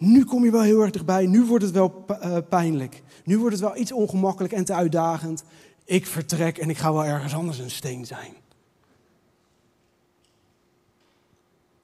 Nu 0.00 0.24
kom 0.24 0.44
je 0.44 0.50
wel 0.50 0.62
heel 0.62 0.80
erg 0.80 0.90
dichtbij, 0.90 1.26
nu 1.26 1.44
wordt 1.44 1.64
het 1.64 1.72
wel 1.72 2.04
eh, 2.06 2.36
pijnlijk. 2.48 3.02
Nu 3.24 3.38
wordt 3.38 3.54
het 3.54 3.64
wel 3.64 3.76
iets 3.76 3.92
ongemakkelijk 3.92 4.52
en 4.52 4.64
te 4.64 4.74
uitdagend. 4.74 5.42
Ik 5.84 6.06
vertrek 6.06 6.58
en 6.58 6.70
ik 6.70 6.78
ga 6.78 6.92
wel 6.92 7.04
ergens 7.04 7.34
anders 7.34 7.58
een 7.58 7.70
steen 7.70 8.06
zijn. 8.06 8.32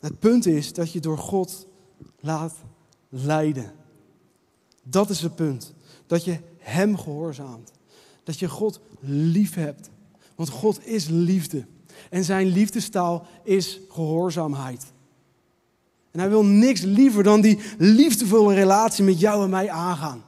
Het 0.01 0.19
punt 0.19 0.47
is 0.47 0.73
dat 0.73 0.93
je 0.93 1.01
door 1.01 1.19
God 1.19 1.67
laat 2.21 2.55
leiden. 3.09 3.73
Dat 4.83 5.11
is 5.11 5.21
het 5.21 5.35
punt. 5.35 5.75
Dat 6.07 6.25
je 6.25 6.39
Hem 6.59 6.97
gehoorzaamt. 6.97 7.73
Dat 8.25 8.39
je 8.39 8.49
God 8.49 8.81
lief 9.01 9.55
hebt. 9.55 9.91
Want 10.35 10.49
God 10.49 10.87
is 10.87 11.09
liefde. 11.09 11.67
En 12.11 12.25
zijn 12.25 12.47
liefdestaal 12.47 13.27
is 13.45 13.81
gehoorzaamheid. 13.89 14.93
En 16.17 16.23
hij 16.23 16.31
wil 16.31 16.45
niks 16.45 16.81
liever 16.81 17.23
dan 17.23 17.41
die 17.41 17.59
liefdevolle 17.79 18.55
relatie 18.55 19.05
met 19.05 19.21
jou 19.21 19.45
en 19.45 19.51
mij 19.51 19.71
aangaan. 19.71 20.23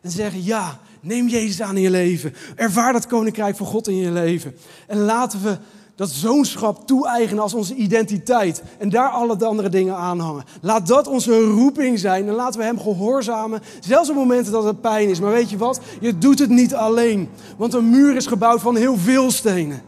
En 0.00 0.10
zeggen, 0.10 0.44
ja, 0.44 0.78
neem 1.00 1.28
Jezus 1.28 1.62
aan 1.62 1.76
in 1.76 1.82
je 1.82 1.90
leven. 1.90 2.34
Ervaar 2.54 2.92
dat 2.92 3.06
koninkrijk 3.06 3.56
van 3.56 3.66
God 3.66 3.88
in 3.88 3.96
je 3.96 4.10
leven. 4.10 4.56
En 4.86 4.98
laten 4.98 5.42
we 5.42 5.58
dat 5.94 6.10
zoonschap 6.10 6.86
toe-eigenen 6.86 7.42
als 7.42 7.54
onze 7.54 7.74
identiteit. 7.74 8.62
En 8.78 8.88
daar 8.88 9.08
alle 9.08 9.44
andere 9.44 9.68
dingen 9.68 9.96
aan 9.96 10.20
hangen. 10.20 10.44
Laat 10.60 10.86
dat 10.86 11.06
onze 11.06 11.40
roeping 11.40 11.98
zijn. 11.98 12.28
En 12.28 12.34
laten 12.34 12.60
we 12.60 12.66
hem 12.66 12.80
gehoorzamen. 12.80 13.62
Zelfs 13.80 14.10
op 14.10 14.16
momenten 14.16 14.52
dat 14.52 14.64
het 14.64 14.80
pijn 14.80 15.08
is. 15.08 15.20
Maar 15.20 15.32
weet 15.32 15.50
je 15.50 15.56
wat? 15.56 15.80
Je 16.00 16.18
doet 16.18 16.38
het 16.38 16.50
niet 16.50 16.74
alleen. 16.74 17.28
Want 17.56 17.74
een 17.74 17.90
muur 17.90 18.16
is 18.16 18.26
gebouwd 18.26 18.60
van 18.60 18.76
heel 18.76 18.96
veel 18.96 19.30
stenen. 19.30 19.82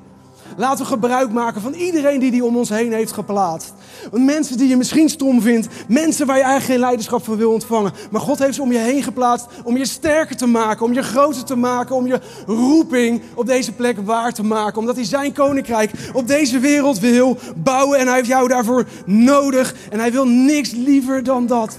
Laten 0.60 0.84
we 0.84 0.90
gebruik 0.90 1.32
maken 1.32 1.60
van 1.60 1.72
iedereen 1.72 2.20
die 2.20 2.30
die 2.30 2.44
om 2.44 2.56
ons 2.56 2.68
heen 2.68 2.92
heeft 2.92 3.12
geplaatst. 3.12 3.72
Mensen 4.12 4.56
die 4.56 4.68
je 4.68 4.76
misschien 4.76 5.08
stom 5.08 5.42
vindt. 5.42 5.68
Mensen 5.88 6.26
waar 6.26 6.36
je 6.36 6.42
eigenlijk 6.42 6.72
geen 6.72 6.80
leiderschap 6.80 7.24
van 7.24 7.36
wil 7.36 7.52
ontvangen. 7.52 7.92
Maar 8.10 8.20
God 8.20 8.38
heeft 8.38 8.54
ze 8.54 8.62
om 8.62 8.72
je 8.72 8.78
heen 8.78 9.02
geplaatst 9.02 9.46
om 9.64 9.76
je 9.76 9.86
sterker 9.86 10.36
te 10.36 10.46
maken. 10.46 10.86
Om 10.86 10.92
je 10.92 11.02
groter 11.02 11.44
te 11.44 11.56
maken. 11.56 11.96
Om 11.96 12.06
je 12.06 12.20
roeping 12.46 13.22
op 13.34 13.46
deze 13.46 13.72
plek 13.72 13.96
waar 14.04 14.32
te 14.32 14.42
maken. 14.42 14.78
Omdat 14.78 14.96
hij 14.96 15.04
zijn 15.04 15.32
koninkrijk 15.32 15.90
op 16.12 16.26
deze 16.26 16.58
wereld 16.58 16.98
wil 16.98 17.36
bouwen. 17.56 17.98
En 17.98 18.06
hij 18.06 18.16
heeft 18.16 18.28
jou 18.28 18.48
daarvoor 18.48 18.86
nodig. 19.06 19.74
En 19.90 19.98
hij 19.98 20.12
wil 20.12 20.26
niks 20.26 20.70
liever 20.70 21.22
dan 21.22 21.46
dat. 21.46 21.78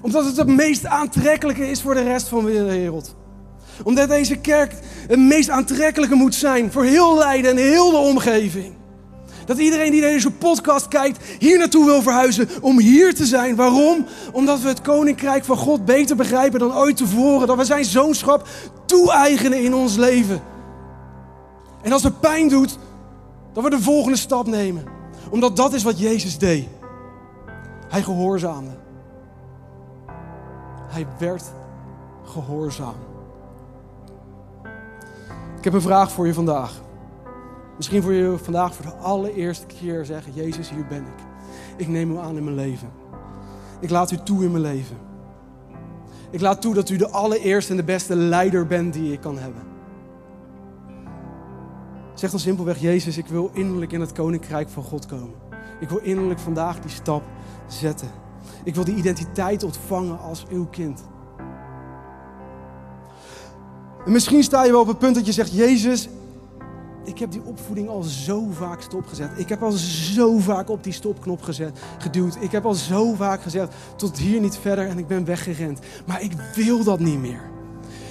Omdat 0.00 0.24
het 0.24 0.36
het 0.36 0.46
meest 0.46 0.86
aantrekkelijke 0.86 1.70
is 1.70 1.82
voor 1.82 1.94
de 1.94 2.02
rest 2.02 2.28
van 2.28 2.44
de 2.44 2.64
wereld 2.64 3.14
omdat 3.82 4.08
deze 4.08 4.36
kerk 4.36 4.72
het 5.08 5.18
meest 5.18 5.50
aantrekkelijke 5.50 6.14
moet 6.14 6.34
zijn 6.34 6.72
voor 6.72 6.84
heel 6.84 7.18
Leiden 7.18 7.50
en 7.50 7.56
heel 7.56 7.90
de 7.90 7.96
omgeving. 7.96 8.74
Dat 9.46 9.58
iedereen 9.58 9.90
die 9.90 10.00
deze 10.00 10.30
podcast 10.30 10.88
kijkt 10.88 11.24
hier 11.38 11.58
naartoe 11.58 11.84
wil 11.84 12.02
verhuizen 12.02 12.48
om 12.60 12.78
hier 12.78 13.14
te 13.14 13.26
zijn. 13.26 13.56
Waarom? 13.56 14.06
Omdat 14.32 14.60
we 14.60 14.68
het 14.68 14.80
koninkrijk 14.80 15.44
van 15.44 15.56
God 15.56 15.84
beter 15.84 16.16
begrijpen 16.16 16.58
dan 16.58 16.76
ooit 16.76 16.96
tevoren. 16.96 17.46
Dat 17.46 17.56
we 17.56 17.64
zijn 17.64 17.84
zoonschap 17.84 18.48
toe-eigenen 18.86 19.62
in 19.62 19.74
ons 19.74 19.96
leven. 19.96 20.42
En 21.82 21.92
als 21.92 22.02
het 22.02 22.20
pijn 22.20 22.48
doet, 22.48 22.78
dat 23.52 23.64
we 23.64 23.70
de 23.70 23.80
volgende 23.80 24.18
stap 24.18 24.46
nemen. 24.46 24.84
Omdat 25.30 25.56
dat 25.56 25.72
is 25.72 25.82
wat 25.82 25.98
Jezus 25.98 26.38
deed. 26.38 26.68
Hij 27.88 28.02
gehoorzaamde. 28.02 28.76
Hij 30.88 31.06
werd 31.18 31.44
gehoorzaam. 32.24 32.94
Ik 35.66 35.72
heb 35.72 35.80
een 35.80 35.88
vraag 35.88 36.12
voor 36.12 36.26
je 36.26 36.34
vandaag. 36.34 36.80
Misschien 37.76 38.02
voor 38.02 38.12
je 38.12 38.38
vandaag 38.42 38.74
voor 38.74 38.84
de 38.84 38.94
allereerste 38.94 39.66
keer 39.66 40.04
zeggen: 40.04 40.32
Jezus, 40.34 40.70
hier 40.70 40.86
ben 40.86 41.02
ik. 41.02 41.24
Ik 41.76 41.88
neem 41.88 42.10
u 42.10 42.18
aan 42.18 42.36
in 42.36 42.44
mijn 42.44 42.56
leven. 42.56 42.88
Ik 43.80 43.90
laat 43.90 44.10
u 44.10 44.16
toe 44.16 44.44
in 44.44 44.50
mijn 44.50 44.62
leven. 44.62 44.96
Ik 46.30 46.40
laat 46.40 46.60
toe 46.60 46.74
dat 46.74 46.88
u 46.88 46.96
de 46.96 47.10
allereerste 47.10 47.70
en 47.70 47.76
de 47.76 47.84
beste 47.84 48.16
leider 48.16 48.66
bent 48.66 48.92
die 48.92 49.12
ik 49.12 49.20
kan 49.20 49.38
hebben. 49.38 49.62
Zeg 52.14 52.30
dan 52.30 52.40
simpelweg: 52.40 52.78
Jezus, 52.78 53.18
ik 53.18 53.26
wil 53.26 53.50
innerlijk 53.52 53.92
in 53.92 54.00
het 54.00 54.12
koninkrijk 54.12 54.68
van 54.68 54.82
God 54.82 55.06
komen. 55.06 55.34
Ik 55.80 55.88
wil 55.88 55.98
innerlijk 55.98 56.40
vandaag 56.40 56.80
die 56.80 56.90
stap 56.90 57.22
zetten. 57.66 58.08
Ik 58.64 58.74
wil 58.74 58.84
die 58.84 58.96
identiteit 58.96 59.62
ontvangen 59.62 60.18
als 60.20 60.46
uw 60.48 60.66
kind. 60.66 61.04
En 64.06 64.12
misschien 64.12 64.42
sta 64.42 64.64
je 64.64 64.70
wel 64.70 64.80
op 64.80 64.86
het 64.86 64.98
punt 64.98 65.14
dat 65.14 65.26
je 65.26 65.32
zegt: 65.32 65.52
Jezus, 65.52 66.08
ik 67.04 67.18
heb 67.18 67.32
die 67.32 67.42
opvoeding 67.44 67.88
al 67.88 68.02
zo 68.02 68.46
vaak 68.50 68.80
stopgezet. 68.80 69.30
Ik 69.36 69.48
heb 69.48 69.62
al 69.62 69.72
zo 69.72 70.38
vaak 70.38 70.70
op 70.70 70.84
die 70.84 70.92
stopknop 70.92 71.42
gezet, 71.42 71.78
geduwd. 71.98 72.36
Ik 72.40 72.52
heb 72.52 72.64
al 72.64 72.74
zo 72.74 73.14
vaak 73.14 73.42
gezegd: 73.42 73.74
tot 73.96 74.18
hier 74.18 74.40
niet 74.40 74.56
verder 74.56 74.88
en 74.88 74.98
ik 74.98 75.06
ben 75.06 75.24
weggerend. 75.24 75.78
Maar 76.06 76.22
ik 76.22 76.32
wil 76.54 76.84
dat 76.84 76.98
niet 76.98 77.18
meer. 77.18 77.54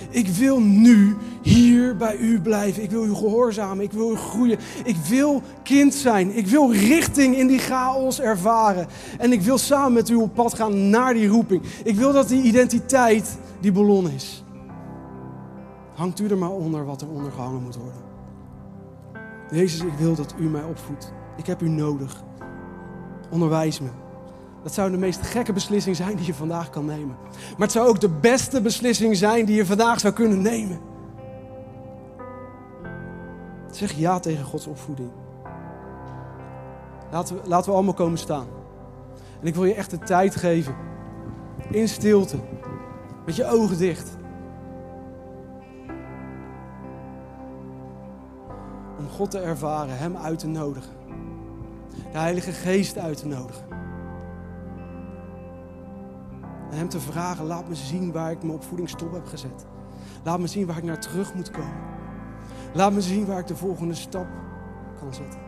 Ik 0.10 0.28
wil 0.28 0.60
nu 0.60 1.16
hier 1.41 1.96
bij 1.96 2.18
u 2.18 2.41
blijven. 2.41 2.84
Ik 2.84 2.91
wil 2.91 3.06
u 3.06 3.14
gehoorzamen. 3.14 3.84
Ik 3.84 3.91
wil 3.91 4.12
u 4.12 4.16
groeien. 4.16 4.60
Ik 4.84 4.96
wil 4.96 5.41
kind 5.64 5.93
zijn. 5.93 6.38
Ik 6.38 6.48
wil 6.48 6.72
richting 6.72 7.38
in 7.38 7.48
die 7.48 7.60
chaos 7.60 8.20
ervaren. 8.22 8.88
En 9.18 9.32
ik 9.32 9.41
wil 9.41 9.58
samen 9.58 9.93
met 9.93 10.10
u 10.10 10.16
op 10.16 10.34
pad 10.34 10.54
gaan 10.54 10.89
naar 10.89 11.14
die 11.14 11.28
roeping. 11.28 11.62
Ik 11.84 11.96
wil 11.96 12.14
dat 12.14 12.28
die 12.28 12.41
identiteit 12.41 13.38
die 13.60 13.72
ballon 13.72 14.10
is. 14.10 14.45
Hangt 15.96 16.20
u 16.20 16.28
er 16.28 16.38
maar 16.38 16.50
onder 16.50 16.86
wat 16.86 17.02
er 17.02 17.10
onder 17.10 17.32
gehangen 17.32 17.64
moet 17.64 17.76
worden. 17.76 18.02
Jezus, 19.52 19.82
ik 19.82 19.93
wil 19.93 20.16
dat 20.16 20.36
u 20.39 20.50
mij 20.50 20.64
opvoedt. 20.64 21.14
Ik 21.38 21.46
heb 21.46 21.62
u 21.62 21.70
nodig. 21.70 22.24
Onderwijs 23.30 23.80
me. 23.80 23.89
Dat 24.64 24.74
zou 24.74 24.91
de 24.91 24.98
meest 24.98 25.22
gekke 25.22 25.54
beslissing 25.54 25.96
zijn 25.96 26.16
die 26.16 26.26
je 26.26 26.34
vandaag 26.34 26.70
kan 26.70 26.86
nemen. 26.86 27.16
Maar 27.32 27.68
het 27.68 27.72
zou 27.72 27.88
ook 27.88 28.00
de 28.00 28.10
beste 28.10 28.62
beslissing 28.62 29.18
zijn 29.18 29.46
die 29.46 29.56
je 29.56 29.66
vandaag 29.66 30.00
zou 30.00 30.14
kunnen 30.14 30.41
nemen. 30.41 30.80
Zeg 33.72 33.91
ja 33.91 34.20
tegen 34.20 34.46
Gods 34.46 34.68
opvoeding. 34.68 35.10
Laten 37.12 37.36
we, 37.36 37.41
laten 37.48 37.70
we 37.70 37.76
allemaal 37.76 37.93
komen 37.93 38.18
staan. 38.18 38.48
En 39.41 39.48
ik 39.48 39.56
wil 39.56 39.66
je 39.66 39.74
echt 39.74 39.89
de 39.89 39.98
tijd 39.98 40.36
geven. 40.36 40.76
In 41.70 41.88
stilte. 41.88 42.38
Met 43.26 43.36
je 43.36 43.46
ogen 43.46 43.78
dicht. 43.78 44.14
God 49.16 49.32
te 49.32 49.39
ervaren, 49.39 49.97
Hem 49.97 50.18
uit 50.18 50.39
te 50.39 50.47
nodigen. 50.47 50.93
de 52.11 52.18
Heilige 52.18 52.51
Geest 52.51 52.97
uit 52.97 53.18
te 53.18 53.28
nodigen. 53.28 53.66
En 56.72 56.78
hem 56.78 56.89
te 56.89 56.99
vragen, 56.99 57.45
laat 57.45 57.68
me 57.68 57.76
zien 57.76 58.11
waar 58.11 58.32
ik 58.32 58.41
mijn 58.41 58.53
opvoeding 58.53 58.89
stop 58.89 59.13
heb 59.13 59.26
gezet. 59.26 59.66
Laat 60.24 60.39
me 60.39 60.47
zien 60.47 60.66
waar 60.66 60.78
ik 60.78 60.84
naar 60.84 60.99
terug 60.99 61.34
moet 61.34 61.51
komen. 61.51 61.84
Laat 62.74 62.91
me 62.91 63.01
zien 63.01 63.26
waar 63.26 63.39
ik 63.39 63.47
de 63.47 63.55
volgende 63.55 63.93
stap 63.93 64.28
kan 64.99 65.13
zetten. 65.13 65.45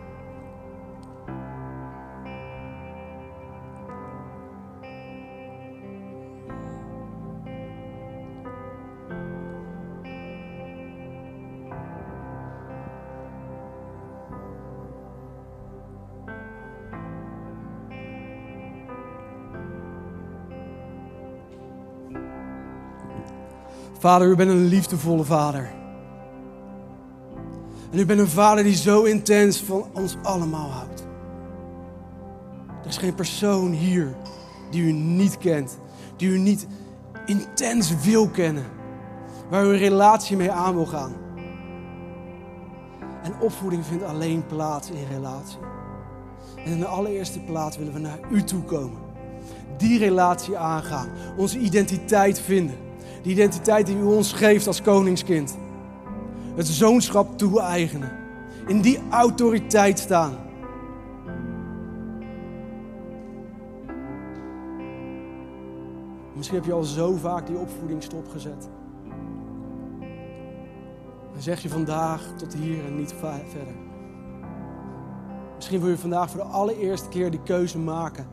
Vader, 24.07 24.27
u 24.27 24.35
bent 24.35 24.51
een 24.51 24.65
liefdevolle 24.65 25.23
vader. 25.23 25.69
En 27.91 27.99
u 27.99 28.05
bent 28.05 28.19
een 28.19 28.27
vader 28.27 28.63
die 28.63 28.75
zo 28.75 29.03
intens 29.03 29.61
van 29.61 29.85
ons 29.93 30.17
allemaal 30.23 30.69
houdt. 30.69 31.07
Er 32.81 32.87
is 32.87 32.97
geen 32.97 33.15
persoon 33.15 33.71
hier 33.71 34.15
die 34.71 34.83
u 34.83 34.91
niet 34.91 35.37
kent, 35.37 35.79
die 36.15 36.29
u 36.29 36.37
niet 36.37 36.67
intens 37.25 38.01
wil 38.03 38.29
kennen, 38.29 38.65
waar 39.49 39.65
u 39.65 39.67
een 39.67 39.77
relatie 39.77 40.37
mee 40.37 40.51
aan 40.51 40.75
wil 40.75 40.85
gaan. 40.85 41.13
En 43.23 43.39
opvoeding 43.39 43.85
vindt 43.85 44.03
alleen 44.03 44.45
plaats 44.45 44.89
in 44.89 45.07
relatie. 45.11 45.59
En 46.55 46.71
in 46.71 46.79
de 46.79 46.87
allereerste 46.87 47.39
plaats 47.39 47.77
willen 47.77 47.93
we 47.93 47.99
naar 47.99 48.19
u 48.31 48.43
toe 48.43 48.63
komen. 48.63 48.99
Die 49.77 49.99
relatie 49.99 50.57
aangaan, 50.57 51.09
onze 51.37 51.59
identiteit 51.59 52.39
vinden. 52.39 52.85
Die 53.21 53.31
identiteit 53.31 53.85
die 53.85 53.97
u 53.97 54.03
ons 54.03 54.33
geeft 54.33 54.67
als 54.67 54.81
koningskind. 54.81 55.57
Het 56.55 56.67
zoonschap 56.67 57.37
toe-eigenen. 57.37 58.11
In 58.67 58.81
die 58.81 58.99
autoriteit 59.09 59.99
staan. 59.99 60.33
Misschien 66.33 66.57
heb 66.57 66.67
je 66.67 66.73
al 66.73 66.83
zo 66.83 67.15
vaak 67.15 67.47
die 67.47 67.57
opvoeding 67.57 68.03
stopgezet. 68.03 68.69
Dan 71.33 71.41
zeg 71.41 71.61
je 71.61 71.69
vandaag 71.69 72.21
tot 72.37 72.53
hier 72.53 72.85
en 72.85 72.95
niet 72.95 73.13
verder. 73.19 73.75
Misschien 75.55 75.79
wil 75.79 75.89
je 75.89 75.97
vandaag 75.97 76.29
voor 76.29 76.39
de 76.39 76.47
allereerste 76.47 77.09
keer 77.09 77.31
die 77.31 77.43
keuze 77.43 77.79
maken. 77.79 78.27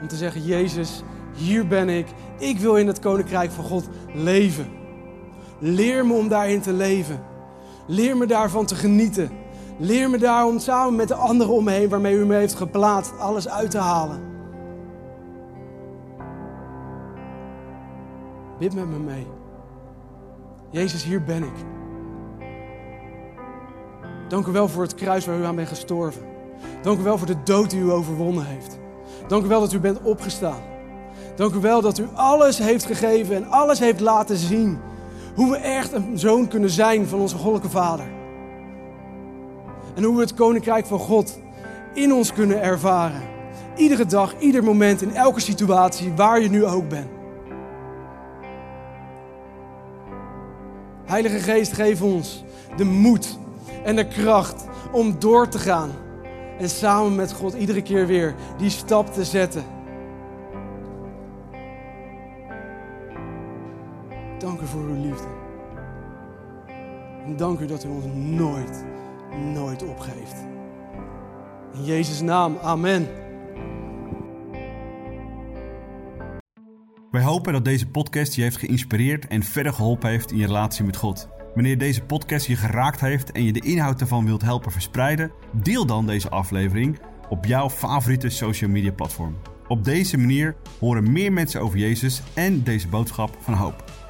Om 0.00 0.08
te 0.08 0.16
zeggen, 0.16 0.42
Jezus, 0.44 1.02
hier 1.38 1.66
ben 1.66 1.88
ik. 1.88 2.06
Ik 2.38 2.58
wil 2.58 2.76
in 2.76 2.86
het 2.86 2.98
koninkrijk 2.98 3.50
van 3.50 3.64
God 3.64 3.88
leven. 4.14 4.66
Leer 5.58 6.06
me 6.06 6.14
om 6.14 6.28
daarin 6.28 6.60
te 6.60 6.72
leven. 6.72 7.20
Leer 7.86 8.16
me 8.16 8.26
daarvan 8.26 8.66
te 8.66 8.74
genieten. 8.74 9.30
Leer 9.78 10.10
me 10.10 10.18
daar 10.18 10.46
om 10.46 10.58
samen 10.58 10.96
met 10.96 11.08
de 11.08 11.14
anderen 11.14 11.52
om 11.52 11.64
me 11.64 11.70
heen 11.70 11.88
waarmee 11.88 12.14
u 12.14 12.26
me 12.26 12.34
heeft 12.34 12.54
geplaatst, 12.54 13.18
alles 13.18 13.48
uit 13.48 13.70
te 13.70 13.78
halen. 13.78 14.20
Bid 18.58 18.74
met 18.74 18.88
me 18.88 18.98
mee. 18.98 19.26
Jezus, 20.70 21.04
hier 21.04 21.22
ben 21.22 21.42
ik. 21.42 21.66
Dank 24.28 24.46
u 24.46 24.52
wel 24.52 24.68
voor 24.68 24.82
het 24.82 24.94
kruis 24.94 25.26
waar 25.26 25.38
u 25.38 25.44
aan 25.44 25.56
bent 25.56 25.68
gestorven. 25.68 26.22
Dank 26.82 26.98
u 26.98 27.02
wel 27.02 27.18
voor 27.18 27.26
de 27.26 27.42
dood 27.44 27.70
die 27.70 27.80
u 27.80 27.90
overwonnen 27.90 28.46
heeft. 28.46 28.78
Dank 29.28 29.44
u 29.44 29.48
wel 29.48 29.60
dat 29.60 29.72
u 29.72 29.80
bent 29.80 30.02
opgestaan. 30.02 30.60
Dank 31.38 31.54
u 31.54 31.58
wel 31.58 31.80
dat 31.80 31.98
u 31.98 32.08
alles 32.14 32.58
heeft 32.58 32.84
gegeven 32.84 33.36
en 33.36 33.50
alles 33.50 33.78
heeft 33.78 34.00
laten 34.00 34.36
zien. 34.36 34.78
Hoe 35.34 35.50
we 35.50 35.56
echt 35.56 35.92
een 35.92 36.18
zoon 36.18 36.48
kunnen 36.48 36.70
zijn 36.70 37.06
van 37.06 37.20
onze 37.20 37.36
goddelijke 37.36 37.70
Vader. 37.70 38.06
En 39.94 40.02
hoe 40.02 40.14
we 40.14 40.20
het 40.20 40.34
koninkrijk 40.34 40.86
van 40.86 40.98
God 40.98 41.38
in 41.94 42.12
ons 42.12 42.32
kunnen 42.32 42.62
ervaren. 42.62 43.22
Iedere 43.76 44.06
dag, 44.06 44.38
ieder 44.38 44.64
moment, 44.64 45.02
in 45.02 45.14
elke 45.14 45.40
situatie, 45.40 46.12
waar 46.12 46.40
je 46.40 46.50
nu 46.50 46.64
ook 46.64 46.88
bent. 46.88 47.10
Heilige 51.04 51.38
Geest, 51.38 51.72
geef 51.72 52.02
ons 52.02 52.44
de 52.76 52.84
moed 52.84 53.38
en 53.84 53.96
de 53.96 54.08
kracht 54.08 54.64
om 54.92 55.18
door 55.18 55.48
te 55.48 55.58
gaan. 55.58 55.90
En 56.58 56.70
samen 56.70 57.14
met 57.14 57.32
God 57.32 57.54
iedere 57.54 57.82
keer 57.82 58.06
weer 58.06 58.34
die 58.56 58.70
stap 58.70 59.12
te 59.12 59.24
zetten. 59.24 59.77
Dank 64.58 64.70
u 64.70 64.72
voor 64.72 64.88
uw 64.88 65.02
liefde. 65.02 65.28
En 67.24 67.36
dank 67.36 67.60
u 67.60 67.66
dat 67.66 67.84
u 67.84 67.88
ons 67.88 68.04
nooit, 68.14 68.84
nooit 69.54 69.82
opgeeft. 69.82 70.34
In 71.74 71.84
Jezus' 71.84 72.20
naam, 72.20 72.56
amen. 72.62 73.08
Wij 77.10 77.22
hopen 77.22 77.52
dat 77.52 77.64
deze 77.64 77.88
podcast 77.88 78.34
je 78.34 78.42
heeft 78.42 78.56
geïnspireerd 78.56 79.26
en 79.26 79.42
verder 79.42 79.72
geholpen 79.72 80.10
heeft 80.10 80.30
in 80.30 80.38
je 80.38 80.46
relatie 80.46 80.84
met 80.84 80.96
God. 80.96 81.28
Wanneer 81.54 81.78
deze 81.78 82.02
podcast 82.02 82.46
je 82.46 82.56
geraakt 82.56 83.00
heeft 83.00 83.32
en 83.32 83.44
je 83.44 83.52
de 83.52 83.64
inhoud 83.64 84.00
ervan 84.00 84.24
wilt 84.24 84.42
helpen 84.42 84.72
verspreiden, 84.72 85.32
deel 85.52 85.86
dan 85.86 86.06
deze 86.06 86.28
aflevering 86.28 86.98
op 87.28 87.44
jouw 87.44 87.70
favoriete 87.70 88.28
social 88.28 88.70
media 88.70 88.92
platform. 88.92 89.36
Op 89.68 89.84
deze 89.84 90.18
manier 90.18 90.56
horen 90.78 91.12
meer 91.12 91.32
mensen 91.32 91.60
over 91.60 91.78
Jezus 91.78 92.22
en 92.34 92.62
deze 92.62 92.88
boodschap 92.88 93.36
van 93.40 93.54
hoop. 93.54 93.97